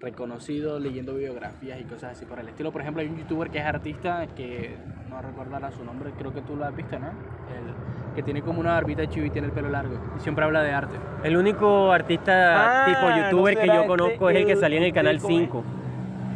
reconocidos 0.00 0.80
leyendo 0.82 1.14
biografías 1.14 1.80
y 1.80 1.84
cosas 1.84 2.12
así 2.12 2.26
por 2.26 2.38
el 2.38 2.48
estilo. 2.48 2.70
Por 2.72 2.82
ejemplo, 2.82 3.00
hay 3.00 3.08
un 3.08 3.16
youtuber 3.16 3.50
que 3.50 3.58
es 3.58 3.64
artista 3.64 4.26
que 4.36 4.76
no 5.08 5.22
recordará 5.22 5.70
su 5.72 5.82
nombre, 5.84 6.10
creo 6.18 6.32
que 6.34 6.42
tú 6.42 6.56
lo 6.56 6.64
has 6.66 6.76
visto, 6.76 6.98
¿no? 6.98 7.06
El 7.06 8.14
que 8.14 8.22
tiene 8.22 8.42
como 8.42 8.60
una 8.60 8.72
barbita 8.72 9.00
de 9.02 9.08
chivo 9.08 9.26
y 9.26 9.30
tiene 9.30 9.46
el 9.48 9.52
pelo 9.54 9.68
largo 9.70 9.98
y 10.16 10.20
siempre 10.20 10.44
habla 10.44 10.62
de 10.62 10.72
arte. 10.72 10.94
El 11.22 11.36
único 11.36 11.90
artista 11.90 12.82
Ah, 12.82 12.86
tipo 12.86 13.08
¿no 13.10 13.16
youtuber 13.24 13.54
que 13.54 13.60
será 13.62 13.74
yo 13.74 13.80
este 13.80 13.88
conozco 13.88 14.30
es 14.30 14.36
el 14.36 14.46
que 14.46 14.52
el- 14.52 14.58
salía 14.58 14.78
en 14.78 14.84
el 14.84 14.92
canal 14.92 15.18
cómo 15.20 15.34
es? 15.38 15.44
5. 15.44 15.64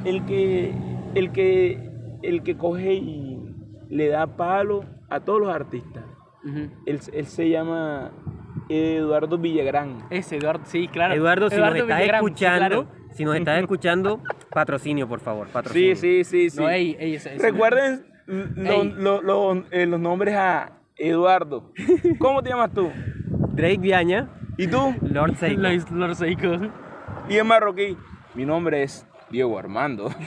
El 0.04 0.24
que, 0.24 0.74
el 1.14 1.32
que, 1.32 1.90
el 2.22 2.42
que 2.42 2.56
coge 2.56 2.94
y 2.94 3.54
le 3.90 4.08
da 4.08 4.26
palo 4.28 4.80
a 5.10 5.20
todos 5.20 5.40
los 5.40 5.54
artistas. 5.54 6.04
Ujú. 6.44 6.70
Él, 6.86 7.00
él 7.12 7.26
se 7.26 7.50
llama 7.50 8.12
Eduardo 8.68 9.38
Villagrán. 9.38 10.04
Ese, 10.10 10.36
Eduardo, 10.36 10.64
sí, 10.66 10.88
claro. 10.88 11.14
Eduardo, 11.14 11.48
si 11.50 11.56
nos 11.56 11.68
estás 11.74 11.84
Villagrán, 11.86 12.08
sí, 12.20 12.26
escuchando, 12.26 12.58
claro. 12.84 12.88
si 13.12 13.24
nos 13.24 13.36
estás 13.36 13.60
escuchando, 13.60 14.20
patrocinio, 14.50 15.08
por 15.08 15.20
favor, 15.20 15.48
patrocinio. 15.48 15.96
Sí, 15.96 16.24
sí, 16.24 16.24
sí, 16.24 16.50
sí. 16.50 16.60
No, 16.60 16.68
ey, 16.68 16.96
ey, 16.98 17.14
ese- 17.14 17.34
ese- 17.34 17.42
Recuerden 17.42 18.06
lo- 18.26 18.82
Ey. 18.82 18.94
lo- 18.96 19.22
lo- 19.22 19.64
eh, 19.70 19.86
los 19.86 19.98
nombres 20.00 20.34
a 20.34 20.72
Eduardo. 20.96 21.72
¿Cómo 22.18 22.42
te 22.42 22.50
llamas 22.50 22.72
tú? 22.74 22.90
Drake 23.52 23.78
Viaña, 23.78 24.28
¿Y 24.56 24.66
tú? 24.66 24.94
Lord 25.02 25.36
Seiko. 25.38 25.62
Lord 25.94 26.14
Seiko. 26.16 26.48
Y 27.28 27.36
en 27.38 27.46
marroquí. 27.46 27.96
Mi 28.34 28.44
nombre 28.44 28.82
es 28.82 29.06
Diego 29.30 29.58
Armando. 29.58 30.10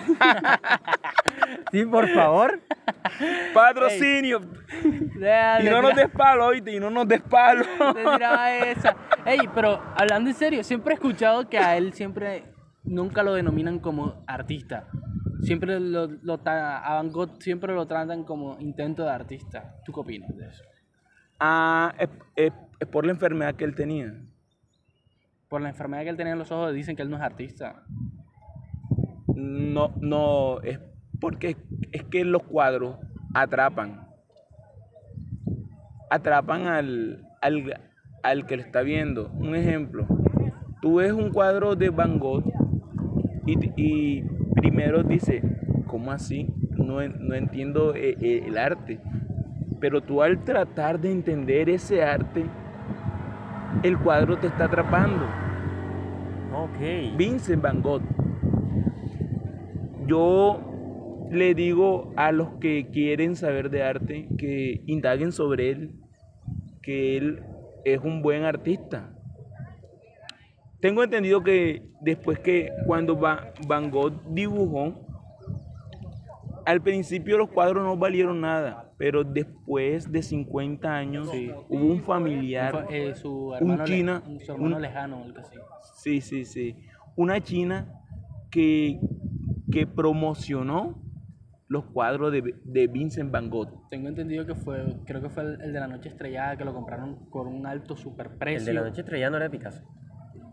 Sí, 1.72 1.86
por 1.86 2.08
favor. 2.10 2.60
Patrocinio. 3.54 4.42
Y 5.62 5.70
no 5.70 5.82
nos 5.82 5.96
des 5.96 6.10
palo, 6.10 6.48
oíste, 6.48 6.76
y 6.76 6.80
no 6.80 6.90
nos 6.90 7.08
des 7.08 7.22
palo. 7.22 7.64
Esa. 8.66 8.96
Ey, 9.26 9.40
pero 9.54 9.82
hablando 9.96 10.30
en 10.30 10.36
serio, 10.36 10.64
siempre 10.64 10.94
he 10.94 10.96
escuchado 10.96 11.48
que 11.50 11.58
a 11.58 11.78
él 11.78 11.94
siempre 11.94 12.44
nunca 12.84 13.24
lo 13.24 13.34
denominan 13.34 13.80
como 13.80 14.24
artista. 14.28 14.88
Siempre 15.44 15.80
lo, 15.80 16.08
lo 16.08 16.38
ta- 16.39 16.80
a 16.80 16.96
Van 16.96 17.12
Gogh 17.12 17.42
siempre 17.42 17.74
lo 17.74 17.88
tratan 17.88 18.24
como 18.24 18.58
intento 18.60 19.04
de 19.04 19.10
artista. 19.12 19.76
¿Tú 19.86 19.92
qué 19.92 20.00
opinas 20.00 20.36
de 20.38 20.48
eso? 20.48 20.64
Ah, 21.39 21.94
es, 21.98 22.10
es- 22.36 22.54
es 22.80 22.88
por 22.88 23.06
la 23.06 23.12
enfermedad 23.12 23.56
que 23.56 23.64
él 23.66 23.76
tenía. 23.76 24.14
Por 25.50 25.62
la 25.62 25.70
enfermedad 25.70 26.04
que 26.04 26.10
él 26.10 26.18
tenía 26.18 26.34
en 26.34 26.39
los 26.39 26.52
ojos 26.52 26.74
dicen 26.74 26.96
que 26.96 27.02
él 27.02 27.10
no 27.10 27.18
es 27.18 27.22
artista. 27.24 27.84
No, 29.36 29.92
no, 30.00 30.62
es 30.62 30.80
porque 31.22 31.55
es 31.91 32.03
que 32.05 32.26
los 32.26 32.43
cuadros 32.43 32.97
atrapan. 33.34 34.07
Atrapan 36.09 36.67
al, 36.67 37.26
al, 37.41 37.80
al 38.24 38.45
que 38.45 38.57
lo 38.57 38.63
está 38.63 38.82
viendo. 38.82 39.30
Un 39.36 39.55
ejemplo, 39.55 40.05
tú 40.82 40.95
ves 40.95 41.13
un 41.13 41.30
cuadro 41.30 41.76
de 41.76 41.89
Van 41.89 42.19
Gogh 42.19 42.43
y, 43.45 43.57
y 43.78 44.24
primero 44.55 45.03
dice, 45.03 45.41
¿cómo 45.88 46.11
así? 46.11 46.53
No, 46.72 47.07
no 47.07 47.36
entiendo 47.36 47.95
eh, 47.95 48.17
eh, 48.19 48.43
el 48.47 48.57
arte. 48.57 48.99
Pero 49.80 50.01
tú 50.01 50.22
al 50.22 50.43
tratar 50.43 50.99
de 50.99 51.11
entender 51.11 51.69
ese 51.69 52.03
arte, 52.03 52.45
el 53.84 53.97
cuadro 53.99 54.38
te 54.38 54.47
está 54.47 54.65
atrapando. 54.65 55.26
Ok. 56.53 57.15
Vincent 57.17 57.61
Van 57.61 57.82
Gogh. 57.82 58.01
Yo 60.05 60.70
le 61.32 61.56
digo 61.56 62.12
a 62.18 62.32
los 62.32 62.50
que 62.60 62.88
quieren 62.92 63.36
saber 63.36 63.70
de 63.70 63.84
arte 63.84 64.28
que 64.38 64.82
indaguen 64.86 65.32
sobre 65.32 65.70
él, 65.72 65.92
que 66.82 67.18
él 67.18 67.44
es 67.86 68.00
un 68.04 68.22
buen 68.22 68.44
artista. 68.44 69.10
Tengo 70.82 71.04
entendido 71.04 71.44
que 71.44 71.84
después 72.02 72.40
que 72.40 72.72
cuando 72.86 73.18
Va- 73.20 73.54
Van 73.68 73.92
Gogh 73.92 74.14
dibujó, 74.30 74.94
al 76.66 76.82
principio 76.82 77.38
los 77.38 77.50
cuadros 77.50 77.84
no 77.84 77.96
valieron 77.98 78.42
nada, 78.42 78.92
pero 78.98 79.24
después 79.24 80.12
de 80.12 80.22
50 80.24 80.94
años 80.96 81.30
Sí. 81.32 81.52
hubo 81.70 81.86
un 81.86 81.92
Un 81.92 82.02
familiar 82.04 82.72
fa- 82.72 82.86
eh, 82.90 83.16
su 83.16 83.54
hermano, 83.56 83.86
le- 83.86 83.96
china, 83.96 84.24
un- 84.28 84.40
su 84.40 84.52
hermano 84.52 84.76
un- 84.76 84.82
lejano, 84.82 85.24
algo 85.24 85.40
así. 85.40 85.56
Sí, 85.96 86.22
sí, 86.22 86.46
sí. 86.46 86.76
Una 87.16 87.40
china 87.42 87.88
que, 88.50 89.00
que 89.72 89.88
promocionó 89.88 91.01
los 91.72 91.86
cuadros 91.86 92.34
de, 92.34 92.53
de 92.65 92.88
Vincent 92.88 93.32
Van 93.32 93.49
Gogh. 93.49 93.88
Tengo 93.89 94.09
entendido 94.09 94.45
que 94.45 94.55
fue, 94.55 94.84
creo 95.05 95.22
que 95.22 95.30
fue 95.30 95.43
el, 95.43 95.61
el 95.61 95.72
de 95.72 95.80
la 95.80 95.88
noche 95.88 96.09
estrellada, 96.09 96.57
que 96.57 96.65
lo 96.65 96.74
compraron 96.74 97.15
con 97.30 97.47
un 97.47 97.65
alto 97.65 97.95
superprecio. 97.95 98.59
El 98.59 98.65
de 98.65 98.74
la 98.74 98.82
noche 98.89 99.01
estrellada 99.01 99.30
no 99.32 99.38
era 99.38 99.45
de 99.45 99.51
Picasso. 99.57 99.82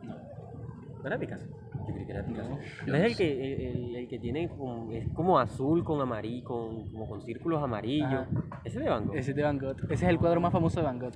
¿No 0.05 1.07
era 1.07 1.17
de 1.17 1.27
Picasso? 1.27 1.47
Yo 1.89 1.95
creí 1.95 2.07
que 2.07 2.13
era 2.13 2.23
de 2.23 2.29
Picasso. 2.29 2.51
No, 2.51 2.59
¿No 2.87 2.95
es 2.97 3.05
el 3.05 3.17
que, 3.17 3.71
el, 3.73 3.97
el- 3.97 4.09
que 4.09 4.19
tiene 4.21 4.49
como, 4.49 4.93
es 4.93 5.09
como 5.13 5.39
azul 5.41 5.83
con 5.85 6.01
amarillo, 6.01 6.45
con, 6.45 6.89
como 6.93 7.09
con 7.09 7.21
círculos 7.23 7.63
amarillos? 7.63 8.27
Ese 8.65 8.79
es 8.79 8.85
de 8.85 8.89
Van 8.91 9.07
Gogh. 9.07 9.17
Ese 9.17 9.31
es 9.31 9.37
de 9.37 9.43
Van 9.43 9.59
Gogh. 9.59 9.77
Ese 9.91 9.95
es 10.05 10.11
el 10.11 10.19
cuadro 10.19 10.41
más 10.41 10.53
famoso 10.53 10.79
de 10.81 10.87
Van 10.87 10.99
Gogh. 11.01 11.15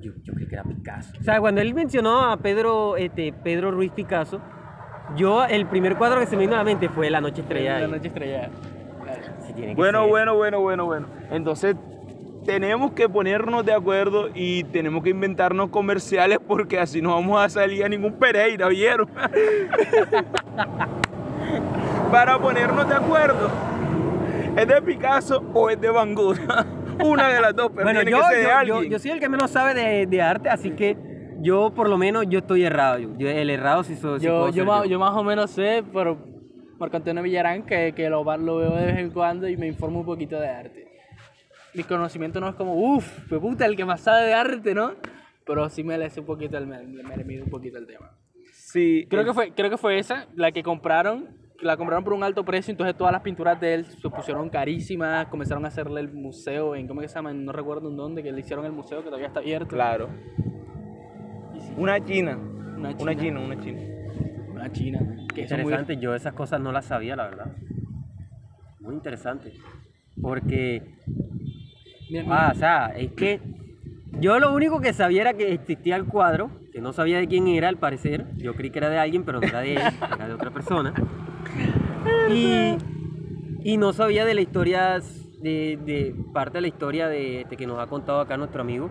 Yo, 0.00 0.12
yo 0.22 0.32
creí 0.34 0.46
que 0.46 0.54
era 0.54 0.62
Picasso. 0.62 1.12
O 1.18 1.22
sea, 1.24 1.40
cuando 1.40 1.60
él 1.60 1.74
mencionó 1.74 2.30
a 2.30 2.36
Pedro, 2.36 2.96
este, 2.96 3.32
Pedro 3.32 3.72
Ruiz 3.72 3.90
Picasso, 3.90 4.40
yo 5.16 5.44
el 5.44 5.66
primer 5.66 5.96
cuadro 5.98 6.20
que 6.20 6.26
se 6.26 6.36
me 6.36 6.42
vino 6.42 6.54
a 6.54 6.58
la 6.58 6.64
mente 6.64 6.88
fue 6.88 7.10
La 7.10 7.20
Noche 7.20 7.40
Estrellada. 7.42 7.80
La 7.80 7.88
noche 7.88 8.06
estrellada. 8.06 8.50
Tiene 9.52 9.68
que 9.68 9.74
Bueno, 9.76 10.08
bueno, 10.08 10.34
bueno, 10.36 10.60
bueno, 10.60 10.84
bueno. 10.86 11.06
Entonces 11.30 11.76
tenemos 12.44 12.92
que 12.92 13.08
ponernos 13.08 13.64
de 13.66 13.72
acuerdo 13.72 14.28
y 14.34 14.64
tenemos 14.64 15.02
que 15.04 15.10
inventarnos 15.10 15.68
comerciales 15.70 16.38
porque 16.46 16.78
así 16.78 17.00
no 17.02 17.14
vamos 17.14 17.40
a 17.40 17.48
salir 17.48 17.84
a 17.84 17.88
ningún 17.88 18.12
Pereira, 18.14 18.68
¿vieron? 18.68 19.08
Para 22.10 22.38
ponernos 22.38 22.88
de 22.88 22.94
acuerdo. 22.94 23.48
¿Es 24.56 24.66
de 24.66 24.82
Picasso 24.82 25.42
o 25.54 25.70
es 25.70 25.80
de 25.80 25.90
Van 25.90 26.14
Gogh? 26.14 26.36
Una 27.04 27.28
de 27.28 27.40
las 27.40 27.54
dos, 27.54 27.70
pero 27.74 27.84
Bueno, 27.84 28.00
tiene 28.00 28.10
yo, 28.10 28.18
que 28.18 28.24
ser 28.24 28.36
de 28.36 28.42
yo, 28.42 28.48
yo, 28.48 28.56
alguien. 28.56 28.90
yo 28.92 28.98
soy 28.98 29.10
el 29.12 29.20
que 29.20 29.28
menos 29.28 29.50
sabe 29.50 29.74
de, 29.74 30.06
de 30.06 30.22
arte, 30.22 30.50
así 30.50 30.72
que 30.72 30.96
yo 31.40 31.72
por 31.74 31.88
lo 31.88 31.96
menos 31.96 32.26
yo 32.28 32.40
estoy 32.40 32.64
errado. 32.64 32.98
Yo, 33.16 33.28
el 33.28 33.48
errado 33.48 33.84
sí 33.84 33.96
soy 33.96 34.20
sí 34.20 34.26
Yo, 34.26 34.50
yo, 34.50 34.64
más, 34.66 34.86
yo 34.88 34.98
más 34.98 35.16
o 35.16 35.24
menos 35.24 35.50
sé 35.50 35.82
por 35.92 36.18
Marco 36.80 36.96
Antonio 36.96 37.22
Villarán 37.22 37.64
que, 37.64 37.92
que 37.94 38.08
lo, 38.08 38.24
lo 38.38 38.56
veo 38.56 38.74
de 38.74 38.86
vez 38.86 38.98
en 38.98 39.10
cuando 39.10 39.46
y 39.46 39.56
me 39.58 39.66
informo 39.66 40.00
un 40.00 40.06
poquito 40.06 40.40
de 40.40 40.48
arte. 40.48 40.86
Mi 41.74 41.84
conocimiento 41.84 42.40
no 42.40 42.48
es 42.48 42.54
como, 42.56 42.74
uff, 42.74 43.06
puta, 43.28 43.66
el 43.66 43.76
que 43.76 43.84
más 43.84 44.00
sabe 44.00 44.26
de 44.26 44.32
arte, 44.34 44.74
¿no? 44.74 44.94
Pero 45.44 45.68
sí 45.68 45.84
me 45.84 45.98
le 45.98 46.08
sé 46.08 46.20
un 46.20 46.26
poquito, 46.26 46.56
el- 46.56 46.66
me, 46.66 46.82
me 46.82 47.42
un 47.42 47.50
poquito 47.50 47.76
el 47.78 47.86
tema. 47.86 48.10
Sí, 48.52 49.06
Creo 49.10 49.22
eh, 49.22 49.24
que 49.26 49.34
fue, 49.34 49.52
creo 49.52 49.68
que 49.70 49.76
fue 49.76 49.98
esa, 49.98 50.26
la 50.34 50.52
que 50.52 50.62
compraron, 50.62 51.28
la 51.60 51.76
compraron 51.76 52.02
por 52.02 52.14
un 52.14 52.24
alto 52.24 52.44
precio, 52.44 52.70
entonces 52.72 52.96
todas 52.96 53.12
las 53.12 53.20
pinturas 53.22 53.60
de 53.60 53.74
él 53.74 53.84
se 53.86 54.08
pusieron 54.08 54.48
carísimas, 54.48 55.26
comenzaron 55.26 55.64
a 55.66 55.68
hacerle 55.68 56.00
el 56.00 56.12
museo, 56.12 56.74
en 56.74 56.88
cómo 56.88 57.02
que 57.02 57.08
se 57.08 57.14
llama, 57.16 57.32
no 57.34 57.52
recuerdo 57.52 57.90
en 57.90 57.96
dónde, 57.96 58.22
que 58.22 58.32
le 58.32 58.40
hicieron 58.40 58.64
el 58.64 58.72
museo 58.72 58.98
que 59.00 59.04
todavía 59.06 59.26
está 59.28 59.40
abierto. 59.40 59.68
Claro. 59.68 60.08
Sí, 61.58 61.72
Una 61.76 62.02
china. 62.04 62.36
Una 62.38 62.88
Una 62.88 62.96
china. 62.96 63.16
china, 63.16 63.40
una 63.40 63.60
china. 63.60 63.80
Una 64.60 64.72
china. 64.72 64.98
Que 65.34 65.42
muy- 65.42 65.42
Interesante, 65.42 65.96
yo 65.98 66.14
esas 66.14 66.32
cosas 66.34 66.60
no 66.60 66.72
las 66.72 66.84
sabía, 66.86 67.16
la 67.16 67.24
verdad. 67.24 67.46
Muy 68.80 68.94
interesante. 68.94 69.52
Porque, 70.20 70.82
Mira, 72.10 72.22
mira, 72.24 72.48
ah, 72.48 72.52
o 72.52 72.54
sea, 72.58 72.86
es 72.96 73.12
que 73.12 73.40
yo 74.20 74.38
lo 74.38 74.52
único 74.52 74.80
que 74.80 74.92
sabía 74.92 75.22
era 75.22 75.34
que 75.34 75.52
existía 75.52 75.96
el 75.96 76.04
cuadro, 76.06 76.50
que 76.72 76.80
no 76.80 76.92
sabía 76.92 77.18
de 77.18 77.26
quién 77.28 77.46
era 77.48 77.68
al 77.68 77.78
parecer. 77.78 78.26
Yo 78.36 78.54
creí 78.54 78.70
que 78.70 78.78
era 78.78 78.90
de 78.90 78.98
alguien, 78.98 79.24
pero 79.24 79.40
no 79.40 79.46
era 79.46 79.60
de 79.60 79.74
él, 79.74 79.82
era 80.16 80.28
de 80.28 80.34
otra 80.34 80.50
persona. 80.50 80.94
Y, 82.32 82.76
y 83.62 83.76
no 83.76 83.92
sabía 83.92 84.24
de 84.24 84.32
la 84.34 84.40
historia, 84.40 85.00
de, 85.42 85.78
de 85.84 86.14
parte 86.32 86.58
de 86.58 86.62
la 86.62 86.68
historia 86.68 87.08
de, 87.08 87.44
de 87.48 87.56
que 87.56 87.66
nos 87.66 87.78
ha 87.78 87.86
contado 87.88 88.20
acá 88.20 88.36
nuestro 88.38 88.62
amigo. 88.62 88.88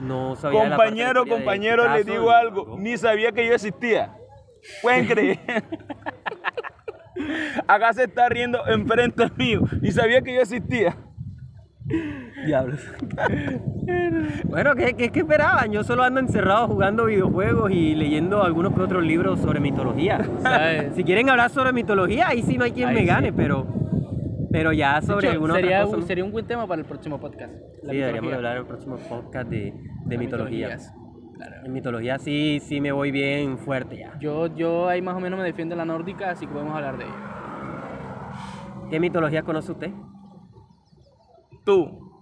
No 0.00 0.36
sabía 0.36 0.64
de 0.64 0.68
la 0.70 0.76
parte 0.76 0.94
de 0.94 1.00
la 1.00 1.12
Compañero, 1.14 1.36
compañero, 1.38 1.82
les 1.94 2.02
Picasso, 2.04 2.18
digo 2.18 2.30
algo. 2.30 2.76
Ni 2.78 2.96
sabía 2.98 3.32
que 3.32 3.46
yo 3.46 3.54
existía. 3.54 4.12
Pueden 4.82 5.06
creer. 5.08 5.38
Acá 7.66 7.92
se 7.92 8.04
está 8.04 8.28
riendo 8.28 8.66
enfrente 8.66 9.26
mío. 9.36 9.62
Ni 9.80 9.90
sabía 9.90 10.22
que 10.22 10.34
yo 10.34 10.40
existía. 10.40 10.96
Diablos. 12.46 12.80
bueno, 14.44 14.74
¿qué, 14.74 14.94
qué, 14.94 15.10
qué 15.10 15.20
esperaban? 15.20 15.72
Yo 15.72 15.82
solo 15.84 16.02
ando 16.04 16.20
encerrado 16.20 16.68
jugando 16.68 17.06
videojuegos 17.06 17.70
y 17.72 17.94
leyendo 17.94 18.42
algunos 18.42 18.72
que 18.74 18.80
otros 18.80 19.02
libros 19.04 19.40
sobre 19.40 19.60
mitología. 19.60 20.20
¿sabes? 20.40 20.94
Si 20.94 21.04
quieren 21.04 21.28
hablar 21.28 21.50
sobre 21.50 21.72
mitología, 21.72 22.28
ahí 22.28 22.42
sí 22.42 22.56
no 22.56 22.64
hay 22.64 22.72
quien 22.72 22.88
Ahí 22.88 22.94
me 22.94 23.00
sí. 23.02 23.06
gane, 23.06 23.32
pero, 23.32 23.66
pero 24.50 24.72
ya 24.72 25.00
sobre 25.02 25.26
hecho, 25.26 25.32
alguna 25.34 25.54
sería, 25.54 25.78
otra 25.78 25.84
cosa. 25.84 25.96
un, 25.96 26.00
¿no? 26.02 26.06
sería 26.06 26.24
un 26.24 26.32
buen 26.32 26.46
tema 26.46 26.66
para 26.66 26.80
el 26.80 26.86
próximo 26.86 27.20
podcast. 27.20 27.52
sí, 27.52 27.96
deberíamos 27.96 28.32
hablar 28.32 28.52
en 28.56 28.60
el 28.62 28.66
próximo 28.66 28.96
podcast 28.96 29.48
de, 29.50 29.74
de 30.06 30.18
mitología. 30.18 30.68
mitologías. 30.68 30.94
Claro. 31.44 31.66
En 31.66 31.72
mitología 31.72 32.18
sí, 32.18 32.60
sí 32.60 32.80
me 32.80 32.92
voy 32.92 33.10
bien 33.10 33.58
fuerte 33.58 33.96
ya. 33.98 34.18
Yo, 34.20 34.46
yo 34.54 34.88
ahí 34.88 35.02
más 35.02 35.16
o 35.16 35.20
menos 35.20 35.38
me 35.38 35.44
defiendo 35.44 35.74
la 35.74 35.84
nórdica, 35.84 36.30
así 36.30 36.46
que 36.46 36.52
podemos 36.52 36.74
hablar 36.74 36.98
de 36.98 37.04
ella. 37.04 37.14
¿Qué 38.90 39.00
mitología 39.00 39.42
conoce 39.42 39.72
usted? 39.72 39.90
Tú. 41.64 42.12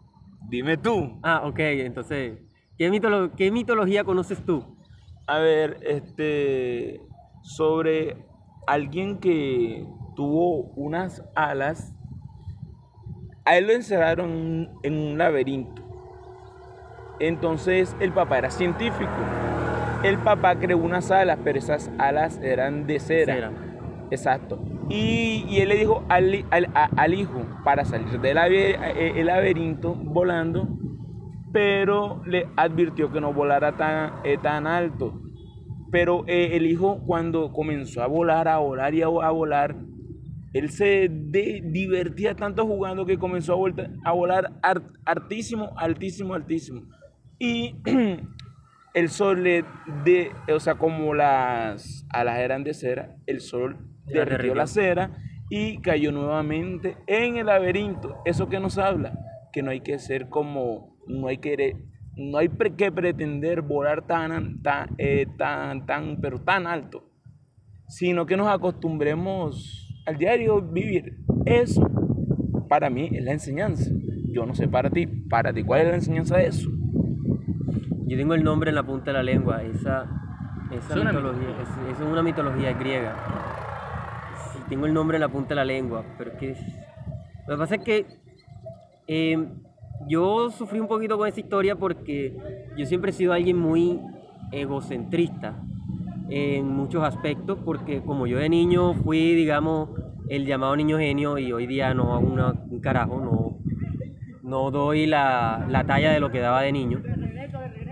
Dime 0.48 0.76
tú. 0.76 1.18
Ah, 1.22 1.42
ok, 1.44 1.58
entonces, 1.58 2.38
¿qué, 2.78 2.90
mitolo- 2.90 3.30
qué 3.36 3.50
mitología 3.50 4.04
conoces 4.04 4.44
tú? 4.44 4.76
A 5.26 5.38
ver, 5.38 5.78
este. 5.82 7.00
Sobre 7.42 8.26
alguien 8.66 9.18
que 9.18 9.86
tuvo 10.16 10.72
unas 10.76 11.22
alas. 11.34 11.94
A 13.44 13.56
él 13.56 13.66
lo 13.66 13.72
encerraron 13.72 14.70
en 14.82 14.94
un 14.94 15.18
laberinto. 15.18 15.79
Entonces 17.20 17.94
el 18.00 18.12
papá 18.12 18.38
era 18.38 18.50
científico. 18.50 19.10
El 20.02 20.18
papá 20.18 20.56
creó 20.56 20.78
unas 20.78 21.10
alas, 21.10 21.38
pero 21.44 21.58
esas 21.58 21.90
alas 21.98 22.40
eran 22.42 22.86
de 22.86 22.98
cera. 22.98 23.34
Cera. 23.34 23.52
Exacto. 24.10 24.58
Y, 24.88 25.44
y 25.48 25.58
él 25.58 25.68
le 25.68 25.76
dijo 25.76 26.02
al, 26.08 26.34
hijo 27.14 27.42
para 27.64 27.84
salir 27.84 28.20
del 28.20 28.38
eh, 28.38 29.12
el 29.16 29.26
laberinto 29.26 29.94
volando, 29.94 30.66
pero 31.52 32.22
le 32.26 32.48
advirtió 32.56 33.12
que 33.12 33.20
no 33.20 33.32
volara 33.32 33.76
tan, 33.76 34.14
eh, 34.24 34.38
tan 34.42 34.66
alto. 34.66 35.20
Pero 35.92 36.24
eh, 36.26 36.56
el 36.56 36.66
hijo 36.66 37.00
cuando 37.06 37.52
comenzó 37.52 38.02
a 38.02 38.06
volar, 38.06 38.48
a 38.48 38.58
volar 38.58 38.94
y 38.94 39.02
a, 39.02 39.06
a 39.06 39.30
volar, 39.30 39.76
él 40.54 40.70
se 40.70 41.08
de- 41.10 41.62
divertía 41.64 42.34
tanto 42.34 42.66
jugando 42.66 43.04
que 43.06 43.18
comenzó 43.18 43.52
a, 43.52 43.56
volta- 43.56 43.90
a 44.04 44.12
volar 44.12 44.52
ar- 44.62 44.82
altísimo, 45.04 45.70
altísimo, 45.76 46.34
altísimo. 46.34 46.82
Y 47.40 47.74
el 48.94 49.08
sol 49.08 49.42
le 49.42 49.64
de, 50.04 50.30
o 50.54 50.60
sea, 50.60 50.76
como 50.76 51.14
las 51.14 52.06
alas 52.10 52.38
eran 52.38 52.62
de 52.62 52.74
cera, 52.74 53.16
el 53.26 53.40
sol 53.40 53.78
derritió 54.04 54.24
derritió. 54.24 54.54
la 54.54 54.66
cera 54.66 55.10
y 55.48 55.80
cayó 55.80 56.12
nuevamente 56.12 56.98
en 57.06 57.38
el 57.38 57.46
laberinto. 57.46 58.18
Eso 58.26 58.48
que 58.48 58.60
nos 58.60 58.76
habla, 58.76 59.18
que 59.52 59.62
no 59.62 59.70
hay 59.70 59.80
que 59.80 59.98
ser 59.98 60.28
como, 60.28 60.98
no 61.08 61.28
hay 61.28 61.38
que, 61.38 61.76
no 62.14 62.38
hay 62.38 62.50
que 62.76 62.92
pretender 62.92 63.62
volar 63.62 64.06
tan, 64.06 64.60
tan, 64.62 64.90
eh, 64.98 65.26
tan, 65.38 65.86
tan, 65.86 66.20
pero 66.20 66.42
tan 66.42 66.66
alto, 66.66 67.10
sino 67.88 68.26
que 68.26 68.36
nos 68.36 68.48
acostumbremos 68.48 69.88
al 70.06 70.18
diario 70.18 70.60
vivir. 70.60 71.16
Eso 71.46 71.90
para 72.68 72.90
mí 72.90 73.08
es 73.12 73.24
la 73.24 73.32
enseñanza. 73.32 73.90
Yo 74.28 74.44
no 74.44 74.54
sé 74.54 74.68
para 74.68 74.90
ti, 74.90 75.06
para 75.06 75.54
ti, 75.54 75.64
¿cuál 75.64 75.80
es 75.80 75.88
la 75.88 75.94
enseñanza 75.94 76.36
de 76.36 76.46
eso? 76.46 76.70
Yo 78.10 78.16
tengo 78.16 78.34
el 78.34 78.42
nombre 78.42 78.70
en 78.70 78.74
la 78.74 78.82
punta 78.82 79.12
de 79.12 79.12
la 79.12 79.22
lengua. 79.22 79.62
Esa, 79.62 80.04
esa 80.72 80.94
Es 80.94 81.00
una 81.00 81.12
mitología, 81.12 81.48
es, 81.62 81.96
es 81.96 82.04
una 82.04 82.22
mitología 82.24 82.72
griega. 82.72 83.14
Sí, 84.52 84.58
tengo 84.68 84.86
el 84.86 84.92
nombre 84.92 85.16
en 85.16 85.20
la 85.20 85.28
punta 85.28 85.50
de 85.50 85.54
la 85.54 85.64
lengua, 85.64 86.02
pero 86.18 86.32
es 86.32 86.36
que... 86.38 86.56
Lo 87.46 87.54
que 87.54 87.58
pasa 87.58 87.74
es 87.76 87.82
que 87.84 88.06
eh, 89.06 89.38
yo 90.08 90.50
sufrí 90.50 90.80
un 90.80 90.88
poquito 90.88 91.16
con 91.18 91.28
esa 91.28 91.38
historia 91.38 91.76
porque 91.76 92.36
yo 92.76 92.84
siempre 92.84 93.10
he 93.12 93.14
sido 93.14 93.32
alguien 93.32 93.56
muy 93.56 94.00
egocentrista 94.50 95.54
en 96.28 96.66
muchos 96.66 97.04
aspectos, 97.04 97.60
porque 97.64 98.02
como 98.02 98.26
yo 98.26 98.38
de 98.38 98.48
niño 98.48 98.92
fui, 98.94 99.36
digamos, 99.36 99.90
el 100.28 100.46
llamado 100.46 100.74
niño 100.74 100.98
genio 100.98 101.38
y 101.38 101.52
hoy 101.52 101.68
día 101.68 101.94
no 101.94 102.12
hago 102.14 102.26
una- 102.26 102.54
un 102.68 102.80
carajo, 102.80 103.20
no, 103.20 103.58
no 104.42 104.72
doy 104.72 105.06
la, 105.06 105.64
la 105.68 105.84
talla 105.84 106.10
de 106.10 106.18
lo 106.18 106.32
que 106.32 106.40
daba 106.40 106.62
de 106.62 106.72
niño. 106.72 107.00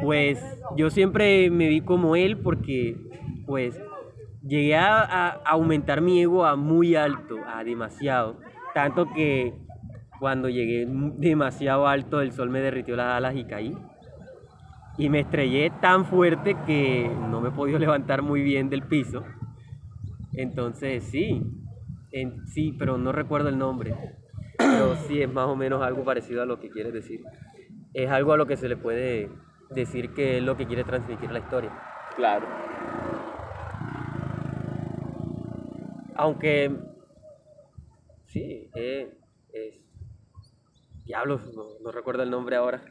Pues 0.03 0.39
yo 0.77 0.91
siempre 0.91 1.51
me 1.51 1.69
vi 1.69 1.81
como 1.81 2.17
él 2.17 2.39
porque 2.39 2.97
pues 3.47 3.81
llegué 4.43 4.77
a, 4.77 5.29
aumentar 5.45 6.01
mi 6.01 6.21
ego 6.21 6.45
a 6.45 6.57
muy 6.57 6.95
alto, 6.95 7.37
a 7.47 7.65
demasiado. 7.65 8.39
Tanto 8.75 9.09
que 9.13 9.55
cuando 10.19 10.49
llegué 10.49 10.87
demasiado 11.17 11.87
alto 11.87 12.21
el 12.21 12.33
sol 12.33 12.51
me 12.51 12.61
derritió 12.61 12.97
las 12.97 13.17
alas 13.17 13.37
y 13.37 13.45
caí. 13.45 13.77
Y 14.97 15.11
me 15.11 15.21
estrellé 15.21 15.71
tan 15.81 16.07
fuerte 16.07 16.57
que 16.67 17.11
no 17.31 17.41
me 17.41 17.51
he 17.51 17.53
podido 17.53 17.79
levantar 17.79 18.23
muy 18.23 18.43
bien 18.43 18.69
del 18.69 18.83
piso. 18.83 19.25
Entonces 20.35 21.05
sí, 21.05 21.43
sí, 22.47 22.75
pero 22.79 22.99
no 22.99 23.13
recuerdo 23.13 23.49
el 23.49 23.59
nombre. 23.59 23.95
Pero 24.59 24.97
sí 25.07 25.23
es 25.23 25.33
más 25.33 25.47
o 25.47 25.57
menos 25.57 25.83
algo 25.83 26.05
parecido 26.05 26.43
a 26.43 26.47
lo 26.47 26.59
que 26.61 26.71
quieres 26.71 26.93
decir. 26.93 27.23
Es 27.95 28.11
algo 28.11 28.33
a 28.33 28.37
lo 28.37 28.47
que 28.47 28.57
se 28.57 28.69
le 28.69 28.77
puede 28.77 29.31
decir 29.71 30.15
que 30.15 30.39
es 30.39 30.43
lo 30.43 30.57
que 30.57 30.67
quiere 30.67 30.85
transmitir 30.85 31.31
la 31.31 31.39
historia. 31.41 31.71
Claro. 32.17 32.47
Aunque 36.17 36.73
sí, 38.27 38.71
eh, 38.75 39.13
es 39.53 39.75
diablos, 41.05 41.41
no, 41.55 41.63
no 41.83 41.93
recuerdo 41.93 42.23
el 42.23 42.31
nombre 42.31 42.57
ahora. 42.57 42.83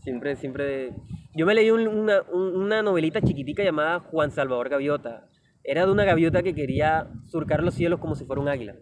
Siempre, 0.00 0.34
siempre. 0.36 0.92
Yo 1.34 1.46
me 1.46 1.54
leí 1.54 1.70
un- 1.70 1.86
una, 1.86 2.22
un- 2.32 2.56
una 2.56 2.82
novelita 2.82 3.20
chiquitica 3.20 3.62
llamada 3.62 4.00
Juan 4.00 4.30
Salvador 4.30 4.68
Gaviota. 4.68 5.28
Era 5.64 5.86
de 5.86 5.92
una 5.92 6.04
gaviota 6.04 6.42
que 6.42 6.54
quería 6.54 7.08
surcar 7.26 7.62
los 7.62 7.74
cielos 7.74 8.00
como 8.00 8.16
si 8.16 8.24
fuera 8.24 8.42
un 8.42 8.48
águila. 8.48 8.74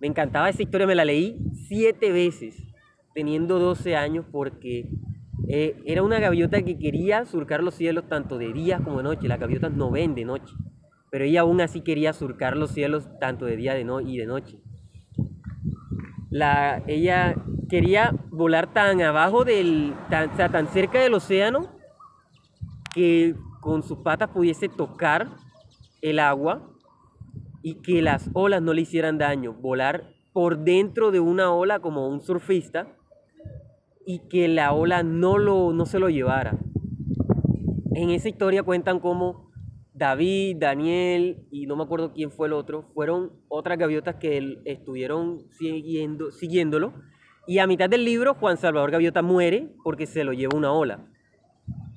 Me 0.00 0.08
encantaba 0.08 0.48
esa 0.48 0.62
historia, 0.62 0.86
me 0.86 0.94
la 0.96 1.04
leí 1.04 1.38
siete 1.68 2.10
veces, 2.10 2.56
teniendo 3.14 3.58
12 3.60 3.94
años, 3.94 4.24
porque 4.32 4.88
eh, 5.52 5.82
era 5.84 6.04
una 6.04 6.20
gaviota 6.20 6.62
que 6.62 6.78
quería 6.78 7.24
surcar 7.24 7.64
los 7.64 7.74
cielos 7.74 8.08
tanto 8.08 8.38
de 8.38 8.52
día 8.52 8.78
como 8.78 8.98
de 8.98 9.02
noche. 9.02 9.26
Las 9.26 9.40
gaviotas 9.40 9.72
no 9.72 9.90
ven 9.90 10.14
de 10.14 10.24
noche, 10.24 10.54
pero 11.10 11.24
ella 11.24 11.40
aún 11.40 11.60
así 11.60 11.80
quería 11.80 12.12
surcar 12.12 12.56
los 12.56 12.70
cielos 12.70 13.08
tanto 13.18 13.46
de 13.46 13.56
día 13.56 13.74
de 13.74 13.82
no 13.82 14.00
y 14.00 14.16
de 14.16 14.26
noche. 14.26 14.58
La, 16.30 16.84
ella 16.86 17.34
quería 17.68 18.14
volar 18.30 18.72
tan 18.72 19.02
abajo 19.02 19.44
del, 19.44 19.92
tan, 20.08 20.30
o 20.30 20.36
sea, 20.36 20.50
tan 20.50 20.68
cerca 20.68 21.00
del 21.00 21.14
océano 21.14 21.74
que 22.94 23.34
con 23.60 23.82
sus 23.82 23.98
patas 23.98 24.30
pudiese 24.30 24.68
tocar 24.68 25.30
el 26.00 26.20
agua 26.20 26.70
y 27.60 27.82
que 27.82 28.02
las 28.02 28.30
olas 28.34 28.62
no 28.62 28.72
le 28.72 28.82
hicieran 28.82 29.18
daño, 29.18 29.54
volar 29.54 30.14
por 30.32 30.58
dentro 30.58 31.10
de 31.10 31.18
una 31.18 31.52
ola 31.52 31.80
como 31.80 32.06
un 32.06 32.20
surfista 32.20 32.99
y 34.10 34.18
que 34.28 34.48
la 34.48 34.72
ola 34.72 35.04
no, 35.04 35.38
lo, 35.38 35.72
no 35.72 35.86
se 35.86 36.00
lo 36.00 36.08
llevara. 36.08 36.58
En 37.94 38.10
esa 38.10 38.28
historia 38.28 38.64
cuentan 38.64 38.98
cómo 38.98 39.50
David, 39.94 40.56
Daniel 40.58 41.46
y 41.52 41.66
no 41.66 41.76
me 41.76 41.84
acuerdo 41.84 42.12
quién 42.12 42.32
fue 42.32 42.48
el 42.48 42.54
otro, 42.54 42.90
fueron 42.92 43.32
otras 43.48 43.78
gaviotas 43.78 44.16
que 44.16 44.58
estuvieron 44.64 45.40
siguiendo, 45.52 46.32
siguiéndolo 46.32 46.92
y 47.46 47.58
a 47.58 47.66
mitad 47.66 47.88
del 47.88 48.04
libro 48.04 48.34
Juan 48.34 48.56
Salvador 48.56 48.90
Gaviota 48.90 49.22
muere 49.22 49.68
porque 49.84 50.06
se 50.06 50.24
lo 50.24 50.32
lleva 50.32 50.56
una 50.56 50.72
ola. 50.72 51.06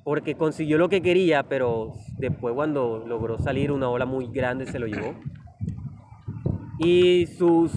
Porque 0.04 0.36
consiguió 0.36 0.78
lo 0.78 0.88
que 0.88 1.02
quería, 1.02 1.44
pero 1.44 1.94
después 2.18 2.54
cuando 2.54 3.04
logró 3.06 3.38
salir 3.38 3.72
una 3.72 3.88
ola 3.88 4.06
muy 4.06 4.28
grande 4.28 4.66
se 4.66 4.78
lo 4.78 4.86
llevó. 4.86 5.14
Y 6.78 7.26
sus 7.26 7.72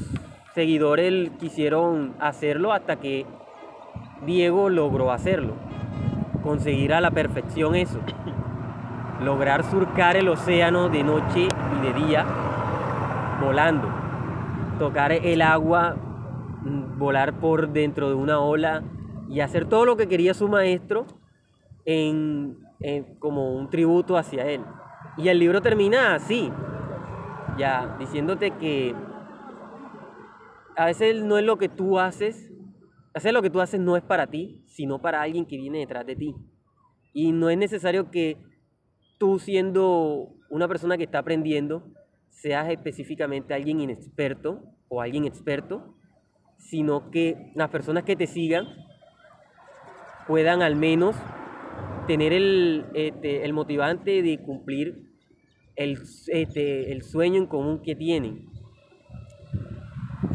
seguidores 0.54 1.30
quisieron 1.40 2.16
hacerlo 2.20 2.74
hasta 2.74 3.00
que 3.00 3.26
Diego 4.26 4.70
logró 4.70 5.12
hacerlo. 5.12 5.54
Conseguir 6.44 6.94
a 6.94 7.02
la 7.02 7.12
perfección 7.12 7.76
eso. 7.76 8.00
Lograr 9.24 9.64
surcar 9.64 10.16
el 10.16 10.30
océano 10.30 10.90
de 10.90 11.04
noche 11.04 11.48
y 11.48 11.86
de 11.86 11.94
día 12.06 12.26
volando. 13.42 13.88
Tocar 14.80 15.12
el 15.12 15.42
agua, 15.42 15.96
mm, 16.62 17.00
volar 17.00 17.34
por 17.34 17.70
dentro 17.70 18.10
de 18.10 18.16
una 18.16 18.40
ola 18.40 18.84
y 19.30 19.40
hacer 19.42 19.66
todo 19.66 19.86
lo 19.86 19.98
que 19.98 20.08
quería 20.08 20.34
su 20.34 20.48
maestro 20.48 21.06
en, 21.86 22.58
en- 22.80 23.16
como 23.20 23.56
un 23.56 23.70
tributo 23.70 24.18
hacia 24.18 24.46
él. 24.46 24.62
Y 25.18 25.30
el 25.30 25.40
libro 25.40 25.62
termina 25.62 26.14
así, 26.14 26.52
ya 27.58 27.96
diciéndote 28.00 28.52
que 28.52 28.94
a 30.76 30.86
veces 30.86 31.24
no 31.24 31.40
es 31.40 31.44
lo 31.46 31.58
que 31.58 31.70
tú 31.70 32.00
haces, 32.00 32.47
veces 33.18 33.34
lo 33.34 33.42
que 33.42 33.50
tú 33.50 33.62
haces 33.62 33.80
no 33.80 33.98
es 33.98 34.04
para 34.04 34.28
ti, 34.28 34.64
sino 34.68 35.02
para 35.02 35.22
alguien 35.22 35.46
que 35.46 35.58
viene 35.58 35.80
detrás 35.80 36.06
de 36.06 36.16
ti. 36.16 36.36
Y 37.14 37.32
no 37.32 37.50
es 37.50 37.58
necesario 37.58 38.12
que 38.12 38.38
tú 39.18 39.40
siendo 39.40 40.36
una 40.50 40.68
persona 40.68 40.98
que 40.98 41.04
está 41.04 41.20
aprendiendo, 41.20 41.84
seas 42.30 42.70
específicamente 42.70 43.54
alguien 43.54 43.80
inexperto 43.82 44.62
o 44.90 45.02
alguien 45.02 45.26
experto, 45.26 45.96
sino 46.58 47.12
que 47.12 47.52
las 47.56 47.70
personas 47.70 48.04
que 48.04 48.16
te 48.16 48.28
sigan 48.28 48.66
puedan 50.28 50.62
al 50.62 50.76
menos 50.76 51.16
tener 52.06 52.34
el, 52.34 52.86
este, 52.94 53.44
el 53.46 53.54
motivante 53.54 54.22
de 54.22 54.40
cumplir 54.40 55.08
el, 55.76 56.00
este, 56.28 56.92
el 56.92 57.04
sueño 57.04 57.38
en 57.38 57.48
común 57.48 57.82
que 57.82 57.96
tienen. 57.96 58.57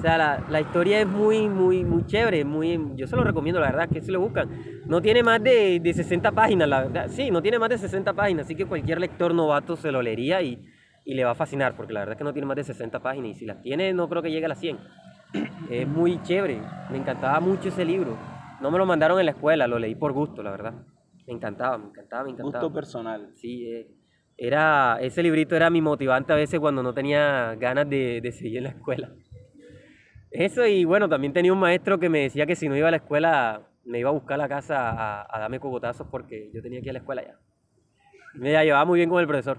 O 0.03 0.05
sea, 0.05 0.19
la, 0.19 0.45
la 0.51 0.61
historia 0.61 1.01
es 1.01 1.07
muy, 1.07 1.49
muy, 1.49 1.85
muy 1.85 2.05
chévere, 2.05 2.45
muy, 2.45 2.77
yo 2.97 3.07
se 3.07 3.15
lo 3.15 3.23
recomiendo, 3.23 3.61
la 3.61 3.71
verdad, 3.71 3.89
que 3.89 4.01
se 4.01 4.11
lo 4.11 4.19
buscan. 4.19 4.51
No 4.85 5.01
tiene 5.01 5.23
más 5.23 5.41
de, 5.41 5.79
de 5.79 5.95
60 5.95 6.33
páginas, 6.33 6.69
la 6.69 6.83
verdad. 6.83 7.07
Sí, 7.09 7.31
no 7.31 7.41
tiene 7.41 7.61
más 7.61 7.69
de 7.69 7.79
60 7.79 8.13
páginas, 8.13 8.47
así 8.47 8.57
que 8.57 8.67
cualquier 8.67 8.99
lector 8.99 9.33
novato 9.33 9.77
se 9.77 9.93
lo 9.93 10.03
leería 10.03 10.43
y, 10.43 10.61
y 11.05 11.15
le 11.15 11.23
va 11.23 11.31
a 11.31 11.35
fascinar, 11.37 11.77
porque 11.77 11.93
la 11.93 12.01
verdad 12.01 12.15
es 12.15 12.19
que 12.19 12.25
no 12.25 12.33
tiene 12.33 12.47
más 12.47 12.57
de 12.57 12.65
60 12.65 12.99
páginas 12.99 13.31
y 13.31 13.35
si 13.35 13.47
las 13.47 13.63
tiene 13.63 13.93
no 13.93 14.09
creo 14.09 14.23
que 14.23 14.33
llegue 14.33 14.47
a 14.47 14.49
las 14.49 14.59
100. 14.59 14.77
Es 15.71 15.87
muy 15.87 16.21
chévere, 16.23 16.61
me 16.91 16.99
encantaba 16.99 17.39
mucho 17.39 17.69
ese 17.69 17.85
libro. 17.85 18.19
No 18.61 18.73
me 18.73 18.79
lo 18.79 18.87
mandaron 18.87 19.21
en 19.21 19.27
la 19.27 19.31
escuela, 19.33 19.69
lo 19.69 19.79
leí 19.79 19.95
por 19.95 20.11
gusto, 20.13 20.43
la 20.43 20.51
verdad. 20.51 20.75
Me 21.29 21.35
encantaba, 21.35 21.79
me 21.79 21.87
encantaba, 21.87 22.25
me 22.25 22.31
encantaba. 22.31 22.65
Gusto 22.65 22.75
personal. 22.75 23.31
Sí, 23.37 23.71
eh, 23.71 23.87
era, 24.37 24.99
ese 25.01 25.23
librito 25.23 25.55
era 25.55 25.71
mi 25.71 25.81
motivante 25.81 26.33
a 26.33 26.37
veces 26.37 26.59
cuando 26.59 26.83
no 26.83 26.93
tenía 26.93 27.55
ganas 27.55 27.89
de, 27.89 28.21
de 28.21 28.33
seguir 28.33 28.57
en 28.59 28.65
la 28.65 28.71
escuela. 28.71 29.13
Eso 30.33 30.67
y 30.67 30.85
bueno, 30.85 31.09
también 31.09 31.33
tenía 31.33 31.53
un 31.53 31.61
maestro 31.61 31.99
que 31.99 32.09
me 32.09 32.21
decía 32.21 32.47
que 32.47 32.57
si 32.57 32.69
no 32.69 32.77
iba 32.77 32.89
a 32.89 32.91
la 32.91 32.97
escuela 32.99 33.69
me 33.85 33.99
iba 33.99 34.11
a 34.11 34.13
buscar 34.13 34.35
a 34.35 34.39
la 34.39 34.49
casa 34.49 35.23
a, 35.23 35.39
darme 35.41 35.61
cogotazos 35.61 36.07
porque 36.11 36.51
yo 36.55 36.63
tenía 36.63 36.81
que 36.81 36.87
ir 36.87 36.91
a 36.91 36.93
la 36.95 36.99
escuela 37.01 37.23
ya. 37.23 37.37
Me 38.35 38.51
llevaba 38.51 38.85
muy 38.85 38.99
bien 38.99 39.11
con 39.11 39.21
el 39.21 39.27
profesor. 39.27 39.59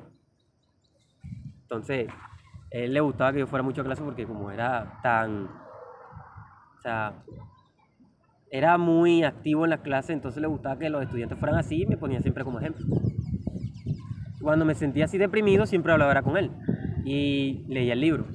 Entonces, 1.62 2.08
a 2.10 2.78
él 2.78 2.94
le 2.94 3.02
gustaba 3.02 3.34
que 3.34 3.40
yo 3.40 3.48
fuera 3.48 3.64
mucho 3.64 3.82
a 3.82 3.84
clase 3.84 4.02
porque 4.02 4.26
como 4.26 4.50
era 4.52 5.00
tan... 5.04 5.46
O 5.46 6.82
sea, 6.82 7.14
era 8.50 8.78
muy 8.78 9.24
activo 9.24 9.64
en 9.64 9.72
las 9.72 9.82
clases, 9.82 10.12
entonces 10.12 10.42
le 10.42 10.48
gustaba 10.48 10.78
que 10.78 10.90
los 10.90 11.04
estudiantes 11.04 11.38
fueran 11.40 11.58
así 11.58 11.84
y 11.84 11.86
me 11.86 11.98
ponía 11.98 12.22
siempre 12.22 12.44
como 12.44 12.60
ejemplo. 12.60 12.86
Cuando 14.42 14.66
me 14.66 14.76
sentía 14.76 15.06
así 15.06 15.18
deprimido, 15.18 15.66
siempre 15.66 15.92
hablaba 15.92 16.22
con 16.22 16.38
él 16.38 16.52
y 17.06 17.64
leía 17.68 17.94
el 17.94 18.02
libro. 18.02 18.26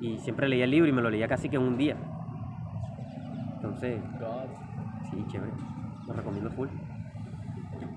Y 0.00 0.18
siempre 0.18 0.48
leía 0.48 0.64
el 0.64 0.70
libro 0.70 0.88
y 0.88 0.92
me 0.92 1.02
lo 1.02 1.10
leía 1.10 1.26
casi 1.28 1.48
que 1.48 1.56
en 1.56 1.62
un 1.62 1.76
día. 1.76 1.96
Entonces, 3.56 4.00
sí, 5.10 5.24
chévere. 5.28 5.52
Lo 6.06 6.12
recomiendo 6.14 6.50
full. 6.50 6.68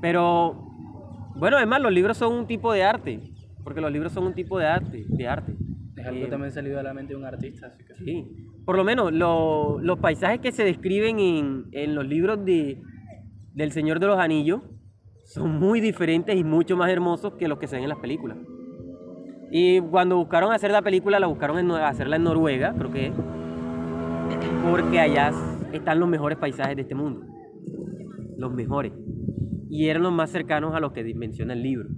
Pero, 0.01 0.67
bueno, 1.35 1.57
además 1.57 1.81
los 1.81 1.91
libros 1.91 2.17
son 2.17 2.33
un 2.33 2.47
tipo 2.47 2.73
de 2.73 2.83
arte. 2.83 3.19
Porque 3.63 3.81
los 3.81 3.91
libros 3.91 4.11
son 4.11 4.25
un 4.25 4.33
tipo 4.33 4.57
de 4.57 4.65
arte. 4.65 5.05
De 5.07 5.27
arte. 5.27 5.55
Es 5.95 6.05
algo 6.07 6.25
Eh, 6.25 6.29
también 6.29 6.51
salido 6.51 6.77
de 6.77 6.83
la 6.83 6.93
mente 6.93 7.13
de 7.13 7.19
un 7.19 7.25
artista, 7.25 7.67
así 7.67 7.83
que 7.85 7.93
Sí, 8.03 8.47
por 8.65 8.75
lo 8.75 8.83
menos 8.83 9.11
lo- 9.13 9.79
los 9.79 9.99
paisajes 9.99 10.39
que 10.39 10.51
se 10.51 10.63
describen 10.63 11.19
en, 11.19 11.65
en 11.71 11.93
los 11.93 12.07
libros 12.07 12.43
de, 12.43 12.81
del 13.53 13.71
Señor 13.71 13.99
de 13.99 14.07
los 14.07 14.17
Anillos 14.17 14.61
son 15.25 15.59
muy 15.59 15.79
diferentes 15.79 16.35
y 16.35 16.43
mucho 16.43 16.75
más 16.75 16.89
hermosos 16.89 17.33
que 17.37 17.47
los 17.47 17.59
que 17.59 17.67
se 17.67 17.75
ven 17.75 17.83
en 17.83 17.89
las 17.89 17.99
películas. 17.99 18.37
Y 19.51 19.81
cuando 19.81 20.15
buscaron 20.15 20.53
hacer 20.53 20.71
la 20.71 20.81
película, 20.81 21.19
la 21.19 21.27
buscaron 21.27 21.69
hacerla 21.71 22.15
en 22.15 22.23
Noruega, 22.23 22.73
creo 22.77 22.91
que 22.91 23.07
es, 23.07 23.13
porque 24.69 24.99
allá 25.01 25.31
están 25.73 25.99
los 25.99 26.07
mejores 26.07 26.37
paisajes 26.37 26.77
de 26.77 26.83
este 26.83 26.95
mundo. 26.95 27.25
Los 28.37 28.53
mejores. 28.53 28.93
Y 29.69 29.89
eran 29.89 30.03
los 30.03 30.13
más 30.13 30.29
cercanos 30.29 30.73
a 30.73 30.79
los 30.79 30.93
que 30.93 31.03
menciona 31.15 31.51
el 31.51 31.63
libro. 31.63 31.89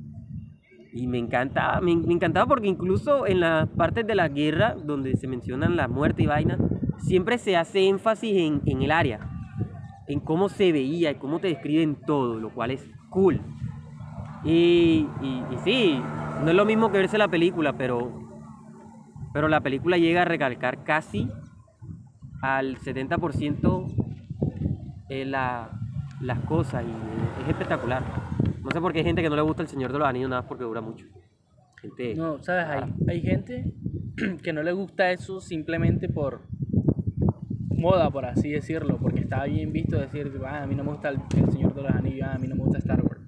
Y 0.93 1.07
me 1.07 1.19
encantaba, 1.19 1.79
me, 1.79 1.95
me 1.95 2.13
encantaba 2.13 2.47
porque 2.47 2.67
incluso 2.67 3.27
en 3.27 3.39
las 3.39 3.69
partes 3.69 4.05
de 4.07 4.15
la 4.15 4.29
guerra 4.29 4.75
donde 4.75 5.15
se 5.15 5.27
mencionan 5.27 5.75
la 5.75 5.87
muerte 5.87 6.23
y 6.23 6.25
vaina, 6.25 6.57
siempre 6.97 7.37
se 7.37 7.55
hace 7.55 7.87
énfasis 7.87 8.61
en, 8.65 8.81
el 8.81 8.91
área, 8.91 9.19
en 10.07 10.19
cómo 10.19 10.49
se 10.49 10.71
veía 10.71 11.11
y 11.11 11.15
cómo 11.15 11.39
te 11.39 11.49
describen 11.49 11.97
todo, 12.05 12.39
lo 12.39 12.51
cual 12.51 12.71
es 12.71 12.87
cool. 13.09 13.41
Y 14.43 15.07
sí, 15.63 15.99
no 16.43 16.49
es 16.49 16.55
lo 16.55 16.65
mismo 16.65 16.91
que 16.91 16.97
verse 16.97 17.17
la 17.17 17.27
película, 17.27 17.73
pero, 17.77 18.11
pero 19.33 19.47
la 19.47 19.61
película 19.61 19.97
llega 19.97 20.23
a 20.23 20.25
recalcar 20.25 20.83
casi 20.83 21.29
al 22.41 22.77
70% 22.77 23.95
eh, 25.09 25.25
la, 25.25 25.71
las 26.21 26.39
cosas 26.39 26.83
y 26.83 27.43
es 27.43 27.49
espectacular. 27.49 28.03
No 28.61 28.71
sé 28.71 28.81
por 28.81 28.91
qué 28.91 28.99
hay 28.99 29.05
gente 29.05 29.21
que 29.21 29.29
no 29.29 29.35
le 29.35 29.41
gusta 29.41 29.61
el 29.61 29.69
Señor 29.69 29.93
de 29.93 29.99
los 29.99 30.07
Anillos 30.07 30.29
nada 30.29 30.41
más 30.41 30.49
porque 30.49 30.63
dura 30.65 30.81
mucho. 30.81 31.05
Gente, 31.81 32.15
No, 32.15 32.41
¿sabes? 32.43 32.65
Hay, 32.67 32.93
hay 33.07 33.21
gente 33.21 33.73
que 34.43 34.53
no 34.53 34.63
le 34.63 34.71
gusta 34.73 35.11
eso 35.11 35.39
simplemente 35.39 36.09
por 36.09 36.41
moda, 37.69 38.09
por 38.11 38.25
así 38.25 38.49
decirlo, 38.49 38.97
porque 38.97 39.21
está 39.21 39.43
bien 39.45 39.71
visto 39.73 39.97
decir, 39.97 40.31
"Ah, 40.45 40.63
a 40.63 40.67
mí 40.67 40.75
no 40.75 40.83
me 40.83 40.91
gusta 40.91 41.09
el, 41.09 41.19
el 41.37 41.51
Señor 41.51 41.73
de 41.73 41.81
los 41.83 41.91
Anillos, 41.91 42.27
ah, 42.29 42.35
a 42.35 42.37
mí 42.37 42.47
no 42.47 42.55
me 42.55 42.63
gusta 42.63 42.77
Star 42.79 43.01
Wars. 43.01 43.21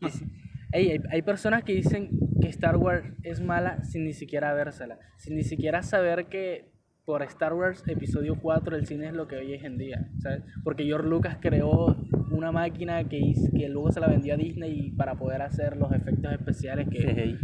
Y 0.00 0.76
hay, 0.76 1.00
hay 1.10 1.22
personas 1.22 1.64
que 1.64 1.74
dicen 1.74 2.10
Star 2.48 2.76
Wars 2.76 3.04
es 3.22 3.40
mala 3.40 3.82
sin 3.84 4.04
ni 4.04 4.12
siquiera 4.12 4.52
vérsela, 4.54 4.98
sin 5.16 5.36
ni 5.36 5.44
siquiera 5.44 5.82
saber 5.82 6.26
que 6.26 6.70
por 7.04 7.22
Star 7.22 7.54
Wars 7.54 7.82
Episodio 7.88 8.36
4 8.40 8.76
el 8.76 8.86
cine 8.86 9.06
es 9.08 9.14
lo 9.14 9.26
que 9.28 9.36
hoy 9.36 9.54
es 9.54 9.64
en 9.64 9.78
día, 9.78 10.10
¿sabes? 10.18 10.42
Porque 10.62 10.84
George 10.84 11.08
Lucas 11.08 11.38
creó 11.40 11.96
una 12.30 12.52
máquina 12.52 13.04
que, 13.08 13.18
hizo- 13.18 13.50
que 13.56 13.68
luego 13.70 13.90
se 13.90 14.00
la 14.00 14.08
vendió 14.08 14.34
a 14.34 14.36
Disney 14.36 14.90
para 14.92 15.14
poder 15.14 15.40
hacer 15.42 15.76
los 15.78 15.90
efectos 15.92 16.30
especiales 16.32 16.86
que, 16.90 17.36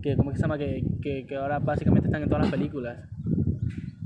que 0.00 0.16
¿cómo 0.16 0.32
se 0.32 0.40
llama? 0.40 0.58
Que, 0.58 0.84
que, 1.02 1.26
que 1.26 1.36
ahora 1.36 1.58
básicamente 1.58 2.06
están 2.06 2.22
en 2.22 2.28
todas 2.28 2.44
las 2.44 2.52
películas. 2.52 2.98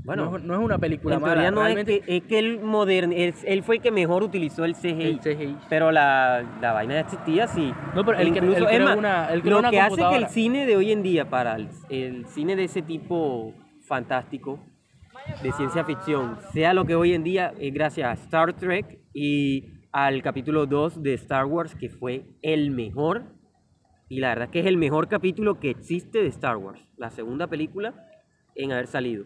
Bueno, 0.05 0.29
no, 0.29 0.37
es- 0.37 0.43
no 0.43 0.53
es 0.53 0.59
una 0.59 0.77
película 0.77 1.15
en 1.15 1.21
mala, 1.21 1.51
no 1.51 1.65
es 1.67 1.85
que, 1.85 2.03
es 2.17 2.23
que 2.23 2.39
él, 2.39 2.59
modern, 2.61 3.11
él, 3.11 3.33
él 3.43 3.63
fue 3.63 3.75
el 3.77 3.81
que 3.81 3.91
mejor 3.91 4.23
utilizó 4.23 4.63
el 4.63 4.75
CGI. 4.75 5.01
el 5.03 5.19
CGI. 5.19 5.57
Pero 5.69 5.91
la, 5.91 6.43
la 6.61 6.73
vaina 6.73 6.93
ya 6.93 6.99
existía, 7.01 7.47
sí. 7.47 7.73
No, 7.95 8.05
pero 8.05 8.19
él 8.19 8.27
cre- 8.33 8.55
él 8.55 8.65
creó 8.67 8.85
más, 8.85 8.97
una- 8.97 9.27
creó 9.41 9.53
lo 9.53 9.59
una 9.59 9.69
que 9.71 9.79
hace 9.81 9.95
que 9.95 10.15
el 10.17 10.27
cine 10.27 10.65
de 10.65 10.75
hoy 10.77 10.91
en 10.91 11.01
día, 11.03 11.29
para 11.29 11.55
el, 11.55 11.67
el 11.89 12.25
cine 12.27 12.55
de 12.55 12.65
ese 12.65 12.81
tipo 12.83 13.53
fantástico, 13.87 14.59
de 15.41 15.51
ciencia 15.53 15.83
ficción, 15.83 16.37
sea 16.53 16.73
lo 16.73 16.85
que 16.85 16.93
hoy 16.95 17.13
en 17.13 17.23
día 17.23 17.53
es 17.59 17.73
gracias 17.73 18.07
a 18.09 18.13
Star 18.23 18.53
Trek 18.53 18.99
y 19.13 19.63
al 19.91 20.21
capítulo 20.21 20.65
2 20.67 21.01
de 21.01 21.13
Star 21.15 21.45
Wars, 21.45 21.73
que 21.73 21.89
fue 21.89 22.25
el 22.43 22.69
mejor. 22.71 23.23
Y 24.07 24.19
la 24.19 24.29
verdad 24.29 24.45
es 24.45 24.51
que 24.51 24.59
es 24.59 24.65
el 24.67 24.77
mejor 24.77 25.07
capítulo 25.07 25.59
que 25.59 25.71
existe 25.71 26.19
de 26.21 26.27
Star 26.27 26.57
Wars. 26.57 26.79
La 26.97 27.09
segunda 27.09 27.47
película 27.47 27.93
en 28.53 28.71
haber 28.71 28.85
salido. 28.87 29.25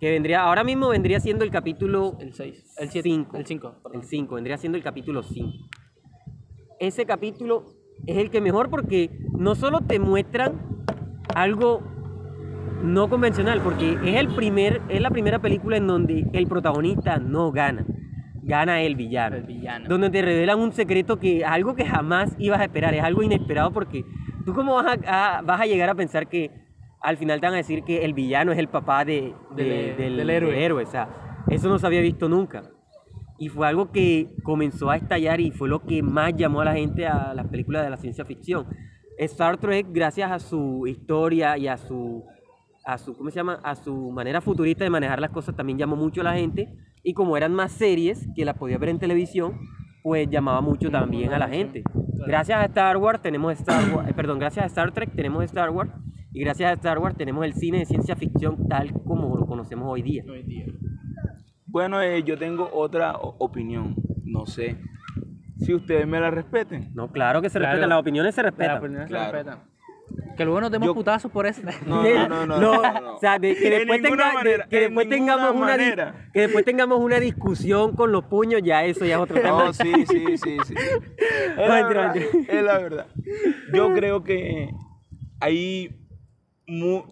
Que 0.00 0.10
vendría, 0.10 0.42
ahora 0.42 0.64
mismo 0.64 0.88
vendría 0.88 1.20
siendo 1.20 1.44
el 1.44 1.50
capítulo 1.50 2.16
El 2.20 2.32
6, 2.32 2.74
el 2.78 2.88
7, 2.88 3.08
5. 3.08 3.36
el 3.36 3.46
5, 3.46 3.74
El 3.92 4.02
5, 4.02 4.34
vendría 4.34 4.56
siendo 4.56 4.78
el 4.78 4.84
capítulo 4.84 5.22
5. 5.22 5.50
Ese 6.78 7.04
capítulo 7.04 7.66
es 8.06 8.16
el 8.16 8.30
que 8.30 8.40
mejor 8.40 8.70
porque 8.70 9.10
no 9.36 9.54
solo 9.54 9.82
te 9.82 9.98
muestran 9.98 10.54
algo 11.34 11.82
no 12.82 13.10
convencional, 13.10 13.60
porque 13.60 13.98
es, 14.02 14.16
el 14.16 14.28
primer, 14.28 14.80
es 14.88 15.02
la 15.02 15.10
primera 15.10 15.38
película 15.38 15.76
en 15.76 15.86
donde 15.86 16.24
el 16.32 16.46
protagonista 16.46 17.18
no 17.18 17.52
gana, 17.52 17.84
gana 18.42 18.80
el 18.80 18.96
villano. 18.96 19.36
El 19.36 19.42
villano. 19.42 19.86
Donde 19.86 20.08
te 20.08 20.22
revelan 20.22 20.58
un 20.58 20.72
secreto 20.72 21.18
que 21.18 21.44
algo 21.44 21.74
que 21.74 21.84
jamás 21.84 22.34
ibas 22.38 22.58
a 22.60 22.64
esperar, 22.64 22.94
es 22.94 23.02
algo 23.02 23.22
inesperado 23.22 23.70
porque 23.70 24.02
tú 24.46 24.54
cómo 24.54 24.76
vas 24.76 24.96
a, 25.06 25.38
a- 25.38 25.42
vas 25.42 25.60
a 25.60 25.66
llegar 25.66 25.90
a 25.90 25.94
pensar 25.94 26.26
que 26.26 26.50
al 27.00 27.16
final 27.16 27.40
te 27.40 27.46
van 27.46 27.54
a 27.54 27.58
decir 27.58 27.82
que 27.84 28.04
el 28.04 28.14
villano 28.14 28.52
es 28.52 28.58
el 28.58 28.68
papá 28.68 29.04
de, 29.04 29.34
de- 29.54 29.64
Del- 29.64 29.96
del, 29.96 30.16
del 30.18 30.30
héroe. 30.30 30.64
héroe, 30.64 30.82
o 30.84 30.86
sea, 30.86 31.08
eso 31.48 31.68
no 31.68 31.78
se 31.78 31.86
había 31.86 32.00
visto 32.00 32.28
nunca. 32.28 32.62
Y 33.38 33.48
fue 33.48 33.66
algo 33.66 33.90
que 33.90 34.28
comenzó 34.42 34.90
a 34.90 34.96
estallar 34.96 35.40
y 35.40 35.50
fue 35.50 35.68
lo 35.68 35.80
que 35.82 36.02
más 36.02 36.34
llamó 36.36 36.60
a 36.60 36.64
la 36.66 36.74
gente 36.74 37.06
a 37.06 37.32
las 37.34 37.46
películas 37.48 37.82
de 37.84 37.90
la 37.90 37.96
ciencia 37.96 38.24
ficción. 38.26 38.66
Star 39.18 39.56
Trek, 39.58 39.86
gracias 39.90 40.30
a 40.30 40.38
su 40.38 40.86
historia 40.86 41.56
y 41.56 41.66
a 41.66 41.76
su, 41.78 42.24
a 42.84 42.98
su, 42.98 43.16
¿cómo 43.16 43.30
se 43.30 43.36
llama? 43.36 43.60
A 43.64 43.74
su 43.76 44.10
manera 44.12 44.40
futurista 44.42 44.84
de 44.84 44.90
manejar 44.90 45.20
las 45.20 45.30
cosas, 45.30 45.56
también 45.56 45.78
llamó 45.78 45.96
mucho 45.96 46.20
a 46.20 46.24
la 46.24 46.34
gente. 46.34 46.68
Y 47.02 47.14
como 47.14 47.34
eran 47.36 47.54
más 47.54 47.72
series 47.72 48.26
que 48.36 48.44
las 48.44 48.56
podía 48.58 48.76
ver 48.76 48.90
en 48.90 48.98
televisión, 48.98 49.58
pues 50.02 50.28
llamaba 50.28 50.60
mucho 50.60 50.90
también 50.90 51.32
a 51.32 51.38
la 51.38 51.48
gente. 51.48 51.82
Gracias 52.26 52.58
a 52.58 52.64
Star 52.66 52.98
Wars 52.98 53.22
tenemos 53.22 53.54
Star 53.54 53.82
Wars, 53.94 54.06
eh, 54.08 54.12
perdón, 54.14 54.38
gracias 54.38 54.64
a 54.64 54.66
Star 54.66 54.92
Trek 54.92 55.14
tenemos 55.16 55.42
Star 55.44 55.70
Wars 55.70 55.90
y 56.32 56.40
gracias 56.40 56.70
a 56.70 56.74
Star 56.74 56.98
Wars 56.98 57.16
tenemos 57.16 57.44
el 57.44 57.54
cine 57.54 57.78
de 57.80 57.86
ciencia 57.86 58.16
ficción 58.16 58.68
tal 58.68 58.92
como 59.04 59.36
lo 59.36 59.46
conocemos 59.46 59.86
hoy 59.88 60.02
día. 60.02 60.24
Hoy 60.28 60.42
día. 60.42 60.66
Bueno, 61.66 62.00
eh, 62.02 62.22
yo 62.24 62.36
tengo 62.38 62.68
otra 62.72 63.14
opinión. 63.16 63.94
No 64.24 64.46
sé 64.46 64.76
si 65.58 65.74
ustedes 65.74 66.06
me 66.06 66.20
la 66.20 66.30
respeten. 66.30 66.90
No, 66.94 67.10
claro 67.10 67.42
que 67.42 67.50
se 67.50 67.58
Claro. 67.58 67.72
respetan, 67.74 67.88
las 67.90 67.98
opiniones 68.00 68.34
se 68.34 68.42
respetan. 68.42 68.74
la 68.74 68.78
opinión 68.80 69.02
se 69.02 69.08
Claro. 69.08 69.32
respeta. 69.32 69.64
Que 70.36 70.44
luego 70.44 70.60
nos 70.62 70.70
demos 70.70 70.86
Yo- 70.86 70.94
putazos 70.94 71.30
por 71.30 71.46
eso. 71.46 71.60
No, 71.86 72.02
no, 72.02 72.28
no, 72.28 72.46
no. 72.46 72.60
No, 72.60 72.82
no, 72.82 73.00
no. 73.00 73.14
o 73.16 73.18
sea, 73.18 73.38
de- 73.38 73.54
que 73.54 73.70
De 73.70 73.78
después, 73.78 74.00
de- 74.02 74.08
que 74.08 75.06
tengamos 75.06 75.54
una 75.54 75.76
di- 75.76 75.84
manera. 75.84 76.28
que 76.32 76.40
después 76.40 76.64
tengamos 76.64 76.98
una 77.00 77.20
discusión 77.20 77.94
con 77.94 78.10
los 78.10 78.24
puños, 78.24 78.62
ya 78.64 78.84
eso 78.84 79.04
ya 79.04 79.16
es 79.16 79.20
otro 79.20 79.36
tema. 79.42 79.64
No, 79.66 79.72
sí, 79.72 79.92
sí, 80.08 80.36
sí, 80.38 80.56
sí. 80.64 80.74
Es 81.58 81.68
la, 81.68 81.86
verdad, 81.86 82.16
es 82.16 82.62
la 82.64 82.78
verdad. 82.78 83.06
Yo 83.74 83.92
creo 83.92 84.24
que 84.24 84.70
ahí 85.40 85.96
mu- 86.70 87.04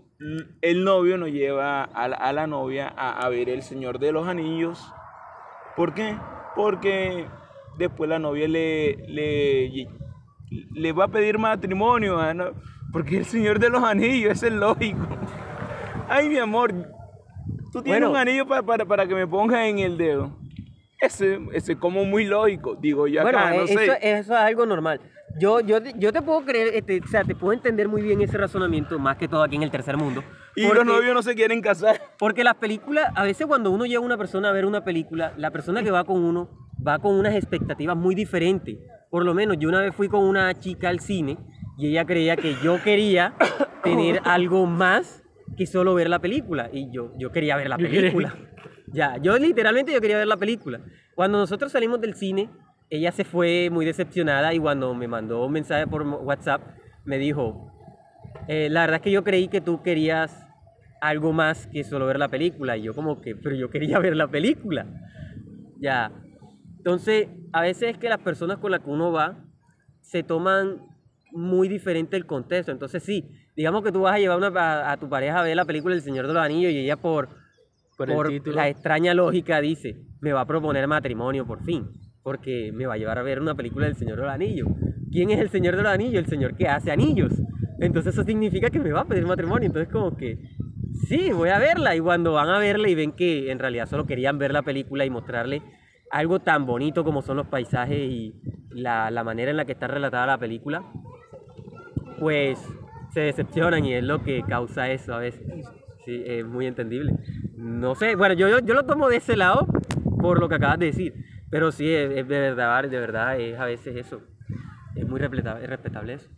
el 0.63 0.85
novio 0.85 1.19
nos 1.19 1.31
lleva 1.31 1.85
a 1.85 2.09
la, 2.09 2.17
a 2.17 2.33
la 2.33 2.47
novia 2.47 2.93
a, 2.97 3.25
a 3.25 3.29
ver 3.29 3.49
El 3.49 3.63
Señor 3.63 3.99
de 3.99 4.13
los 4.13 4.27
Anillos. 4.27 4.93
¿Por 5.77 5.95
qué? 5.95 6.17
Porque 6.57 7.27
después 7.77 8.09
la 8.09 8.19
novia 8.19 8.49
le, 8.49 8.97
le, 9.09 9.87
le 10.75 10.93
va 10.93 11.05
a 11.05 11.09
pedir 11.09 11.39
matrimonio. 11.39 12.19
ah, 12.19 12.35
¿no? 12.35 12.51
Porque 12.93 13.19
El 13.19 13.25
Señor 13.27 13.59
de 13.59 13.71
los 13.71 13.83
Anillos 13.83 14.33
es 14.33 14.43
el 14.45 14.59
lógico. 14.61 15.07
Ay, 16.09 16.29
mi 16.29 16.39
amor, 16.39 16.73
tú 17.73 17.83
tienes 17.83 18.01
Bueno. 18.01 18.11
un 18.11 18.17
anillo 18.17 18.47
para, 18.47 18.63
para, 18.63 18.85
para 18.87 19.07
que 19.07 19.15
me 19.15 19.27
pongas 19.27 19.67
en 19.67 19.79
el 19.81 19.99
dedo. 19.99 20.33
Ese, 21.01 21.39
ese 21.53 21.73
es 21.73 21.79
como 21.79 22.05
muy 22.05 22.25
lógico, 22.25 22.75
digo 22.75 23.07
yo 23.07 23.23
Bueno, 23.23 23.39
acá, 23.39 23.51
no 23.55 23.63
eh, 23.63 23.69
sé. 23.69 23.85
eso, 23.85 23.93
eso 24.01 24.33
es 24.35 24.39
algo 24.41 24.67
normal. 24.67 25.01
Yo, 25.39 25.61
yo, 25.61 25.83
te- 25.83 25.95
yo 25.99 26.13
te 26.13 26.23
puedo 26.23 26.43
creer, 26.45 26.69
este, 26.75 27.01
o 27.05 27.07
sea, 27.09 27.23
te 27.25 27.35
puedo 27.35 27.53
entender 27.53 27.89
muy 27.89 28.03
bien 28.03 28.21
ese 28.21 28.37
razonamiento, 28.39 28.99
más 28.99 29.17
que 29.17 29.29
todo 29.29 29.43
aquí 29.43 29.57
en 29.57 29.63
el 29.63 29.71
tercer 29.71 29.97
mundo. 29.97 30.23
y 30.57 30.67
porque- 30.67 30.79
los 30.85 30.87
novios 30.87 31.15
no 31.15 31.23
se 31.23 31.35
quieren 31.35 31.61
casar. 31.61 32.01
Porque 32.19 32.43
las 32.43 32.55
películas, 32.57 33.07
a 33.15 33.23
veces 33.23 33.47
cuando 33.47 33.71
uno 33.71 33.87
lleva 33.87 34.03
a 34.03 34.07
una 34.07 34.17
persona 34.17 34.49
a 34.49 34.53
ver 34.53 34.65
una 34.67 34.85
película, 34.85 35.33
la 35.37 35.51
persona 35.51 35.83
que 35.83 35.91
va 35.91 36.05
con 36.05 36.25
uno 36.25 36.49
va 36.85 36.99
con 36.99 37.15
unas 37.15 37.35
expectativas 37.35 37.97
muy 37.97 38.15
diferentes. 38.15 38.77
Por 39.11 39.25
lo 39.25 39.35
menos 39.35 39.57
yo 39.59 39.69
una 39.69 39.81
vez 39.81 39.95
fui 39.95 40.09
con 40.09 40.25
una 40.25 40.53
chica 40.59 40.89
al 40.89 41.01
cine 41.01 41.39
y 41.77 41.89
ella 41.89 42.05
creía 42.05 42.37
que 42.37 42.57
yo 42.63 42.83
quería 42.83 43.35
tener 43.85 44.21
algo 44.25 44.67
más 44.67 45.23
que 45.57 45.67
solo 45.67 45.95
ver 45.95 46.09
la 46.11 46.19
película. 46.19 46.69
Y 46.73 46.91
yo, 46.91 47.13
yo 47.19 47.31
quería 47.31 47.57
ver 47.57 47.69
la 47.69 47.77
película. 47.77 48.35
Ya, 48.91 49.19
yo 49.19 49.37
literalmente 49.39 49.93
yo 49.93 50.01
quería 50.01 50.17
ver 50.17 50.27
la 50.27 50.39
película. 50.39 50.81
Cuando 51.15 51.37
nosotros 51.37 51.71
salimos 51.71 52.01
del 52.01 52.15
cine, 52.15 52.49
ella 52.91 53.13
se 53.13 53.25
fue 53.25 53.69
muy 53.71 53.85
decepcionada 53.85 54.55
y 54.55 54.59
cuando 54.59 54.95
me 54.95 55.09
mandó 55.09 55.45
un 55.45 55.53
mensaje 55.53 55.87
por 55.87 56.03
WhatsApp, 56.03 56.63
me 57.05 57.19
dijo, 57.19 57.71
eh, 58.49 58.69
la 58.71 58.83
verdad 58.83 58.97
es 58.97 59.03
que 59.03 59.11
yo 59.11 59.25
creí 59.25 59.49
que 59.49 59.61
tú 59.61 59.83
querías 59.83 60.47
algo 61.01 61.33
más 61.33 61.67
que 61.69 61.85
solo 61.85 62.07
ver 62.07 62.19
la 62.19 62.29
película. 62.29 62.77
Y 62.77 62.83
yo 62.83 62.95
como 62.95 63.21
que, 63.21 63.37
pero 63.37 63.55
yo 63.55 63.71
quería 63.71 63.99
ver 63.99 64.17
la 64.17 64.27
película. 64.29 64.87
Ya. 65.81 66.11
Entonces, 66.79 67.29
a 67.53 67.61
veces 67.63 67.91
es 67.95 67.99
que 67.99 68.09
las 68.09 68.19
personas 68.19 68.59
con 68.59 68.71
las 68.71 68.81
que 68.81 68.91
uno 68.91 69.13
va 69.13 69.37
se 70.01 70.23
toman 70.23 70.83
muy 71.33 71.69
diferente 71.69 72.17
el 72.17 72.25
contexto. 72.27 72.73
Entonces, 72.73 73.03
sí, 73.03 73.29
digamos 73.55 73.85
que 73.85 73.93
tú 73.93 74.03
vas 74.03 74.15
a 74.15 74.19
llevar 74.19 74.39
una- 74.39 74.49
a, 74.49 74.93
a 74.93 74.97
tu 74.97 75.09
pareja 75.09 75.41
a 75.41 75.43
ver 75.43 75.55
la 75.57 75.65
película 75.67 75.95
El 75.95 76.03
Señor 76.03 76.27
de 76.27 76.33
los 76.33 76.43
Anillos 76.43 76.73
y 76.73 76.79
ella 76.79 76.97
por, 76.97 77.29
Por 77.97 78.07
por 78.07 78.55
la 78.55 78.69
extraña 78.69 79.13
lógica 79.13 79.61
dice, 79.61 79.97
me 80.21 80.33
va 80.33 80.41
a 80.43 80.47
proponer 80.47 80.87
matrimonio 80.89 81.47
por 81.47 81.63
fin, 81.65 81.91
porque 82.29 82.73
me 82.75 82.85
va 82.85 82.93
a 82.93 82.97
llevar 82.99 83.17
a 83.19 83.23
ver 83.23 83.41
una 83.41 83.55
película 83.55 83.87
del 83.87 83.97
Señor 83.97 84.17
de 84.17 84.25
los 84.25 84.31
Anillos. 84.31 84.69
¿Quién 85.11 85.31
es 85.31 85.41
el 85.41 85.49
Señor 85.49 85.77
de 85.77 85.83
los 85.83 85.91
Anillos? 85.91 86.23
El 86.23 86.27
Señor 86.27 86.55
que 86.59 86.69
hace 86.69 86.91
anillos. 86.91 87.33
Entonces 87.81 88.13
eso 88.13 88.23
significa 88.23 88.69
que 88.69 88.79
me 88.79 88.93
va 88.93 89.01
a 89.01 89.05
pedir 89.07 89.25
matrimonio. 89.25 89.65
Entonces 89.65 89.91
como 89.91 90.15
que, 90.15 90.37
sí, 91.09 91.33
voy 91.33 91.49
a 91.49 91.59
verla. 91.59 91.97
Y 91.97 92.01
cuando 92.01 92.35
van 92.35 92.51
a 92.51 92.59
verla 92.59 92.87
y 92.91 92.95
ven 92.95 93.13
que 93.13 93.51
en 93.51 93.59
realidad 93.59 93.87
solo 93.87 94.05
querían 94.05 94.37
ver 94.37 94.53
la 94.53 94.61
película 94.61 95.07
y 95.07 95.11
mostrarle 95.11 95.63
algo 96.11 96.41
tan 96.41 96.67
bonito 96.67 97.03
como 97.03 97.23
son 97.23 97.39
los 97.39 97.47
paisajes 97.47 97.99
y 97.99 98.35
la, 98.73 99.11
la 99.11 99.25
manera 99.25 99.51
en 99.51 99.57
la 99.57 99.65
que 99.65 99.73
está 99.73 99.87
relatada 99.87 100.27
la 100.27 100.37
película, 100.37 100.83
pues 102.21 102.59
se 103.15 103.21
decepcionan 103.21 103.87
y 103.87 103.95
es 103.95 104.05
lo 104.05 104.23
que 104.23 104.43
causa 104.43 104.91
eso 104.91 105.15
a 105.15 105.19
veces. 105.19 105.41
Sí, 106.05 106.23
es 106.27 106.45
muy 106.45 106.67
entendible. 106.67 107.15
No 107.57 107.95
sé, 107.95 108.17
bueno, 108.17 108.35
yo, 108.35 108.51
yo, 108.51 108.59
yo 108.59 108.75
lo 108.75 108.85
tomo 108.85 109.09
de 109.09 109.17
ese 109.17 109.35
lado 109.35 109.67
por 110.19 110.41
lo 110.41 110.49
que 110.51 110.57
acabas 110.57 110.79
de 110.79 110.87
decir, 110.87 111.15
pero 111.51 111.73
sí, 111.73 111.93
es, 111.93 112.11
es 112.11 112.29
de 112.29 112.41
verdad, 112.41 112.83
de 112.85 113.01
verdad, 113.01 113.39
es 113.41 113.59
a 113.59 113.65
veces 113.65 113.97
eso. 113.97 114.21
Es 114.97 115.07
muy 115.09 115.21
respetable, 115.21 115.63
es 115.65 115.71
respetable 115.71 116.15
eso. 116.15 116.29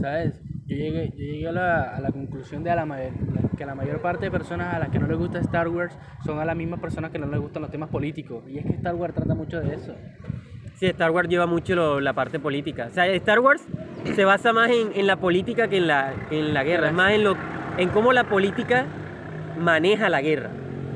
¿Sabes? 0.00 0.40
Yo 0.66 0.76
llegué, 0.76 1.10
yo 1.10 1.16
llegué 1.24 1.48
a, 1.48 1.52
la, 1.52 1.96
a 1.96 2.00
la 2.00 2.10
conclusión 2.10 2.62
de 2.64 2.70
a 2.70 2.76
la 2.76 2.84
mayor- 2.84 3.12
que 3.56 3.64
la 3.66 3.74
mayor 3.74 4.00
parte 4.00 4.26
de 4.26 4.30
personas 4.30 4.74
a 4.74 4.78
las 4.78 4.88
que 4.90 4.98
no 4.98 5.06
les 5.06 5.16
gusta 5.18 5.38
Star 5.40 5.68
Wars 5.68 5.96
son 6.24 6.38
a 6.38 6.44
las 6.44 6.54
mismas 6.56 6.78
personas 6.80 7.10
que 7.10 7.18
no 7.18 7.26
les 7.26 7.40
gustan 7.40 7.62
los 7.62 7.70
temas 7.70 7.88
políticos. 7.88 8.44
Y 8.48 8.58
es 8.58 8.64
que 8.66 8.72
Star 8.74 8.94
Wars 8.94 9.14
trata 9.14 9.34
mucho 9.34 9.60
de 9.60 9.74
eso. 9.74 9.94
Sí, 10.76 10.86
Star 10.86 11.10
Wars 11.10 11.28
lleva 11.28 11.46
mucho 11.46 11.74
lo- 11.74 12.00
la 12.00 12.12
parte 12.12 12.38
política. 12.38 12.86
O 12.90 12.94
sea, 12.94 13.06
Star 13.06 13.40
Wars 13.40 13.66
se 14.14 14.24
basa 14.24 14.52
más 14.52 14.70
en, 14.70 14.92
en 14.94 15.06
la 15.06 15.16
política 15.16 15.68
que 15.68 15.78
en 15.78 15.86
la, 15.88 16.12
en 16.30 16.54
la 16.54 16.62
guerra. 16.64 16.88
Es 16.88 16.94
más 16.94 17.12
en, 17.12 17.24
lo, 17.24 17.36
en 17.78 17.88
cómo 17.88 18.12
la 18.12 18.24
política 18.24 18.86
maneja 19.58 20.08
la 20.08 20.20
guerra. 20.20 20.50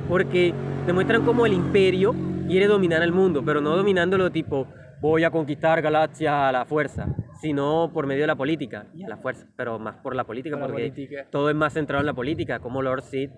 Porque 0.08 0.52
demuestran 0.86 1.24
cómo 1.24 1.46
el 1.46 1.52
imperio 1.52 2.14
quiere 2.53 2.66
dominar 2.66 3.03
el 3.03 3.12
mundo, 3.12 3.42
pero 3.44 3.61
no 3.61 3.76
dominándolo 3.76 4.30
tipo 4.30 4.66
voy 5.00 5.24
a 5.24 5.30
conquistar 5.30 5.82
galaxias 5.82 6.32
a 6.32 6.53
la 6.53 6.64
fuerza, 6.64 7.07
sino 7.40 7.90
por 7.92 8.07
medio 8.07 8.22
de 8.22 8.26
la 8.28 8.36
política 8.36 8.86
y 8.94 9.03
a 9.03 9.09
la 9.09 9.16
fuerza, 9.16 9.46
pero 9.57 9.78
más 9.78 9.96
por 9.96 10.14
la 10.14 10.24
política, 10.24 10.55
Por 10.57 10.61
la 10.61 10.66
porque 10.68 10.82
política. 10.90 11.26
todo 11.30 11.50
es 11.50 11.57
más 11.57 11.72
centrado 11.72 12.00
en 12.03 12.07
la 12.07 12.14
política, 12.14 12.61
como 12.61 12.82
Lord 12.82 13.03
Sid 13.03 13.30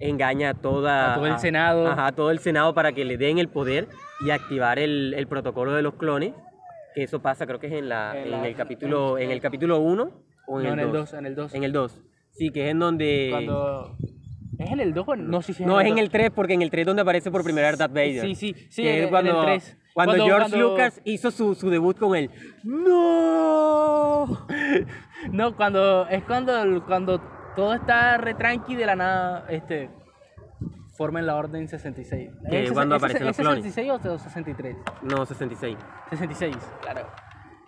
engaña 0.00 0.50
a 0.50 0.54
toda 0.54 1.12
A 1.12 1.14
todo 1.16 1.26
el 1.26 1.38
Senado. 1.38 1.86
ajá, 1.86 2.06
a 2.08 2.12
todo 2.12 2.30
el 2.30 2.38
senado 2.38 2.74
para 2.74 2.92
que 2.92 3.04
le 3.04 3.16
den 3.18 3.38
el 3.38 3.48
poder 3.48 3.86
y 4.20 4.30
activar 4.30 4.78
el, 4.78 5.14
el 5.14 5.26
protocolo 5.26 5.72
de 5.74 5.82
los 5.82 5.94
clones 5.94 6.32
que 6.94 7.02
eso 7.04 7.20
pasa 7.20 7.46
creo 7.46 7.60
que 7.60 7.66
es 7.68 7.72
en 7.74 7.88
la 7.88 8.12
En 8.16 8.24
en, 8.24 8.30
la- 8.32 8.48
el 8.48 8.56
capítulo 8.56 9.16
en 9.18 9.30
el 9.30 9.40
capítulo 9.40 9.78
1 9.80 10.10
o 10.48 10.60
en 10.60 10.66
No, 10.66 10.72
el 10.72 10.78
en 10.80 10.86
el 10.86 10.92
2 10.92 11.10
2, 11.10 11.14
en 11.18 11.26
el 11.26 11.34
2. 11.34 11.54
en 11.54 11.64
el 11.64 11.72
2 11.72 12.00
sí 12.32 12.50
que 12.50 12.64
es 12.64 12.70
en 12.72 12.78
donde 12.78 13.28
Cuando... 13.30 13.96
¿Es 14.60 14.70
en 14.70 14.80
el 14.80 14.92
2 14.94 15.08
o 15.08 15.14
en- 15.14 15.30
No, 15.30 15.42
sí, 15.42 15.52
sí. 15.54 15.64
no 15.64 15.80
es 15.80 15.86
en 15.88 15.98
el 15.98 16.10
3 16.10 16.30
porque 16.30 16.54
en 16.54 16.62
el 16.62 16.70
3 16.70 16.82
es 16.82 16.86
donde 16.86 17.02
aparece 17.02 17.30
por 17.30 17.42
primera 17.42 17.68
vez 17.70 17.78
Darth 17.78 17.92
Vader 17.92 18.20
Sí, 18.20 18.34
sí, 18.34 18.54
sí, 18.68 18.82
que 18.82 18.90
en- 18.90 18.98
es 18.98 19.04
en 19.04 19.10
cuando, 19.10 19.40
el 19.40 19.46
3. 19.46 19.76
cuando 19.94 20.12
Cuando- 20.12 20.24
George 20.26 20.50
cuando- 20.50 20.68
Lucas 20.70 21.00
hizo 21.04 21.30
su, 21.30 21.54
su 21.54 21.70
debut 21.70 21.98
con 21.98 22.14
él 22.16 22.30
no 22.64 24.46
No, 25.32 25.54
cuando... 25.56 26.06
Es 26.08 26.22
cuando, 26.24 26.84
cuando 26.86 27.20
todo 27.56 27.74
está 27.74 28.16
re 28.16 28.34
tranqui 28.34 28.74
de 28.76 28.86
la 28.86 28.96
nada, 28.96 29.46
este... 29.48 29.90
Formen 30.96 31.24
la 31.26 31.36
Orden 31.36 31.66
66. 31.66 32.30
Que 32.50 32.64
¿Es 32.64 32.72
cuando 32.72 32.96
aparecen 32.96 33.24
los 33.26 33.30
¿Es 33.38 33.42
clones. 33.42 33.64
66 33.64 34.06
o 34.06 34.18
63? 34.18 34.76
no 35.02 35.24
66 35.24 35.76
66, 36.10 36.56
claro. 36.82 37.06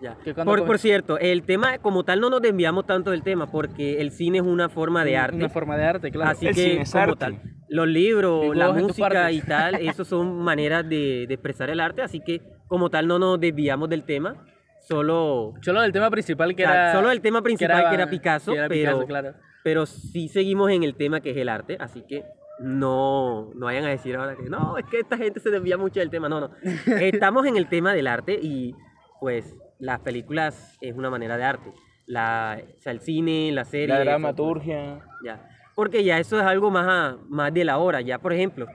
Ya. 0.03 0.17
Por, 0.43 0.79
cierto, 0.79 1.17
el 1.17 1.43
tema, 1.43 1.77
como 1.77 2.03
tal, 2.03 2.19
no 2.19 2.29
nos 2.29 2.41
desviamos 2.41 2.85
tanto 2.85 3.11
del 3.11 3.23
tema, 3.23 3.49
porque 3.49 4.01
el 4.01 4.11
cine 4.11 4.39
es 4.39 4.43
una 4.43 4.67
forma 4.67 5.05
de 5.05 5.15
arte. 5.15 5.37
Una 5.37 5.47
forma 5.47 5.77
de 5.77 5.85
arte, 5.85 6.11
claro. 6.11 6.31
Así 6.31 6.45
El 6.45 6.53
que, 6.53 6.85
cine 6.85 7.05
como 7.05 7.15
tal, 7.15 7.41
los 7.69 7.87
libros, 7.87 8.53
Y 8.53 8.57
la 8.57 8.73
música 8.73 9.31
y 9.31 9.39
tal, 9.39 9.75
eso 9.79 10.03
son 10.03 10.43
maneras 10.43 10.87
de, 10.89 11.25
de 11.25 11.33
expresar 11.33 11.69
el 11.69 11.79
arte, 11.79 12.01
así 12.01 12.19
que, 12.19 12.41
como 12.67 12.89
tal, 12.89 13.07
no 13.07 13.17
nos 13.17 13.39
desviamos 13.39 13.89
del 13.89 14.03
tema, 14.03 14.45
solo, 14.81 15.53
Solo 15.61 15.81
del 15.81 15.93
tema 15.93 16.09
principal 16.09 16.53
que 16.53 16.63
era... 16.63 16.91
solo 16.91 17.09
el 17.09 17.21
tema 17.21 17.41
principal 17.41 17.87
que 17.87 17.95
era, 17.95 18.09
Picasso, 18.09 18.51
que 18.51 18.57
era 18.57 18.67
pero, 18.67 18.91
Picasso, 18.91 19.07
claro. 19.07 19.33
pero 19.63 19.85
sí 19.85 20.27
seguimos 20.27 20.69
en 20.69 20.83
el 20.83 20.95
tema 20.95 21.21
que 21.21 21.31
es 21.31 21.37
el 21.37 21.47
arte, 21.47 21.77
así 21.79 22.03
que 22.05 22.25
no, 22.59 23.51
no 23.55 23.67
vayan 23.67 23.85
a 23.85 23.89
decir 23.89 24.17
ahora 24.17 24.35
que 24.35 24.49
no, 24.49 24.77
es 24.77 24.85
que 24.87 24.99
esta 24.99 25.17
gente 25.17 25.39
se 25.39 25.49
desvía 25.49 25.77
mucho 25.77 26.01
del 26.01 26.09
tema, 26.09 26.27
no, 26.27 26.41
no. 26.41 26.51
Estamos 26.99 27.45
en 27.45 27.55
el 27.55 27.69
tema 27.69 27.93
del 27.93 28.07
arte 28.07 28.37
y 28.41 28.75
pues 29.21 29.55
las 29.83 29.99
películas 29.99 30.77
es 30.81 30.95
una 30.95 31.09
manera 31.09 31.35
de 31.37 31.43
arte. 31.43 31.73
La, 32.05 32.57
o 32.77 32.81
sea, 32.81 32.91
el 32.93 32.99
cine, 33.01 33.51
la 33.51 33.65
serie. 33.65 33.87
La 33.89 33.95
eso, 34.01 34.05
dramaturgia. 34.05 34.99
ya. 35.23 35.47
Porque 35.75 36.03
ya 36.03 36.19
eso 36.19 36.39
es 36.39 36.45
algo 36.45 36.69
más, 36.71 36.87
a- 36.87 37.17
más 37.29 37.53
de 37.53 37.65
la 37.65 37.77
hora. 37.79 37.99
Ya, 38.01 38.19
por 38.19 38.31
ejemplo, 38.33 38.67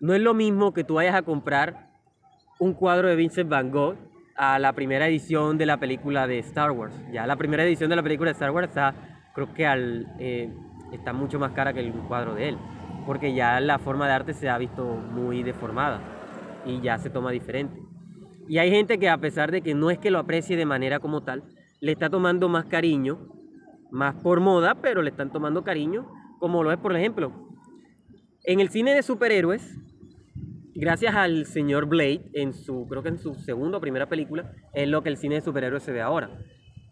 no 0.00 0.14
es 0.14 0.20
lo 0.20 0.34
mismo 0.34 0.72
que 0.72 0.84
tú 0.84 0.94
vayas 0.94 1.14
a 1.14 1.22
comprar 1.22 1.88
un 2.58 2.72
cuadro 2.74 3.08
de 3.08 3.16
Vincent 3.16 3.48
Van 3.50 3.70
Gogh 3.70 3.96
a 4.36 4.58
la 4.58 4.72
primera 4.72 5.06
edición 5.06 5.56
de 5.58 5.66
la 5.66 5.76
película 5.78 6.26
de 6.26 6.38
Star 6.40 6.70
Wars. 6.72 6.94
Ya 7.12 7.26
la 7.26 7.36
primera 7.36 7.62
edición 7.64 7.90
de 7.90 7.96
la 7.96 8.02
película 8.02 8.30
de 8.30 8.32
Star 8.32 8.50
Wars 8.50 8.68
está, 8.68 8.94
creo 9.34 9.52
que 9.54 9.66
al, 9.66 10.06
eh, 10.18 10.50
está 10.92 11.12
mucho 11.12 11.38
más 11.38 11.52
cara 11.52 11.72
que 11.72 11.80
el 11.80 11.92
cuadro 11.92 12.34
de 12.34 12.48
él. 12.50 12.58
Porque 13.06 13.34
ya 13.34 13.60
la 13.60 13.78
forma 13.78 14.06
de 14.08 14.14
arte 14.14 14.32
se 14.34 14.48
ha 14.48 14.58
visto 14.58 14.84
muy 14.84 15.42
deformada 15.42 16.00
y 16.64 16.80
ya 16.80 16.98
se 16.98 17.10
toma 17.10 17.30
diferente. 17.30 17.78
Y 18.48 18.58
hay 18.58 18.70
gente 18.70 18.98
que 18.98 19.08
a 19.08 19.18
pesar 19.18 19.50
de 19.50 19.62
que 19.62 19.74
no 19.74 19.90
es 19.90 19.98
que 19.98 20.10
lo 20.10 20.18
aprecie 20.18 20.56
de 20.56 20.66
manera 20.66 21.00
como 21.00 21.22
tal, 21.22 21.42
le 21.80 21.92
está 21.92 22.08
tomando 22.10 22.48
más 22.48 22.66
cariño, 22.66 23.28
más 23.90 24.14
por 24.16 24.40
moda, 24.40 24.76
pero 24.80 25.02
le 25.02 25.10
están 25.10 25.32
tomando 25.32 25.64
cariño, 25.64 26.06
como 26.38 26.62
lo 26.62 26.72
es, 26.72 26.78
por 26.78 26.94
ejemplo, 26.94 27.32
en 28.44 28.60
el 28.60 28.68
cine 28.68 28.94
de 28.94 29.02
superhéroes, 29.02 29.76
gracias 30.74 31.14
al 31.14 31.46
señor 31.46 31.86
Blade, 31.86 32.30
en 32.34 32.52
su, 32.52 32.86
creo 32.88 33.02
que 33.02 33.08
en 33.08 33.18
su 33.18 33.34
segunda 33.34 33.78
o 33.78 33.80
primera 33.80 34.08
película, 34.08 34.52
es 34.72 34.88
lo 34.88 35.02
que 35.02 35.08
el 35.08 35.16
cine 35.16 35.36
de 35.36 35.40
superhéroes 35.40 35.82
se 35.82 35.92
ve 35.92 36.00
ahora. 36.00 36.30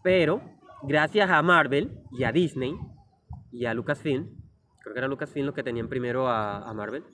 Pero, 0.03 0.43
gracias 0.83 1.31
a 1.31 1.41
Marvel 1.43 2.01
y 2.13 2.25
a 2.25 2.33
Disney 2.33 2.75
y 3.53 3.67
a 3.67 3.75
Lucasfilm, 3.75 4.29
creo 4.83 4.95
que 4.95 4.99
era 4.99 5.09
Lucasfilm 5.09 5.47
los 5.47 5.55
que 5.55 5.63
tenían 5.63 5.89
primero 5.89 6.29
a, 6.29 6.69
a 6.69 6.75
Marvel, 6.75 7.05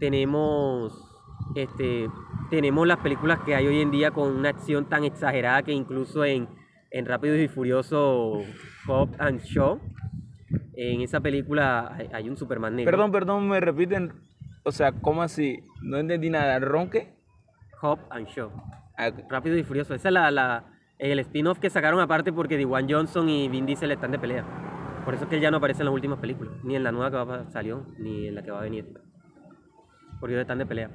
tenemos 0.00 1.13
este 1.54 2.08
tenemos 2.50 2.86
las 2.86 2.98
películas 2.98 3.40
que 3.40 3.54
hay 3.54 3.66
hoy 3.66 3.80
en 3.80 3.90
día 3.90 4.10
con 4.10 4.30
una 4.36 4.50
acción 4.50 4.86
tan 4.88 5.04
exagerada 5.04 5.62
que 5.62 5.72
incluso 5.72 6.24
en, 6.24 6.48
en 6.90 7.06
Rápidos 7.06 7.38
y 7.38 7.48
Furioso 7.48 8.40
Pop 8.86 9.10
and 9.18 9.40
Show 9.40 9.80
en 10.76 11.00
esa 11.00 11.20
película 11.20 11.94
hay, 11.94 12.08
hay 12.12 12.28
un 12.28 12.36
Superman 12.36 12.76
negro 12.76 12.90
Perdón, 12.90 13.12
perdón, 13.12 13.48
me 13.48 13.60
repiten. 13.60 14.12
O 14.64 14.72
sea, 14.72 14.92
¿cómo 14.92 15.22
así? 15.22 15.60
No 15.82 15.98
entendí 15.98 16.30
nada. 16.30 16.58
¿Ronque? 16.58 17.14
Hop 17.82 17.98
and 18.10 18.26
Show 18.28 18.50
Ah, 18.96 19.10
Rápido 19.28 19.56
y 19.58 19.62
Furioso 19.64 19.94
esa 19.94 20.08
es 20.08 20.12
la, 20.14 20.30
la- 20.30 20.64
el 20.98 21.18
spin-off 21.18 21.58
que 21.58 21.68
sacaron 21.70 22.00
aparte 22.00 22.32
porque 22.32 22.56
Dwayne 22.58 22.92
Johnson 22.92 23.28
y 23.28 23.48
Vin 23.48 23.66
Diesel 23.66 23.90
están 23.90 24.12
de 24.12 24.18
pelea 24.18 24.44
por 25.04 25.12
eso 25.14 25.24
es 25.24 25.28
que 25.28 25.36
él 25.36 25.42
ya 25.42 25.50
no 25.50 25.56
aparece 25.58 25.82
en 25.82 25.86
las 25.86 25.94
últimas 25.94 26.18
películas 26.20 26.54
ni 26.62 26.76
en 26.76 26.84
la 26.84 26.92
nueva 26.92 27.10
que 27.10 27.16
va 27.16 27.34
a- 27.40 27.50
salió 27.50 27.84
ni 27.98 28.28
en 28.28 28.34
la 28.36 28.42
que 28.44 28.50
va 28.52 28.60
a 28.60 28.62
venir 28.62 28.86
porque 30.20 30.34
ellos 30.34 30.42
están 30.42 30.58
de 30.58 30.66
pelea 30.66 30.90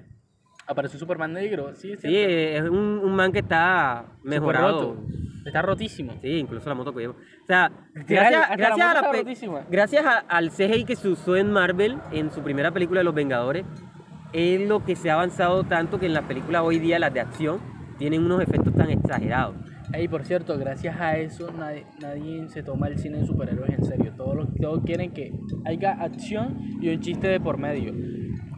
Apareció 0.70 1.00
Superman 1.00 1.34
negro, 1.34 1.74
sí, 1.74 1.96
sí 1.98 2.16
es 2.16 2.62
un, 2.62 2.78
un 3.04 3.16
man 3.16 3.32
que 3.32 3.40
está 3.40 4.06
mejorado 4.24 4.94
roto. 4.94 5.04
Está 5.46 5.64
rotísimo. 5.64 6.14
Sí, 6.22 6.28
incluso 6.38 6.70
la 6.70 6.76
moto 6.76 6.94
que 6.94 7.00
llevo. 7.02 7.14
O 7.14 7.46
sea, 7.48 7.72
gracias, 7.96 8.42
hasta 8.44 8.50
la 8.52 8.56
gracias, 8.58 8.78
moto 8.78 9.00
a 9.00 9.54
la 9.58 9.66
gracias 9.72 10.06
a- 10.06 10.20
al 10.20 10.52
CGI 10.52 10.84
que 10.86 10.96
se 10.96 11.08
usó 11.08 11.36
en 11.38 11.52
Marvel 11.52 11.98
en 12.12 12.30
su 12.30 12.42
primera 12.42 12.70
película 12.72 13.00
de 13.00 13.04
Los 13.06 13.16
Vengadores, 13.16 13.66
es 14.32 14.68
lo 14.70 14.86
que 14.86 14.96
se 14.96 15.10
ha 15.10 15.16
avanzado 15.16 15.64
tanto 15.64 16.00
que 16.00 16.06
en 16.06 16.14
las 16.14 16.26
películas 16.26 16.62
hoy 16.64 16.78
día, 16.78 17.00
las 17.00 17.12
de 17.16 17.22
acción, 17.22 17.60
tienen 17.98 18.24
unos 18.24 18.42
efectos 18.44 18.76
tan 18.76 18.92
exagerados. 18.92 19.56
Ey, 19.92 20.08
por 20.08 20.24
cierto, 20.24 20.56
gracias 20.60 21.00
a 21.02 21.18
eso 21.18 21.52
nadie, 21.52 21.88
nadie 22.00 22.48
se 22.50 22.62
toma 22.62 22.90
el 22.90 23.00
cine 23.00 23.18
de 23.22 23.26
superhéroes 23.26 23.72
en 23.72 23.86
serio. 23.86 24.14
Todos, 24.16 24.36
los- 24.36 24.54
todos 24.62 24.84
quieren 24.86 25.12
que 25.14 25.34
haya 25.66 25.94
acción 25.94 26.60
y 26.80 26.90
un 26.94 27.00
chiste 27.00 27.28
de 27.28 27.40
por 27.40 27.58
medio. 27.58 27.92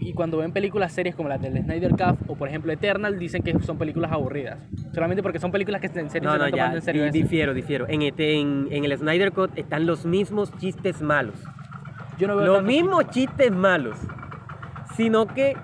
Y 0.03 0.13
cuando 0.13 0.37
ven 0.39 0.51
películas 0.51 0.91
serias 0.91 1.15
como 1.15 1.29
las 1.29 1.39
del 1.41 1.61
Snyder 1.63 1.91
Cut 1.91 2.27
o 2.27 2.35
por 2.35 2.47
ejemplo 2.49 2.71
Eternal, 2.71 3.17
dicen 3.19 3.43
que 3.43 3.57
son 3.59 3.77
películas 3.77 4.11
aburridas. 4.11 4.59
Solamente 4.93 5.21
porque 5.21 5.39
son 5.39 5.51
películas 5.51 5.79
que 5.79 5.87
en 5.87 6.09
serio 6.09 6.27
No, 6.27 6.33
se 6.33 6.39
no, 6.39 6.45
están 6.45 6.51
ya, 6.57 6.63
tomando 6.63 6.77
en 6.77 6.81
serio 6.81 7.05
eso. 7.05 7.13
difiero, 7.13 7.53
difiero. 7.53 7.85
En, 7.87 8.01
este, 8.01 8.33
en, 8.39 8.67
en 8.71 8.83
el 8.83 8.97
Snyder 8.97 9.31
Cut 9.31 9.51
están 9.57 9.85
los 9.85 10.05
mismos 10.05 10.51
chistes 10.57 11.01
malos. 11.01 11.35
Yo 12.17 12.27
no 12.27 12.35
veo 12.35 12.45
Los 12.47 12.63
mismos 12.63 13.09
chistes 13.11 13.51
malos. 13.51 13.95
Sino 14.95 15.27
que, 15.27 15.55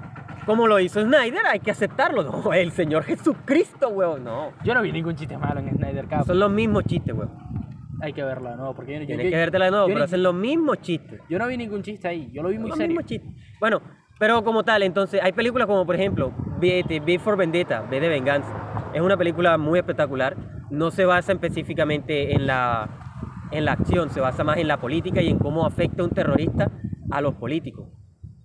como 0.46 0.68
lo 0.68 0.80
hizo 0.80 1.02
Snyder, 1.02 1.42
hay 1.52 1.60
que 1.60 1.72
aceptarlo. 1.72 2.24
No, 2.44 2.54
el 2.54 2.72
Señor 2.72 3.04
Jesucristo, 3.04 3.90
weón, 3.90 4.24
no. 4.24 4.52
Yo 4.64 4.74
no 4.74 4.82
vi 4.84 4.92
ningún 4.92 5.16
chiste 5.16 5.38
malo 5.38 5.60
en 5.60 5.70
Snyder 5.76 6.06
Cut. 6.08 6.26
Son 6.28 6.40
los 6.40 6.52
mismos 6.52 6.84
chistes, 6.86 7.14
weón. 7.16 7.32
Hay 8.02 8.14
que 8.14 8.24
verlo 8.24 8.52
de 8.52 8.58
nuevo, 8.58 8.76
porque 8.76 8.94
yo, 8.94 9.00
yo- 9.02 9.06
Tienes 9.08 9.26
yo- 9.26 9.32
que 9.32 9.38
vértela 9.38 9.66
de 9.66 9.72
nuevo, 9.72 9.88
pero 9.88 9.98
ni- 10.00 10.06
hacen 10.06 10.22
los 10.22 10.36
mismos 10.36 10.80
chistes. 10.82 11.20
yo 11.28 11.40
no 11.40 11.48
vi 11.48 11.58
ningún 11.58 11.82
chiste 11.82 12.08
ahí, 12.08 12.30
yo 12.32 12.44
lo 12.44 12.50
vi 12.50 12.60
muy 12.60 12.70
los 12.70 12.78
serio. 12.78 12.90
mismos 12.90 13.06
chistes. 13.10 13.32
Bueno, 13.60 13.82
pero 14.20 14.44
como 14.44 14.64
tal, 14.64 14.84
entonces, 14.84 15.22
hay 15.22 15.32
películas 15.32 15.68
como, 15.68 15.86
por 15.86 15.96
ejemplo, 15.96 16.34
V 16.60 16.80
este, 16.80 17.20
for 17.20 17.38
Vendetta, 17.38 17.84
V 17.84 18.00
de 18.00 18.10
Venganza. 18.10 18.92
Es 18.94 19.02
una 19.02 19.16
película 19.18 19.58
muy 19.58 19.80
espectacular. 19.80 20.36
No 20.72 20.92
se 20.92 21.06
basa 21.06 21.34
específicamente 21.34 22.34
en 22.34 22.48
la, 22.48 22.90
en 23.52 23.66
la 23.66 23.74
acción, 23.74 24.10
se 24.10 24.20
basa 24.20 24.44
más 24.44 24.58
en 24.58 24.68
la 24.68 24.80
política 24.80 25.22
y 25.22 25.28
en 25.28 25.38
cómo 25.38 25.66
afecta 25.66 26.04
un 26.04 26.10
terrorista 26.10 26.72
a 27.12 27.22
los 27.22 27.36
políticos. 27.36 27.90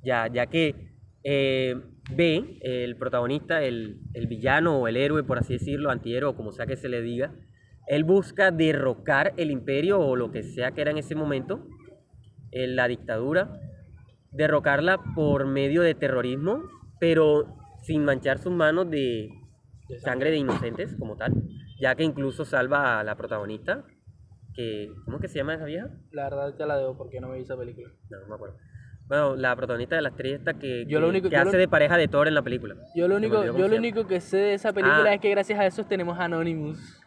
Ya, 0.03 0.27
ya 0.27 0.47
que 0.47 0.93
eh, 1.25 1.77
B, 2.11 2.59
el 2.63 2.97
protagonista, 2.97 3.63
el, 3.63 4.01
el 4.13 4.27
villano 4.27 4.79
o 4.79 4.89
el 4.89 4.97
héroe, 4.97 5.23
por 5.23 5.39
así 5.39 5.55
decirlo, 5.55 5.91
antihéroe 5.91 6.35
como 6.35 6.53
sea 6.53 6.67
que 6.67 6.77
se 6.77 6.89
le 6.89 7.01
diga, 7.01 7.33
él 7.87 8.05
busca 8.05 8.51
derrocar 8.51 9.33
el 9.37 9.51
imperio 9.51 10.01
o 10.01 10.17
lo 10.17 10.31
que 10.31 10.43
sea 10.43 10.73
que 10.73 10.83
era 10.83 10.91
en 10.91 10.99
ese 10.99 11.15
momento, 11.15 11.67
en 12.51 12.77
la 12.77 12.89
dictadura, 12.89 13.59
derrocarla 14.33 14.99
por 15.15 15.47
medio 15.47 15.83
de 15.83 15.95
terrorismo, 15.95 16.63
pero 16.99 17.55
sin 17.83 18.05
manchar 18.05 18.39
sus 18.39 18.53
manos 18.53 18.89
de 18.91 19.29
sangre 20.03 20.31
de 20.31 20.39
inocentes 20.39 20.95
como 20.99 21.17
tal, 21.17 21.33
ya 21.81 21.95
que 21.95 22.05
incluso 22.05 22.45
salva 22.45 23.01
a 23.01 23.05
la 23.05 23.15
protagonista, 23.17 23.85
que 24.55 24.91
¿cómo 25.05 25.17
es 25.19 25.23
que 25.23 25.29
se 25.29 25.39
llama 25.39 25.55
esa 25.55 25.65
vieja? 25.65 25.89
La 26.13 26.25
verdad 26.25 26.55
te 26.57 26.67
la 26.67 26.77
debo 26.79 26.97
porque 26.97 27.21
no 27.21 27.29
me 27.29 27.37
vi 27.37 27.43
esa 27.43 27.57
película. 27.57 27.89
No, 28.11 28.21
no 28.21 28.27
me 28.29 28.35
acuerdo. 28.35 28.57
Bueno, 29.09 29.37
la 29.37 29.55
protagonista 29.57 29.97
de 29.97 30.03
la 30.03 30.09
actriz 30.11 30.35
esta 30.35 30.55
que, 30.55 30.87
Yo 30.87 31.01
lo 31.01 31.07
que- 31.07 31.11
único- 31.11 31.29
que 31.29 31.35
yo 31.37 31.43
hace 31.43 31.53
lo- 31.53 31.59
de 31.59 31.69
pareja 31.69 31.97
de 31.99 32.09
Thor 32.09 32.29
en 32.29 32.35
la 32.35 32.43
película. 32.43 32.77
Yo 32.95 33.09
lo 33.09 33.17
único, 33.17 33.45
yo 33.45 33.69
lo 33.69 33.77
único 33.77 34.07
que 34.07 34.21
sé 34.21 34.37
de 34.39 34.55
esa 34.55 34.73
película 34.73 35.05
Ah. 35.11 35.15
es 35.15 35.21
que 35.21 35.29
gracias 35.31 35.59
a 35.59 35.67
eso 35.67 35.85
tenemos 35.85 36.19
Anonymous. 36.19 37.01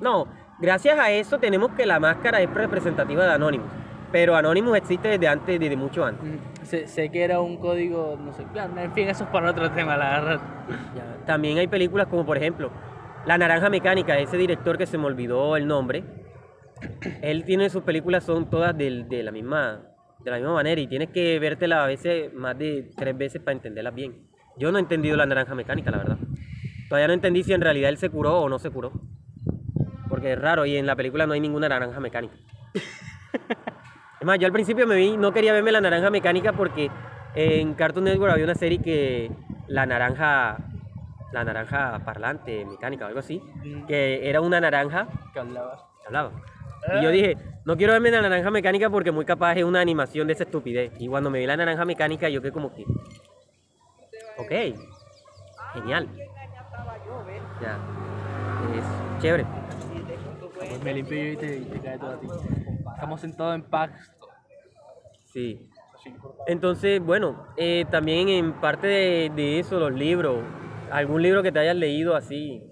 No, 0.00 0.26
gracias 0.60 0.98
a 0.98 1.10
eso 1.10 1.38
tenemos 1.38 1.70
que 1.72 1.86
la 1.86 1.98
máscara 2.00 2.40
es 2.42 2.52
representativa 2.52 3.24
de 3.24 3.32
Anonymous, 3.32 3.70
pero 4.12 4.36
Anonymous 4.36 4.76
existe 4.76 5.08
desde 5.08 5.28
antes, 5.28 5.58
desde 5.58 5.76
mucho 5.76 6.04
antes. 6.04 6.24
Mm, 6.28 6.64
Sé, 6.64 6.86
sé 6.86 7.10
que 7.10 7.22
era 7.22 7.40
un 7.40 7.58
código, 7.58 8.18
no 8.20 8.32
sé, 8.32 8.44
en 8.76 8.92
fin, 8.92 9.08
eso 9.08 9.24
es 9.24 9.30
para 9.30 9.50
otro 9.50 9.70
tema, 9.70 9.96
la 9.96 10.20
verdad. 10.20 10.40
Ya, 10.96 11.24
También 11.26 11.58
hay 11.58 11.68
películas 11.68 12.08
como 12.08 12.26
por 12.26 12.36
ejemplo 12.36 12.70
La 13.24 13.38
Naranja 13.38 13.70
Mecánica, 13.70 14.18
ese 14.18 14.36
director 14.36 14.76
que 14.76 14.86
se 14.86 14.98
me 14.98 15.06
olvidó 15.06 15.56
el 15.56 15.66
nombre. 15.66 16.02
Él 17.22 17.44
tiene 17.44 17.70
sus 17.70 17.82
películas, 17.82 18.24
son 18.24 18.50
todas 18.50 18.76
de, 18.76 18.90
la 19.22 19.30
misma, 19.30 19.82
de 20.24 20.30
la 20.30 20.36
misma 20.38 20.54
manera 20.54 20.80
y 20.80 20.86
tienes 20.88 21.10
que 21.10 21.38
vértela 21.38 21.84
a 21.84 21.86
veces 21.86 22.32
más 22.34 22.58
de 22.58 22.90
tres 22.96 23.16
veces 23.16 23.40
para 23.40 23.52
entenderlas 23.52 23.94
bien. 23.94 24.26
Yo 24.58 24.72
no 24.72 24.78
he 24.78 24.80
entendido 24.80 25.16
La 25.16 25.26
Naranja 25.26 25.54
Mecánica, 25.54 25.90
la 25.90 25.98
verdad. 25.98 26.18
Todavía 26.88 27.08
no 27.08 27.14
entendí 27.14 27.42
si 27.42 27.52
en 27.52 27.60
realidad 27.60 27.90
él 27.90 27.96
se 27.98 28.10
curó 28.10 28.40
o 28.40 28.48
no 28.48 28.58
se 28.58 28.70
curó. 28.70 28.92
Porque 30.08 30.32
es 30.32 30.40
raro 30.40 30.66
y 30.66 30.76
en 30.76 30.86
la 30.86 30.96
película 30.96 31.26
no 31.26 31.32
hay 31.32 31.40
ninguna 31.40 31.68
naranja 31.68 32.00
mecánica. 32.00 32.34
es 34.20 34.26
más, 34.26 34.38
yo 34.38 34.46
al 34.46 34.52
principio 34.52 34.86
me 34.86 34.96
vi, 34.96 35.16
no 35.16 35.32
quería 35.32 35.52
verme 35.52 35.72
la 35.72 35.80
naranja 35.80 36.10
mecánica 36.10 36.52
porque 36.52 36.90
en 37.34 37.74
Cartoon 37.74 38.04
Network 38.04 38.32
había 38.32 38.44
una 38.44 38.54
serie 38.54 38.78
que 38.80 39.30
la 39.66 39.84
naranja, 39.84 40.56
la 41.32 41.44
naranja 41.44 42.00
parlante 42.04 42.64
mecánica 42.64 43.04
o 43.04 43.08
algo 43.08 43.20
así, 43.20 43.42
que 43.86 44.28
era 44.28 44.40
una 44.40 44.60
naranja 44.60 45.06
Que 45.32 45.40
hablaba. 45.40 45.88
que 46.00 46.06
hablaba. 46.06 46.30
Y 46.98 47.02
yo 47.02 47.10
dije, 47.10 47.36
no 47.64 47.76
quiero 47.76 47.92
verme 47.94 48.10
la 48.12 48.22
naranja 48.22 48.50
mecánica 48.50 48.88
porque 48.88 49.10
muy 49.10 49.24
capaz 49.24 49.56
es 49.56 49.64
una 49.64 49.80
animación 49.80 50.28
de 50.28 50.34
esa 50.34 50.44
estupidez. 50.44 50.92
Y 51.00 51.08
cuando 51.08 51.30
me 51.30 51.40
vi 51.40 51.46
la 51.46 51.56
naranja 51.56 51.84
mecánica, 51.84 52.28
yo 52.28 52.40
quedé 52.40 52.52
como 52.52 52.72
que. 52.72 52.84
Ok. 54.38 54.78
Genial. 55.74 56.08
Ya. 57.60 57.78
Es 58.76 59.22
chévere. 59.22 59.44
Pues 60.56 60.82
me 60.84 60.94
limpio 60.94 61.16
yo 61.18 61.32
y 61.32 61.36
te, 61.36 61.56
y 61.58 61.64
te 61.64 61.80
cae 61.80 61.98
todo 61.98 62.10
a 62.10 62.20
ti. 62.20 62.26
Estamos 62.96 63.20
sentados 63.20 63.54
en 63.54 63.62
pasto. 63.62 64.28
Sí. 65.26 65.68
Entonces, 66.46 66.98
bueno, 66.98 67.46
eh, 67.58 67.84
también 67.90 68.30
en 68.30 68.58
parte 68.58 68.86
de, 68.86 69.32
de 69.36 69.58
eso, 69.58 69.78
los 69.78 69.92
libros, 69.92 70.42
algún 70.90 71.20
libro 71.20 71.42
que 71.42 71.52
te 71.52 71.58
hayas 71.58 71.76
leído 71.76 72.16
así, 72.16 72.62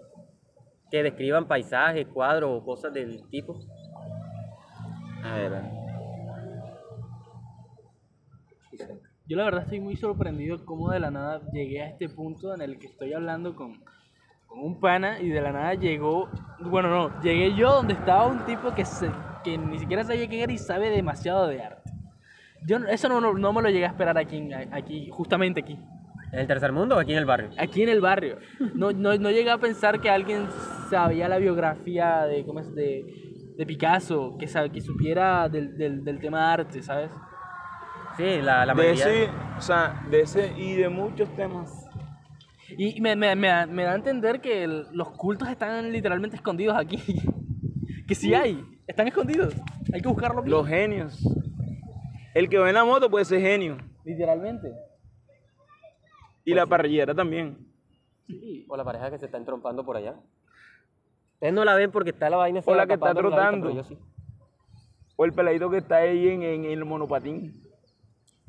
que 0.90 1.02
describan 1.02 1.46
paisajes, 1.46 2.06
cuadros 2.06 2.58
o 2.58 2.64
cosas 2.64 2.94
del 2.94 3.28
tipo. 3.28 3.54
A 5.22 5.34
ver. 5.36 5.52
Yo 9.26 9.36
la 9.36 9.44
verdad 9.44 9.64
estoy 9.64 9.80
muy 9.80 9.96
sorprendido 9.96 10.64
cómo 10.64 10.90
de 10.90 11.00
la 11.00 11.10
nada 11.10 11.42
llegué 11.52 11.82
a 11.82 11.90
este 11.90 12.08
punto 12.08 12.54
en 12.54 12.62
el 12.62 12.78
que 12.78 12.86
estoy 12.86 13.12
hablando 13.12 13.54
con, 13.54 13.74
con 14.46 14.58
un 14.58 14.80
pana 14.80 15.20
y 15.20 15.28
de 15.28 15.42
la 15.42 15.52
nada 15.52 15.74
llegó, 15.74 16.30
bueno 16.60 16.88
no, 16.88 17.22
llegué 17.22 17.54
yo 17.54 17.72
donde 17.72 17.92
estaba 17.92 18.26
un 18.26 18.44
tipo 18.46 18.74
que, 18.74 18.84
se, 18.84 19.10
que 19.44 19.56
ni 19.58 19.78
siquiera 19.78 20.02
sabía 20.04 20.26
quién 20.28 20.40
era 20.42 20.52
y 20.52 20.58
sabe 20.58 20.90
demasiado 20.90 21.46
de 21.46 21.62
arte. 21.62 21.90
Yo 22.66 22.78
eso 22.88 23.08
no, 23.08 23.20
no, 23.20 23.34
no 23.34 23.52
me 23.52 23.60
lo 23.62 23.68
llegué 23.68 23.84
a 23.84 23.88
esperar 23.88 24.16
aquí, 24.18 24.48
aquí, 24.72 25.08
justamente 25.12 25.60
aquí, 25.60 25.78
¿En 26.32 26.40
el 26.40 26.46
tercer 26.48 26.72
mundo 26.72 26.96
o 26.96 26.98
aquí 26.98 27.12
en 27.12 27.18
el 27.18 27.26
barrio? 27.26 27.50
aquí 27.58 27.82
en 27.84 27.88
el 27.90 28.00
barrio. 28.00 28.38
No, 28.74 28.90
no, 28.90 29.16
no 29.16 29.30
llegué 29.30 29.50
a 29.50 29.58
pensar 29.58 30.00
que 30.00 30.10
alguien 30.10 30.48
sabía 30.90 31.28
la 31.28 31.38
biografía 31.38 32.22
de, 32.24 32.44
¿cómo 32.44 32.58
es? 32.60 32.74
de, 32.74 33.04
de 33.56 33.66
Picasso, 33.66 34.36
que, 34.38 34.48
sabe, 34.48 34.70
que 34.70 34.80
supiera 34.80 35.48
del, 35.48 35.76
del, 35.78 36.02
del 36.02 36.18
tema 36.18 36.38
de 36.38 36.52
arte, 36.62 36.82
¿sabes? 36.82 37.10
Sí, 38.16 38.40
la, 38.42 38.64
la 38.66 38.74
De 38.74 38.82
mayoría. 38.82 39.04
ese, 39.08 39.28
o 39.58 39.60
sea, 39.60 40.02
de 40.10 40.20
ese 40.22 40.52
y 40.56 40.72
de 40.74 40.88
muchos 40.88 41.28
temas. 41.36 41.70
Y 42.76 43.00
me, 43.00 43.14
me, 43.14 43.36
me, 43.36 43.48
da- 43.48 43.66
me 43.66 43.84
da 43.84 43.92
a 43.92 43.96
entender 43.96 44.40
que 44.40 44.64
el- 44.64 44.86
los 44.92 45.10
cultos 45.12 45.48
están 45.48 45.92
literalmente 45.92 46.34
escondidos 46.36 46.76
aquí. 46.76 46.98
que 48.08 48.14
sí 48.16 48.34
hay, 48.34 48.64
están 48.86 49.08
escondidos. 49.08 49.54
Hay 49.92 50.00
que 50.00 50.08
buscarlo 50.08 50.42
bien. 50.42 50.50
Los 50.52 50.66
genios. 50.66 51.22
El 52.34 52.48
que 52.48 52.58
va 52.58 52.68
en 52.68 52.74
la 52.74 52.84
moto 52.84 53.08
puede 53.10 53.24
ser 53.24 53.40
genio. 53.40 53.76
Literalmente. 54.04 54.72
Y 56.44 56.54
la 56.54 56.66
parrillera 56.66 57.14
también. 57.14 57.58
Sí. 58.26 58.66
O 58.68 58.76
la 58.76 58.84
pareja 58.84 59.10
que 59.10 59.18
se 59.18 59.26
está 59.26 59.38
entrompando 59.38 59.84
por 59.84 59.96
allá. 59.96 60.14
Ustedes 61.34 61.52
no 61.54 61.64
la 61.64 61.74
ven 61.74 61.90
porque 61.90 62.10
está 62.10 62.28
la 62.30 62.36
vaina. 62.36 62.60
O 62.64 62.74
la 62.74 62.86
que 62.86 62.94
está 62.94 63.06
vista, 63.12 63.20
trotando. 63.20 63.84
sí. 63.84 63.98
O 65.16 65.24
el 65.24 65.32
peladito 65.32 65.70
que 65.70 65.78
está 65.78 65.96
ahí 65.96 66.28
en, 66.28 66.42
en- 66.42 66.64
en 66.64 66.70
el 66.72 66.84
monopatín. 66.84 67.62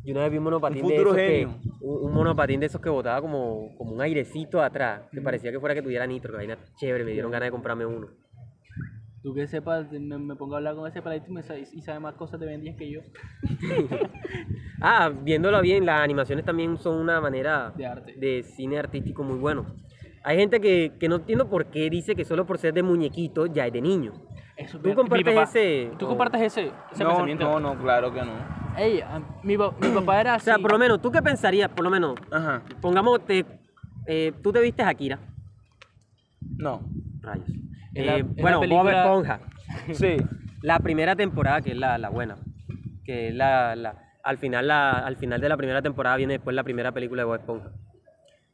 Yo 0.03 0.11
una 0.13 0.21
vez 0.23 0.31
vi 0.31 0.37
un 0.37 0.43
monopatín 0.45 0.83
Un 0.83 0.89
de 0.89 0.95
futuro 0.97 1.15
esos 1.15 1.17
que, 1.21 1.39
genio. 1.39 1.55
un, 1.81 2.05
un 2.05 2.13
monopatín 2.13 2.59
de 2.59 2.65
esos 2.67 2.81
que 2.81 2.89
botaba 2.89 3.21
como, 3.21 3.75
como 3.77 3.91
un 3.93 4.01
airecito 4.01 4.61
atrás, 4.61 5.01
que 5.11 5.21
parecía 5.21 5.51
que 5.51 5.59
fuera 5.59 5.73
que 5.75 5.81
tuviera 5.81 6.05
nitro, 6.07 6.31
que 6.31 6.37
vaina 6.37 6.57
chévere, 6.77 7.03
me 7.03 7.11
dieron 7.11 7.31
ganas 7.31 7.47
de 7.47 7.51
comprarme 7.51 7.85
uno. 7.85 8.07
Tú 9.25 9.33
que 9.33 9.47
sepas, 9.47 9.91
me, 9.91 10.19
me 10.19 10.35
pongo 10.35 10.53
a 10.53 10.57
hablar 10.57 10.75
con 10.75 10.87
ese 10.87 11.01
peladito 11.01 11.31
y, 11.31 11.33
me 11.33 11.41
y 11.73 11.81
sabe 11.81 11.99
más 11.99 12.13
cosas 12.13 12.39
de 12.39 12.45
Ben 12.45 12.61
10 12.61 12.75
que 12.77 12.91
yo 12.91 12.99
Ah, 14.81 15.09
viéndolo 15.09 15.59
bien, 15.63 15.83
las 15.83 16.01
animaciones 16.01 16.45
también 16.45 16.77
son 16.77 16.99
una 16.99 17.19
manera 17.19 17.73
de 17.75 17.87
arte. 17.87 18.13
de 18.17 18.43
cine 18.43 18.77
artístico 18.77 19.23
muy 19.23 19.39
bueno. 19.39 19.65
Hay 20.23 20.37
gente 20.37 20.61
que, 20.61 20.93
que 20.99 21.09
no 21.09 21.15
entiendo 21.15 21.49
por 21.49 21.65
qué 21.71 21.89
dice 21.89 22.15
que 22.15 22.23
solo 22.23 22.45
por 22.45 22.59
ser 22.59 22.75
de 22.75 22.83
muñequito 22.83 23.47
ya 23.47 23.65
es 23.65 23.73
de 23.73 23.81
niño. 23.81 24.13
Eso, 24.57 24.77
¿Tú 24.79 24.93
compartes 24.93 25.33
papá- 25.33 25.43
ese- 25.49 25.91
¿Tú 25.97 26.05
o- 26.05 26.09
compartes 26.09 26.41
ese, 26.41 26.71
ese 26.91 27.03
No, 27.03 27.09
pensamiento? 27.09 27.45
no, 27.45 27.59
no, 27.59 27.81
claro 27.81 28.13
que 28.13 28.21
no. 28.21 28.33
Ey, 28.77 29.01
a- 29.01 29.23
mi, 29.41 29.57
pa- 29.57 29.73
mi 29.81 29.87
papá 29.89 30.21
era 30.21 30.33
O 30.33 30.35
así. 30.35 30.45
sea, 30.45 30.59
por 30.59 30.71
lo 30.71 30.77
menos, 30.77 31.01
¿tú 31.01 31.11
qué 31.11 31.23
pensarías? 31.23 31.69
Por 31.69 31.83
lo 31.83 31.89
menos, 31.89 32.13
Ajá. 32.31 32.61
pongamos, 32.79 33.25
te, 33.25 33.43
eh, 34.05 34.33
tú 34.43 34.51
te 34.51 34.61
viste 34.61 34.83
Akira. 34.83 35.17
No. 36.59 36.81
Rayos. 37.21 37.47
En 37.95 38.05
la- 38.05 38.15
Eh, 38.17 38.19
en 38.19 38.35
bueno, 38.35 38.59
Bob 38.67 38.87
Esponja. 38.89 39.39
Sí. 39.93 40.17
La 40.61 40.79
primera 40.79 41.15
temporada, 41.15 41.61
que 41.61 41.71
es 41.71 41.77
la, 41.77 41.97
la 41.97 42.09
buena. 42.09 42.37
Que 43.03 43.29
es 43.29 43.33
la, 43.35 43.75
la- 43.75 43.95
al, 44.23 44.37
final 44.37 44.67
la, 44.67 44.91
al 44.91 45.17
final 45.17 45.41
de 45.41 45.49
la 45.49 45.57
primera 45.57 45.81
temporada 45.81 46.15
viene 46.17 46.33
después 46.33 46.55
la 46.55 46.63
primera 46.63 46.91
película 46.91 47.21
de 47.21 47.25
Bob 47.25 47.35
Esponja. 47.35 47.71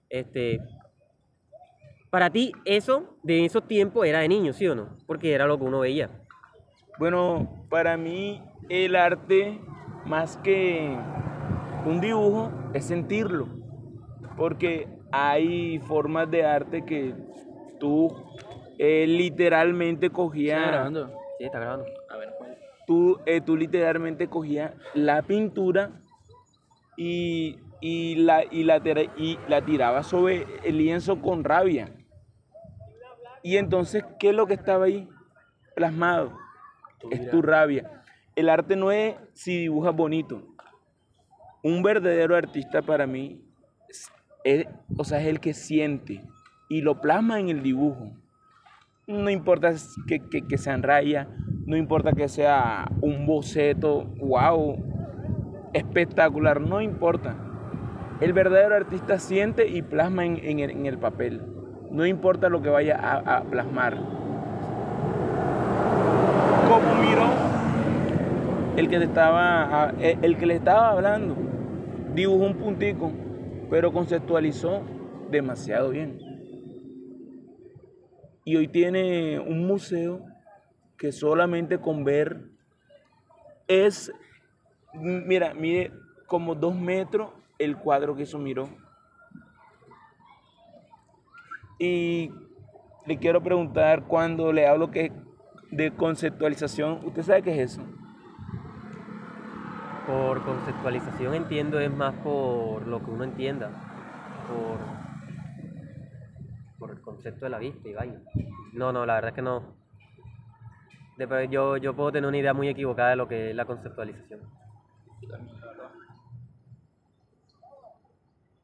Este, 0.10 0.60
para 2.10 2.30
ti, 2.30 2.52
eso 2.66 3.18
de 3.24 3.46
esos 3.46 3.68
tiempos 3.68 4.06
era 4.06 4.20
de 4.20 4.28
niño, 4.28 4.52
¿sí 4.54 4.68
o 4.68 4.76
no? 4.76 4.98
Porque 5.08 5.34
era 5.34 5.46
lo 5.48 5.58
que 5.58 5.64
uno 5.64 5.80
veía. 5.80 6.10
Bueno, 7.00 7.66
para 7.70 7.96
mí 7.98 8.44
el 8.70 8.96
arte, 8.98 9.62
más 10.06 10.36
que 10.38 10.94
un 11.86 12.02
dibujo, 12.02 12.52
es 12.74 12.86
sentirlo. 12.86 13.48
Porque 14.36 14.88
hay 15.12 15.80
formas 15.80 16.30
de 16.30 16.46
arte 16.46 16.84
que 16.86 17.16
tú 17.80 18.10
eh, 18.84 19.06
literalmente 19.08 20.08
¿Estás 20.08 20.16
cogías... 20.16 20.68
grabando? 20.68 21.08
Sí, 21.38 21.44
está 21.46 21.60
grabando. 21.60 21.86
A 22.10 22.18
ver, 22.18 22.34
pues. 22.38 22.52
tú, 22.88 23.20
eh, 23.28 23.40
tú 23.42 23.56
literalmente 23.56 24.28
cogías 24.28 24.74
la 24.96 25.22
pintura 25.22 25.92
y, 26.98 27.60
y 27.80 28.16
la, 28.16 28.44
y, 28.50 28.64
la, 28.64 28.78
y 29.18 29.38
la 29.48 29.62
tirabas 29.64 30.08
sobre 30.08 30.46
el 30.64 30.78
lienzo 30.78 31.22
con 31.22 31.44
rabia. 31.44 31.92
Y 33.44 33.58
entonces, 33.58 34.04
¿qué 34.20 34.30
es 34.30 34.36
lo 34.36 34.46
que 34.48 34.54
estaba 34.56 34.86
ahí 34.86 35.08
plasmado? 35.76 36.38
Es 37.12 37.30
tu 37.30 37.42
rabia. 37.42 38.04
El 38.36 38.50
arte 38.50 38.76
no 38.76 38.92
es 38.92 39.16
si 39.34 39.58
dibujas 39.60 39.96
bonito. 39.96 40.44
Un 41.64 41.84
verdadero 41.84 42.36
artista 42.36 42.82
para 42.82 43.06
mí 43.08 43.44
es, 43.90 44.12
es- 44.44 44.68
o 44.98 45.04
sea, 45.04 45.20
es 45.22 45.28
el 45.28 45.40
que 45.40 45.54
siente 45.54 46.22
y 46.70 46.82
lo 46.82 47.00
plasma 47.02 47.40
en 47.40 47.50
el 47.50 47.62
dibujo. 47.64 48.12
No 49.08 49.30
importa 49.30 49.74
que, 50.08 50.20
que, 50.20 50.48
que 50.48 50.58
sean 50.58 50.84
rayas, 50.84 51.28
no 51.66 51.76
importa 51.76 52.14
que 52.14 52.28
sea 52.28 52.92
un 53.02 53.26
boceto, 53.26 54.06
wow, 54.20 54.76
espectacular, 55.74 56.62
no 56.62 56.82
importa. 56.82 57.36
El 58.20 58.34
verdadero 58.34 58.76
artista 58.76 59.18
siente 59.18 59.68
y 59.68 59.82
plasma 59.82 60.26
en, 60.26 60.38
en 60.38 60.60
el, 60.60 60.72
en 60.72 60.86
el 60.86 61.00
papel. 61.00 61.42
No 61.90 62.06
importa 62.06 62.48
lo 62.50 62.62
que 62.62 62.70
vaya 62.70 62.96
a, 62.96 63.38
a 63.38 63.44
plasmar. 63.44 63.98
Como 66.70 66.96
miró 67.02 67.26
el 68.78 68.88
que, 68.88 68.98
estaba, 68.98 69.94
el, 70.00 70.20
el 70.22 70.38
que 70.38 70.46
le 70.46 70.56
estaba 70.56 70.92
hablando, 70.92 71.36
dibujó 72.14 72.46
un 72.46 72.56
puntico, 72.56 73.12
pero 73.70 73.92
conceptualizó 73.92 74.82
demasiado 75.32 75.90
bien. 75.90 76.31
Y 78.44 78.56
hoy 78.56 78.68
tiene 78.68 79.40
un 79.40 79.68
museo 79.68 80.26
que 80.98 81.12
solamente 81.12 81.80
con 81.80 82.04
ver 82.04 82.42
es, 83.68 84.12
mira, 84.94 85.54
mide 85.54 85.92
como 86.28 86.56
dos 86.56 86.76
metros 86.76 87.32
el 87.60 87.78
cuadro 87.78 88.16
que 88.16 88.24
eso 88.24 88.40
miró. 88.40 88.70
Y 91.78 92.32
le 93.06 93.18
quiero 93.18 93.42
preguntar 93.42 94.04
cuando 94.06 94.54
le 94.54 94.68
hablo 94.68 94.92
que 94.92 95.12
de 95.72 95.92
conceptualización, 95.92 97.00
¿usted 97.06 97.24
sabe 97.24 97.42
qué 97.42 97.62
es 97.62 97.72
eso? 97.74 97.82
Por 100.06 100.44
conceptualización 100.44 101.34
entiendo 101.34 101.80
es 101.80 101.92
más 101.92 102.14
por 102.16 102.86
lo 102.88 103.04
que 103.04 103.12
uno 103.12 103.24
entienda, 103.24 103.70
por, 104.48 105.01
por 106.82 106.90
el 106.90 107.00
concepto 107.00 107.46
de 107.46 107.52
la 107.52 107.60
vista 107.60 107.88
y 107.88 107.94
vaina. 107.94 108.20
No, 108.74 108.92
no, 108.92 109.06
la 109.06 109.14
verdad 109.14 109.30
es 109.30 109.36
que 109.36 109.42
no. 109.44 109.76
Después 111.16 111.48
yo, 111.52 111.78
yo 111.78 111.96
puedo 111.96 112.12
tener 112.12 112.28
una 112.28 112.38
idea 112.40 112.56
muy 112.56 112.68
equivocada 112.70 113.12
de 113.12 113.16
lo 113.18 113.28
que 113.28 113.52
es 113.52 113.56
la 113.56 113.66
conceptualización. 113.66 114.42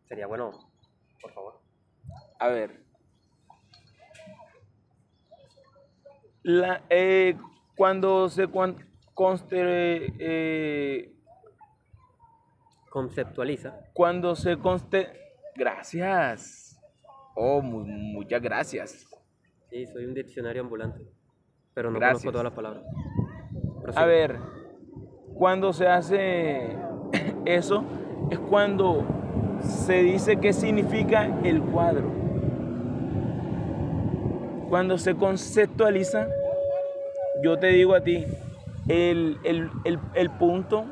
Sería 0.08 0.26
bueno, 0.26 0.52
por 1.22 1.32
favor. 1.32 1.62
A 2.40 2.48
ver. 2.48 2.82
La, 6.42 6.82
eh, 6.90 7.38
cuando 7.76 8.30
se 8.30 8.48
cuan- 8.48 8.84
conste, 9.14 10.14
eh, 10.18 11.14
Conceptualiza. 12.90 13.76
cuando 13.94 14.36
se 14.36 14.58
conste, 14.58 15.12
gracias. 15.56 16.67
Oh, 17.40 17.62
mu- 17.62 17.86
muchas 17.86 18.42
gracias. 18.42 19.06
Sí, 19.70 19.86
soy 19.86 20.06
un 20.06 20.14
diccionario 20.16 20.62
ambulante. 20.64 21.02
Pero 21.76 21.92
no 21.92 22.00
Gracias. 22.00 22.24
conozco 22.24 22.32
todas 22.32 22.44
las 22.46 22.54
palabras. 22.54 22.84
A 23.96 24.06
ver, 24.06 24.38
cuando 25.36 25.72
se 25.72 25.88
hace 25.88 26.76
eso, 27.46 27.84
es 28.32 28.40
cuando 28.40 29.06
se 29.62 30.02
dice 30.02 30.38
qué 30.38 30.52
significa 30.52 31.26
el 31.44 31.62
cuadro. 31.62 32.10
Cuando 34.70 34.98
se 34.98 35.16
conceptualiza, 35.16 36.28
yo 37.44 37.58
te 37.60 37.68
digo 37.68 37.94
a 37.94 38.02
ti, 38.02 38.26
el, 38.88 39.38
el- 39.44 39.70
el- 39.86 40.00
el 40.16 40.30
punto 40.32 40.86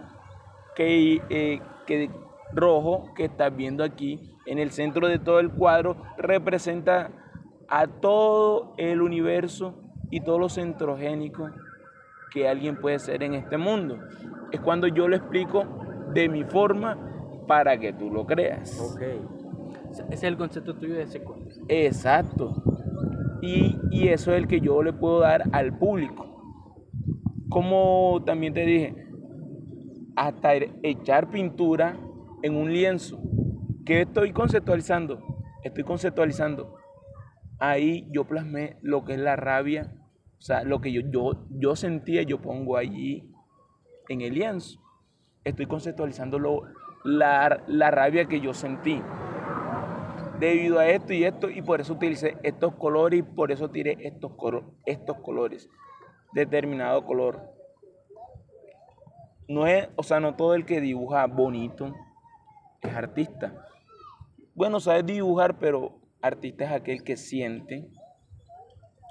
que, 0.75 1.21
eh, 1.29 1.59
que 1.87 2.09
rojo 2.53 3.13
que 3.15 3.25
estás 3.25 3.55
viendo 3.55 3.83
aquí 3.83 4.35
en 4.45 4.59
el 4.59 4.71
centro 4.71 5.07
de 5.07 5.19
todo 5.19 5.39
el 5.39 5.51
cuadro 5.51 5.97
representa 6.17 7.11
a 7.67 7.87
todo 7.87 8.73
el 8.77 9.01
universo 9.01 9.75
y 10.11 10.21
todo 10.21 10.39
lo 10.39 10.49
centrogénico 10.49 11.49
que 12.31 12.47
alguien 12.47 12.79
puede 12.79 12.99
ser 12.99 13.23
en 13.23 13.33
este 13.33 13.57
mundo. 13.57 13.97
Es 14.51 14.59
cuando 14.59 14.87
yo 14.87 15.07
lo 15.07 15.15
explico 15.15 15.65
de 16.13 16.29
mi 16.29 16.43
forma 16.43 16.97
para 17.47 17.79
que 17.79 17.93
tú 17.93 18.11
lo 18.11 18.25
creas. 18.25 18.79
Ok. 18.79 19.01
Ese 19.89 20.05
es 20.11 20.23
el 20.23 20.37
concepto 20.37 20.75
tuyo 20.75 20.95
de 20.95 21.03
ese 21.03 21.21
cuadro. 21.21 21.45
Exacto. 21.67 22.63
Y, 23.41 23.77
y 23.91 24.09
eso 24.09 24.31
es 24.31 24.37
el 24.37 24.47
que 24.47 24.59
yo 24.59 24.83
le 24.83 24.93
puedo 24.93 25.21
dar 25.21 25.43
al 25.53 25.77
público. 25.77 26.25
Como 27.49 28.21
también 28.25 28.53
te 28.53 28.65
dije, 28.65 29.07
hasta 30.15 30.55
echar 30.83 31.29
pintura 31.29 31.97
en 32.45 32.55
un 32.55 32.71
lienzo. 32.71 33.19
¿Qué 33.87 34.01
estoy 34.01 34.31
conceptualizando? 34.31 35.19
Estoy 35.63 35.83
conceptualizando. 35.83 36.75
Ahí 37.57 38.07
yo 38.11 38.25
plasmé 38.25 38.77
lo 38.83 39.03
que 39.03 39.13
es 39.13 39.19
la 39.19 39.35
rabia, 39.35 39.91
o 40.37 40.41
sea, 40.41 40.63
lo 40.63 40.79
que 40.79 40.91
yo, 40.91 41.01
yo, 41.09 41.47
yo 41.49 41.75
sentía, 41.75 42.21
yo 42.21 42.39
pongo 42.43 42.77
allí 42.77 43.33
en 44.09 44.21
el 44.21 44.35
lienzo. 44.35 44.79
Estoy 45.43 45.65
conceptualizando 45.65 46.37
lo- 46.37 46.67
la, 47.03 47.63
la 47.65 47.89
rabia 47.89 48.25
que 48.25 48.39
yo 48.39 48.53
sentí 48.53 49.01
debido 50.39 50.77
a 50.77 50.87
esto 50.87 51.13
y 51.13 51.23
esto, 51.23 51.49
y 51.49 51.63
por 51.63 51.81
eso 51.81 51.93
utilicé 51.93 52.37
estos 52.43 52.75
colores 52.75 53.21
y 53.21 53.23
por 53.23 53.51
eso 53.51 53.71
tiré 53.71 53.97
estos, 54.01 54.33
estos 54.85 55.17
colores, 55.21 55.67
determinado 56.33 57.05
color. 57.05 57.41
No 59.47 59.65
es, 59.65 59.89
o 59.95 60.03
sea, 60.03 60.19
no 60.19 60.35
todo 60.35 60.53
el 60.53 60.65
que 60.65 60.79
dibuja 60.79 61.25
bonito 61.25 61.91
es 62.85 62.95
artista. 62.95 63.53
Bueno, 64.53 64.79
sabes 64.79 65.05
dibujar, 65.05 65.57
pero 65.59 65.99
artista 66.21 66.63
es 66.65 66.71
aquel 66.71 67.03
que 67.03 67.17
siente. 67.17 67.87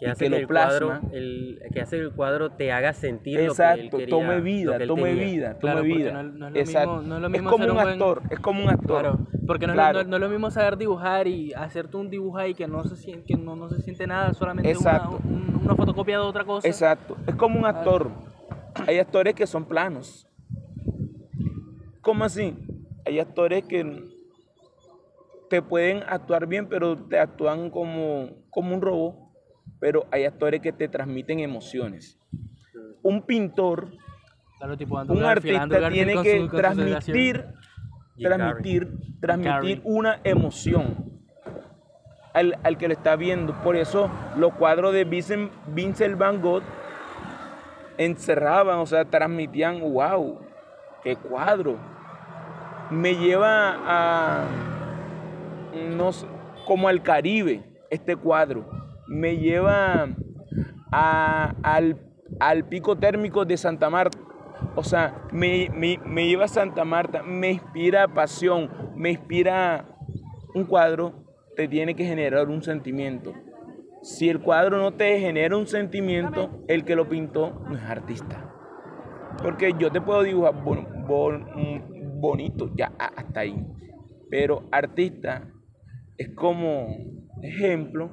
Que 0.00 0.08
hace 0.10 0.24
que 0.24 0.30
lo 0.30 0.36
el 0.38 0.48
cuadro, 0.48 0.88
plasma. 0.88 1.08
el, 1.12 1.60
que 1.72 1.80
hace 1.80 1.96
que 1.96 2.02
el 2.02 2.12
cuadro 2.12 2.50
te 2.50 2.72
haga 2.72 2.92
sentir 2.94 3.34
lo 3.34 3.38
que 3.38 3.44
él 3.44 3.50
Exacto, 3.52 3.98
quería, 3.98 4.10
tome 4.16 4.36
lo 4.38 4.42
vida, 4.42 4.76
que 4.76 4.82
él 4.82 4.88
tome 4.88 5.02
tenía. 5.04 5.24
vida, 5.24 5.48
tome 5.50 5.60
Claro, 5.60 5.82
vida. 5.82 6.12
no 6.12 6.20
es- 6.20 6.34
no 6.34 6.46
es 6.48 6.52
lo 6.52 6.58
Exacto. 6.60 6.96
mismo- 6.96 7.08
no 7.08 7.14
es 7.14 7.20
lo 7.20 7.26
es 7.28 7.32
mismo 7.32 7.50
como 7.50 7.64
un 7.66 7.74
buen- 7.74 7.88
actor, 7.88 8.22
es 8.28 8.40
como 8.40 8.62
un 8.64 8.68
actor. 8.70 9.00
Claro, 9.02 9.18
porque 9.46 9.66
no, 9.68 9.72
Claro. 9.74 10.02
no- 10.02 10.08
no 10.10 10.16
es 10.16 10.20
lo 10.22 10.28
mismo 10.28 10.50
saber 10.50 10.76
dibujar 10.78 11.28
y 11.28 11.52
hacerte 11.54 11.96
un 11.96 12.10
dibujo 12.10 12.38
ahí 12.38 12.54
que 12.54 12.66
no 12.66 12.82
se 12.82 12.96
siente, 12.96 13.24
que 13.24 13.36
no, 13.36 13.54
no 13.54 13.68
se 13.70 13.80
siente 13.82 14.04
nada, 14.08 14.34
solamente 14.34 14.76
una, 14.76 15.08
un- 15.10 15.60
una 15.62 15.76
fotocopia 15.76 16.18
de 16.18 16.24
otra 16.24 16.44
cosa. 16.44 16.66
Exacto, 16.66 17.16
es 17.28 17.36
como 17.36 17.60
un 17.60 17.64
actor. 17.64 18.10
Hay 18.88 18.98
actores 18.98 19.34
que 19.36 19.46
son 19.46 19.64
planos. 19.64 20.26
¿Cómo 22.00 22.24
así? 22.24 22.52
Hay 23.06 23.18
actores 23.18 23.64
que 23.64 24.02
te 25.50 25.62
pueden 25.62 26.02
actuar 26.06 26.46
bien, 26.46 26.68
pero 26.68 26.96
te 26.96 27.18
actúan 27.18 27.70
como, 27.70 28.30
como 28.50 28.74
un 28.74 28.80
robot. 28.82 29.16
Pero 29.80 30.06
hay 30.10 30.24
actores 30.24 30.60
que 30.60 30.72
te 30.72 30.88
transmiten 30.88 31.40
emociones. 31.40 32.18
Un 33.02 33.22
pintor, 33.22 33.92
Claro, 34.58 34.76
tipo 34.78 34.96
Andrew 34.98 35.18
un 35.18 35.22
Garfield, 35.24 35.56
artista 35.58 35.88
tiene 35.90 36.22
que 36.22 36.40
su- 36.40 36.48
transmitir, 36.48 37.44
transmitir, 38.22 38.88
transmitir 39.20 39.80
una 39.84 40.20
emoción 40.24 41.20
al, 42.32 42.56
al 42.62 42.78
que 42.78 42.88
lo 42.88 42.94
está 42.94 43.16
viendo. 43.16 43.52
Por 43.62 43.76
eso 43.76 44.10
los 44.36 44.54
cuadros 44.54 44.94
de 44.94 45.04
Vincent, 45.04 45.52
Vincent 45.74 46.16
Van 46.16 46.40
Gogh 46.40 46.62
encerraban, 47.98 48.78
o 48.78 48.86
sea, 48.86 49.04
transmitían, 49.04 49.80
wow, 49.80 50.40
qué 51.02 51.16
cuadro. 51.16 51.76
Me 52.90 53.14
lleva 53.16 53.76
a, 53.86 54.46
no 55.96 56.12
sé, 56.12 56.26
como 56.66 56.88
al 56.88 57.02
Caribe, 57.02 57.62
este 57.90 58.16
cuadro. 58.16 58.68
Me 59.06 59.36
lleva 59.36 60.08
a- 60.92 61.54
al, 61.62 61.96
al 62.40 62.64
pico 62.68 62.96
térmico 62.96 63.44
de 63.44 63.56
Santa 63.56 63.90
Marta. 63.90 64.18
O 64.76 64.82
sea, 64.84 65.22
me, 65.32 65.68
me- 65.74 65.98
me 66.04 66.26
lleva 66.26 66.44
a 66.44 66.48
Santa 66.48 66.84
Marta, 66.84 67.22
me 67.22 67.52
inspira 67.52 68.08
pasión, 68.08 68.70
me 68.96 69.10
inspira 69.10 69.86
un 70.54 70.64
cuadro, 70.64 71.12
te 71.56 71.68
tiene 71.68 71.94
que 71.94 72.04
generar 72.04 72.48
un 72.48 72.62
sentimiento. 72.62 73.32
Si 74.02 74.28
el 74.28 74.40
cuadro 74.40 74.78
no 74.78 74.92
te 74.92 75.18
genera 75.18 75.56
un 75.56 75.66
sentimiento, 75.66 76.50
el 76.68 76.84
que 76.84 76.94
lo 76.96 77.08
pintó 77.08 77.62
no 77.68 77.76
es 77.76 77.82
artista. 77.84 78.50
Porque 79.42 79.72
yo 79.78 79.90
te 79.90 80.00
puedo 80.00 80.22
dibujar 80.22 80.62
bonito, 82.24 82.70
ya 82.74 82.92
a- 82.98 83.12
hasta 83.20 83.40
ahí. 83.40 83.54
Pero 84.30 84.64
artista 84.72 85.42
es 86.16 86.30
como 86.30 86.88
ejemplo 87.42 88.10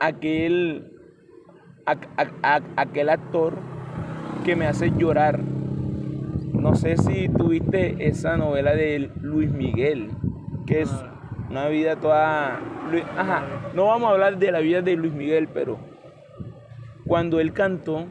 aquel, 0.00 0.92
ac- 1.86 2.08
ac- 2.16 2.40
ac- 2.42 2.72
aquel 2.76 3.08
actor 3.08 3.54
que 4.44 4.56
me 4.56 4.66
hace 4.66 4.90
llorar. 4.90 5.40
No 6.52 6.74
sé 6.74 6.96
si 6.96 7.28
tuviste 7.28 8.08
esa 8.08 8.36
novela 8.36 8.74
de 8.74 9.10
Luis 9.22 9.50
Miguel, 9.50 10.10
que 10.66 10.82
es 10.82 10.90
una 11.50 11.68
vida 11.68 11.96
toda... 11.96 12.60
Ajá, 13.16 13.70
no 13.74 13.86
vamos 13.86 14.08
a 14.08 14.12
hablar 14.12 14.38
de 14.38 14.50
la 14.50 14.60
vida 14.60 14.82
de 14.82 14.96
Luis 14.96 15.12
Miguel, 15.12 15.48
pero 15.48 15.78
cuando 17.06 17.38
él 17.40 17.52
cantó, 17.52 18.06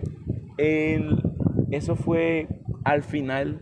él- 0.58 1.22
eso 1.72 1.96
fue 1.96 2.48
al 2.86 3.04
final, 3.04 3.60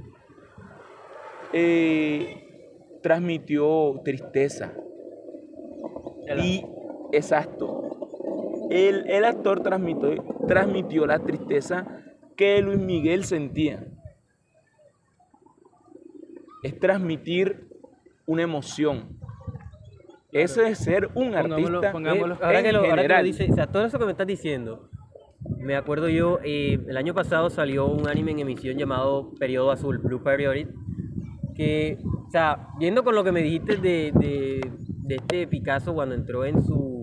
eh, 1.54 2.44
transmitió 3.02 4.02
tristeza. 4.04 4.74
Y, 6.44 6.66
exacto, 7.12 7.82
el, 8.72 9.08
el 9.10 9.26
actor 9.26 9.62
transmitió, 9.62 10.24
transmitió 10.48 11.06
la 11.06 11.20
tristeza 11.20 11.86
que 12.36 12.62
Luis 12.62 12.80
Miguel 12.80 13.24
sentía. 13.26 13.86
Es 16.64 16.80
transmitir 16.80 17.68
una 18.26 18.42
emoción. 18.42 19.20
Eso 20.32 20.64
es 20.64 20.80
ser 20.80 21.08
un 21.14 21.32
Pongámoslo- 21.32 21.78
artista 21.78 21.92
pongámoslo- 21.94 22.38
ahora, 22.42 22.60
en 22.60 22.66
que 22.66 22.72
lo, 22.72 22.80
ahora 22.80 22.90
que 22.90 22.96
lo 22.96 23.02
general. 23.04 23.26
dice, 23.26 23.48
o 23.52 23.54
sea, 23.56 23.68
todo 23.68 23.86
eso 23.86 24.00
que 24.00 24.06
me 24.06 24.12
estás 24.12 24.28
diciendo, 24.28 24.90
me 25.60 25.76
acuerdo 25.76 26.10
yo, 26.10 26.40
eh, 26.44 26.80
el 26.88 26.98
año 26.98 27.14
pasado 27.14 27.50
salió 27.52 27.86
un 27.86 28.08
anime 28.10 28.32
en 28.32 28.40
emisión 28.40 28.78
llamado 28.78 29.32
Periodo 29.40 29.72
Azul, 29.72 30.00
Blue 30.00 30.24
Period, 30.24 30.68
que, 31.56 31.98
o 32.28 32.30
sea, 32.30 32.70
viendo 32.78 33.04
con 33.04 33.16
lo 33.16 33.24
que 33.24 33.32
me 33.32 33.42
dijiste 33.42 33.78
de, 33.78 34.12
de, 34.14 34.72
de 34.88 35.16
este 35.16 35.48
Picasso 35.48 35.94
cuando 35.94 36.14
entró 36.16 36.46
en 36.46 36.62
su, 36.64 37.02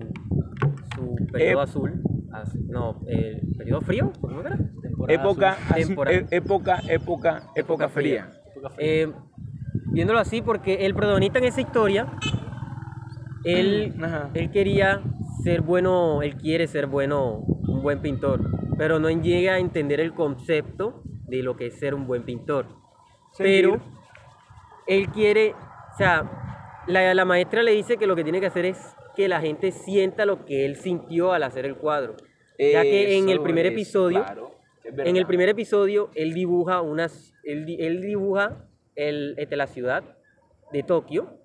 su 0.95 1.15
periodo 1.31 1.61
azul, 1.61 2.01
az- 2.31 2.55
no, 2.69 3.01
eh, 3.07 3.41
periodo 3.57 3.81
frío, 3.81 4.11
¿cómo 4.21 4.41
era? 4.41 4.57
Temporada 4.81 5.21
época, 5.21 5.51
azul. 5.69 5.87
Temporada. 5.87 6.17
e- 6.17 6.27
época, 6.37 6.79
época, 6.87 7.43
época 7.55 7.89
fría. 7.89 8.31
Eh, 8.77 9.11
viéndolo 9.91 10.19
así, 10.19 10.41
porque 10.41 10.85
el 10.85 10.93
protagonista 10.93 11.39
en 11.39 11.45
esa 11.45 11.61
historia, 11.61 12.07
él, 13.43 13.93
Ajá. 14.01 14.29
él 14.33 14.51
quería 14.51 15.01
ser 15.43 15.61
bueno, 15.61 16.21
él 16.21 16.35
quiere 16.35 16.67
ser 16.67 16.87
bueno, 16.87 17.39
un 17.67 17.81
buen 17.81 18.01
pintor, 18.01 18.41
pero 18.77 18.99
no 18.99 19.09
llega 19.09 19.53
a 19.53 19.59
entender 19.59 19.99
el 19.99 20.13
concepto 20.13 21.01
de 21.27 21.41
lo 21.41 21.55
que 21.55 21.67
es 21.67 21.79
ser 21.79 21.95
un 21.95 22.05
buen 22.05 22.23
pintor. 22.23 22.67
Pero. 23.37 23.81
Él 24.87 25.09
quiere, 25.09 25.53
o 25.53 25.97
sea, 25.97 26.83
la, 26.87 27.13
la 27.13 27.25
maestra 27.25 27.63
le 27.63 27.71
dice 27.71 27.97
que 27.97 28.07
lo 28.07 28.15
que 28.15 28.23
tiene 28.23 28.39
que 28.39 28.47
hacer 28.47 28.65
es 28.65 28.95
que 29.15 29.27
la 29.27 29.41
gente 29.41 29.71
sienta 29.71 30.25
lo 30.25 30.45
que 30.45 30.65
él 30.65 30.75
sintió 30.75 31.33
al 31.33 31.43
hacer 31.43 31.65
el 31.65 31.75
cuadro. 31.75 32.15
Ya 32.57 32.81
que 32.83 33.17
en 33.17 33.29
el 33.29 33.41
primer 33.41 33.65
es, 33.65 33.73
episodio, 33.73 34.23
claro, 34.23 34.51
en 34.83 35.17
el 35.17 35.25
primer 35.25 35.49
episodio, 35.49 36.09
él 36.15 36.33
dibuja 36.33 36.81
unas, 36.81 37.33
él, 37.43 37.65
él 37.79 38.01
dibuja 38.01 38.67
el, 38.95 39.35
este, 39.37 39.55
la 39.55 39.67
ciudad 39.67 40.03
de 40.71 40.83
Tokio, 40.83 41.39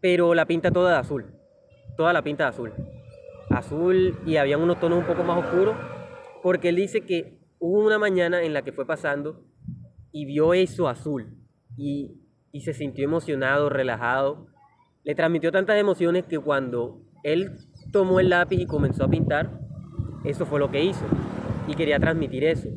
pero 0.00 0.34
la 0.34 0.46
pinta 0.46 0.70
toda 0.70 0.92
de 0.92 0.98
azul, 0.98 1.26
toda 1.96 2.12
la 2.12 2.22
pinta 2.22 2.44
de 2.44 2.50
azul, 2.50 2.72
azul 3.50 4.18
y 4.26 4.36
había 4.36 4.58
unos 4.58 4.80
tonos 4.80 4.98
un 4.98 5.04
poco 5.04 5.22
más 5.22 5.44
oscuros, 5.44 5.76
porque 6.42 6.68
él 6.70 6.76
dice 6.76 7.02
que 7.02 7.38
hubo 7.58 7.78
una 7.80 7.98
mañana 7.98 8.42
en 8.42 8.52
la 8.52 8.62
que 8.62 8.72
fue 8.72 8.86
pasando 8.86 9.44
y 10.12 10.24
vio 10.24 10.54
eso 10.54 10.88
azul 10.88 11.38
y, 11.78 12.20
y 12.52 12.60
se 12.60 12.74
sintió 12.74 13.04
emocionado, 13.04 13.70
relajado 13.70 14.48
le 15.08 15.14
transmitió 15.14 15.50
tantas 15.50 15.78
emociones 15.78 16.26
que 16.26 16.38
cuando 16.38 17.00
él 17.22 17.52
tomó 17.92 18.20
el 18.20 18.28
lápiz 18.28 18.60
y 18.60 18.66
comenzó 18.66 19.04
a 19.04 19.08
pintar, 19.08 19.58
eso 20.22 20.44
fue 20.44 20.60
lo 20.60 20.70
que 20.70 20.84
hizo 20.84 21.06
y 21.66 21.74
quería 21.74 21.98
transmitir 21.98 22.44
eso. 22.44 22.68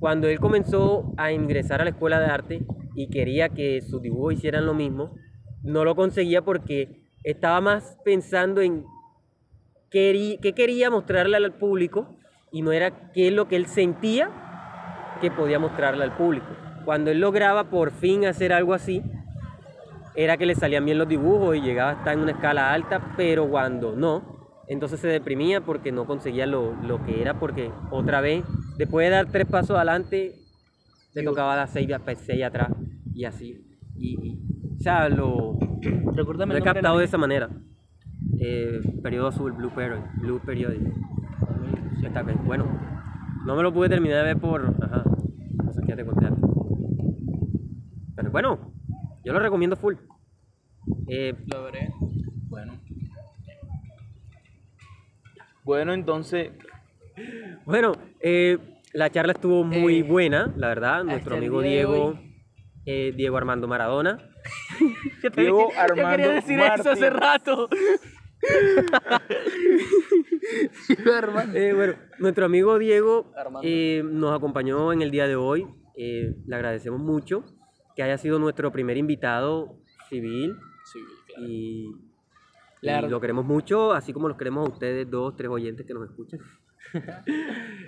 Cuando 0.00 0.26
él 0.26 0.40
comenzó 0.40 1.14
a 1.16 1.30
ingresar 1.30 1.80
a 1.80 1.84
la 1.84 1.90
escuela 1.90 2.18
de 2.18 2.26
arte 2.26 2.66
y 2.96 3.08
quería 3.10 3.50
que 3.50 3.80
sus 3.80 4.02
dibujos 4.02 4.34
hicieran 4.34 4.66
lo 4.66 4.74
mismo, 4.74 5.14
no 5.62 5.84
lo 5.84 5.94
conseguía 5.94 6.42
porque 6.42 7.02
estaba 7.22 7.60
más 7.60 7.96
pensando 8.04 8.60
en 8.60 8.84
qué, 9.88 10.38
qué 10.42 10.52
quería 10.54 10.90
mostrarle 10.90 11.36
al 11.36 11.52
público 11.54 12.16
y 12.50 12.62
no 12.62 12.72
era 12.72 13.12
qué 13.12 13.28
es 13.28 13.32
lo 13.32 13.46
que 13.46 13.54
él 13.54 13.66
sentía 13.66 14.32
que 15.20 15.30
podía 15.30 15.60
mostrarle 15.60 16.02
al 16.02 16.16
público. 16.16 16.67
Cuando 16.88 17.10
él 17.10 17.20
lograba 17.20 17.64
por 17.64 17.90
fin 17.90 18.24
hacer 18.24 18.50
algo 18.50 18.72
así, 18.72 19.02
era 20.14 20.38
que 20.38 20.46
le 20.46 20.54
salían 20.54 20.86
bien 20.86 20.96
los 20.96 21.06
dibujos 21.06 21.54
y 21.54 21.60
llegaba 21.60 21.90
a 21.90 21.94
estar 21.96 22.14
en 22.14 22.20
una 22.20 22.30
escala 22.30 22.72
alta, 22.72 23.12
pero 23.14 23.46
cuando 23.46 23.94
no, 23.94 24.48
entonces 24.68 24.98
se 24.98 25.08
deprimía 25.08 25.60
porque 25.60 25.92
no 25.92 26.06
conseguía 26.06 26.46
lo, 26.46 26.72
lo 26.82 27.04
que 27.04 27.20
era, 27.20 27.38
porque 27.38 27.70
otra 27.90 28.22
vez, 28.22 28.42
después 28.78 29.06
de 29.06 29.10
dar 29.10 29.26
tres 29.26 29.44
pasos 29.44 29.76
adelante, 29.76 30.36
le 31.12 31.22
tocaba 31.24 31.56
dar 31.56 31.68
seis, 31.68 31.86
seis 32.24 32.42
atrás 32.42 32.70
y 33.12 33.26
así. 33.26 33.60
Y, 33.94 34.26
y, 34.26 34.76
o 34.78 34.82
sea, 34.82 35.10
lo, 35.10 35.58
lo 36.14 36.56
he 36.56 36.62
captado 36.62 36.96
de 36.96 37.04
esa 37.04 37.18
manera. 37.18 37.50
Eh, 38.40 38.80
periodo 39.02 39.26
azul, 39.26 39.52
Blue 39.52 39.74
Period, 39.74 40.00
Blue 40.22 40.40
bien. 40.46 40.94
Bueno, 42.46 42.64
no 43.44 43.56
me 43.56 43.62
lo 43.62 43.74
pude 43.74 43.90
terminar 43.90 44.20
de 44.20 44.24
ver 44.24 44.38
por. 44.38 44.74
Ajá. 44.82 45.02
Cosas 45.66 45.84
que 45.84 45.88
ya 45.90 45.96
te 45.96 46.06
conté 46.06 46.28
bueno, 48.30 48.72
yo 49.24 49.32
lo 49.32 49.38
recomiendo 49.40 49.76
full. 49.76 49.94
Eh, 51.08 51.34
Lo 51.46 51.64
veré. 51.64 51.90
Bueno. 52.48 52.80
Bueno, 55.64 55.92
entonces, 55.92 56.52
bueno, 57.66 57.92
eh, 58.20 58.56
la 58.94 59.10
charla 59.10 59.32
estuvo 59.32 59.64
muy 59.64 59.98
Eh, 59.98 60.02
buena, 60.02 60.52
la 60.56 60.68
verdad. 60.68 61.04
Nuestro 61.04 61.36
amigo 61.36 61.60
Diego, 61.60 62.06
hoy. 62.06 62.34
eh, 62.86 63.12
Diego 63.14 63.36
Armando 63.36 63.68
Maradona. 63.68 64.18
Diego 65.36 65.70
Yo 65.70 65.78
Armando 65.78 66.10
quería 66.16 66.28
decir 66.32 66.58
eso 66.60 66.90
hace 66.90 67.10
rato. 67.10 67.68
Eh, 71.54 71.72
bueno, 71.74 71.94
nuestro 72.18 72.46
amigo 72.46 72.78
Diego 72.78 73.32
eh, 73.62 74.02
nos 74.04 74.34
acompañó 74.34 74.92
en 74.92 75.02
el 75.02 75.10
día 75.10 75.26
de 75.26 75.36
hoy. 75.36 75.66
Eh, 75.96 76.36
le 76.46 76.56
agradecemos 76.56 77.00
mucho 77.00 77.44
que 77.98 78.04
haya 78.04 78.16
sido 78.16 78.38
nuestro 78.38 78.70
primer 78.70 78.96
invitado 78.96 79.74
civil 80.08 80.56
claro. 81.34 81.48
y, 81.48 81.96
La 82.80 83.00
lo 83.00 83.20
queremos 83.20 83.44
mucho, 83.44 83.92
así 83.92 84.12
como 84.12 84.28
los 84.28 84.36
queremos 84.36 84.68
a 84.68 84.72
ustedes, 84.72 85.10
dos, 85.10 85.34
tres 85.34 85.50
oyentes 85.50 85.84
que 85.84 85.94
nos 85.94 86.08
escuchan. 86.08 86.38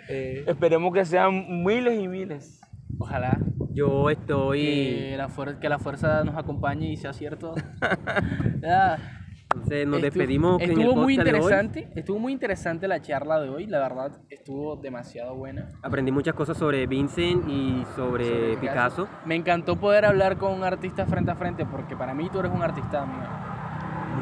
Eh, 0.09 0.45
esperemos 0.49 0.93
que 0.93 1.05
sean 1.05 1.63
miles 1.63 2.01
y 2.01 2.09
miles. 2.09 2.61
ojalá 2.99 3.39
Yo 3.71 4.11
estoy... 4.11 4.61
que 4.61 5.15
la, 5.17 5.59
que 5.61 5.69
la 5.69 5.79
fuerza 5.79 6.25
nos 6.25 6.37
acompañe 6.37 6.91
y 6.91 6.97
sea 6.97 7.13
cierto. 7.13 7.55
Entonces 9.55 9.87
nos 9.87 9.99
estu- 9.99 10.03
despedimos 10.03 10.63
en 10.63 10.71
el 10.71 10.79
Estuvo 10.79 10.97
muy 11.03 11.17
de 11.17 11.23
interesante. 11.23 11.89
Estuvo 11.97 12.19
muy 12.19 12.33
interesante 12.33 12.87
la 12.87 13.03
charla 13.03 13.41
de 13.41 13.49
hoy. 13.49 13.67
La 13.67 13.81
verdad, 13.81 14.13
estuvo 14.29 14.77
demasiado 14.77 15.35
buena. 15.35 15.73
Aprendí 15.83 16.13
muchas 16.13 16.35
cosas 16.35 16.57
sobre 16.57 16.87
Vincent 16.87 17.49
y 17.49 17.85
sobre, 17.97 18.25
Sobre 18.27 18.57
Picasso. 18.59 19.09
Me 19.25 19.35
encantó 19.35 19.77
poder 19.77 20.05
hablar 20.05 20.39
con 20.39 20.53
un 20.55 20.63
artista 20.63 21.05
frente 21.07 21.33
a 21.33 21.35
frente 21.35 21.67
porque 21.67 21.97
para 21.97 22.15
mí 22.15 22.29
tú 22.31 22.39
eres 22.39 22.53
un 22.53 22.63
artista, 22.63 23.03
amigo. 23.03 23.23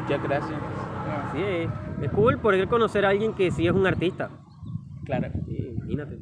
Muchas 0.01 0.23
gracias. 0.23 0.59
Sí, 1.33 1.41
es, 2.03 2.11
cool 2.11 2.39
poder 2.39 2.67
conocer 2.67 3.05
a 3.05 3.09
alguien 3.09 3.33
que 3.33 3.51
sí 3.51 3.67
es 3.67 3.73
un 3.73 3.85
artista. 3.85 4.29
Claro. 5.05 5.27
Sí, 5.47 5.73
imagínate. 5.75 6.17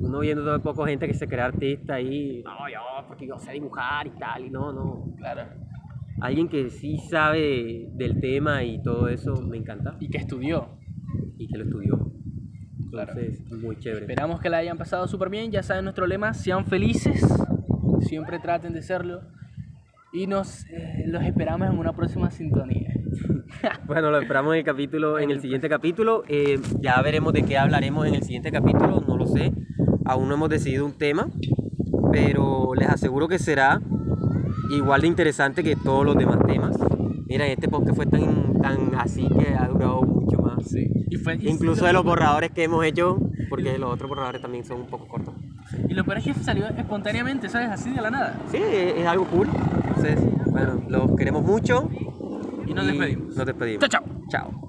Uno 0.00 0.20
viendo 0.20 0.44
todo 0.44 0.60
poco 0.60 0.84
gente 0.84 1.06
que 1.06 1.14
se 1.14 1.26
crea 1.26 1.46
artista 1.46 1.94
ahí. 1.94 2.42
No, 2.44 2.68
yo, 2.68 3.06
porque 3.08 3.26
yo 3.26 3.38
sé 3.38 3.52
dibujar 3.52 4.06
y 4.06 4.10
tal. 4.10 4.44
Y 4.44 4.50
no, 4.50 4.72
no. 4.72 5.14
Claro. 5.16 5.42
Alguien 6.20 6.48
que 6.48 6.70
sí 6.70 6.98
sabe 6.98 7.88
del 7.92 8.20
tema 8.20 8.62
y 8.64 8.82
todo 8.82 9.08
eso 9.08 9.34
me 9.42 9.56
encanta. 9.56 9.96
Y 10.00 10.08
que 10.10 10.18
estudió. 10.18 10.78
Y 11.38 11.48
que 11.48 11.58
lo 11.58 11.64
estudió. 11.64 12.12
Claro. 12.90 13.12
Entonces, 13.16 13.50
muy 13.50 13.78
chévere. 13.78 14.02
Esperamos 14.02 14.40
que 14.40 14.50
la 14.50 14.58
hayan 14.58 14.76
pasado 14.76 15.06
súper 15.08 15.30
bien. 15.30 15.50
Ya 15.50 15.62
saben 15.62 15.84
nuestro 15.84 16.06
lema, 16.06 16.34
sean 16.34 16.66
felices. 16.66 17.24
Siempre 18.00 18.38
traten 18.38 18.72
de 18.72 18.82
serlo. 18.82 19.22
Y 20.12 20.26
nos 20.26 20.66
eh, 20.66 21.04
los 21.06 21.22
esperamos 21.22 21.68
en 21.68 21.78
una 21.78 21.94
próxima 21.94 22.30
sintonía. 22.30 22.94
Bueno, 23.86 24.10
lo 24.10 24.20
esperamos 24.20 24.54
en 24.54 24.60
el 24.60 24.64
capítulo, 24.64 25.18
en 25.18 25.30
el 25.30 25.40
siguiente 25.40 25.68
capítulo. 25.68 26.22
Eh, 26.28 26.60
ya 26.80 27.02
veremos 27.02 27.32
de 27.32 27.42
qué 27.42 27.58
hablaremos 27.58 28.06
en 28.06 28.14
el 28.14 28.22
siguiente 28.22 28.52
capítulo, 28.52 29.02
no 29.06 29.16
lo 29.16 29.26
sé. 29.26 29.52
Aún 30.04 30.28
no 30.28 30.34
hemos 30.34 30.48
decidido 30.48 30.86
un 30.86 30.96
tema, 30.96 31.28
pero 32.12 32.74
les 32.74 32.88
aseguro 32.88 33.28
que 33.28 33.38
será 33.38 33.80
igual 34.70 35.00
de 35.02 35.06
interesante 35.08 35.62
que 35.62 35.76
todos 35.76 36.04
los 36.04 36.16
demás 36.16 36.38
temas. 36.46 36.76
Mira, 37.26 37.46
este 37.46 37.68
podcast 37.68 37.94
fue 37.96 38.06
tan, 38.06 38.54
tan 38.60 38.94
así 38.96 39.28
que 39.28 39.54
ha 39.54 39.68
durado 39.68 40.02
mucho 40.02 40.38
más. 40.42 40.74
Y 40.74 41.16
fue- 41.16 41.36
y- 41.36 41.48
Incluso 41.48 41.84
de 41.86 41.92
los 41.92 42.04
borradores 42.04 42.50
que 42.50 42.64
hemos 42.64 42.84
hecho, 42.84 43.18
porque 43.48 43.78
los 43.78 43.92
otros 43.94 44.08
borradores 44.08 44.42
también 44.42 44.64
son 44.64 44.80
un 44.80 44.86
poco 44.86 45.06
cortos. 45.06 45.34
Y 45.88 45.94
lo 45.94 46.04
peor 46.04 46.18
es 46.18 46.24
que 46.24 46.34
salió 46.34 46.66
espontáneamente, 46.68 47.48
¿sabes? 47.48 47.68
Así 47.70 47.90
de 47.90 48.00
la 48.00 48.10
nada. 48.10 48.36
Sí, 48.50 48.56
es, 48.56 48.96
es 48.96 49.06
algo 49.06 49.26
cool. 49.26 49.48
Entonces, 49.86 50.18
bueno, 50.50 50.82
los 50.88 51.16
queremos 51.16 51.44
mucho. 51.44 51.88
Y 52.66 52.74
nos 52.74 52.86
despedimos. 52.86 53.36
Nos 53.36 53.46
despedimos. 53.46 53.88
Chao, 53.88 54.02
chao. 54.02 54.20
Chao. 54.28 54.60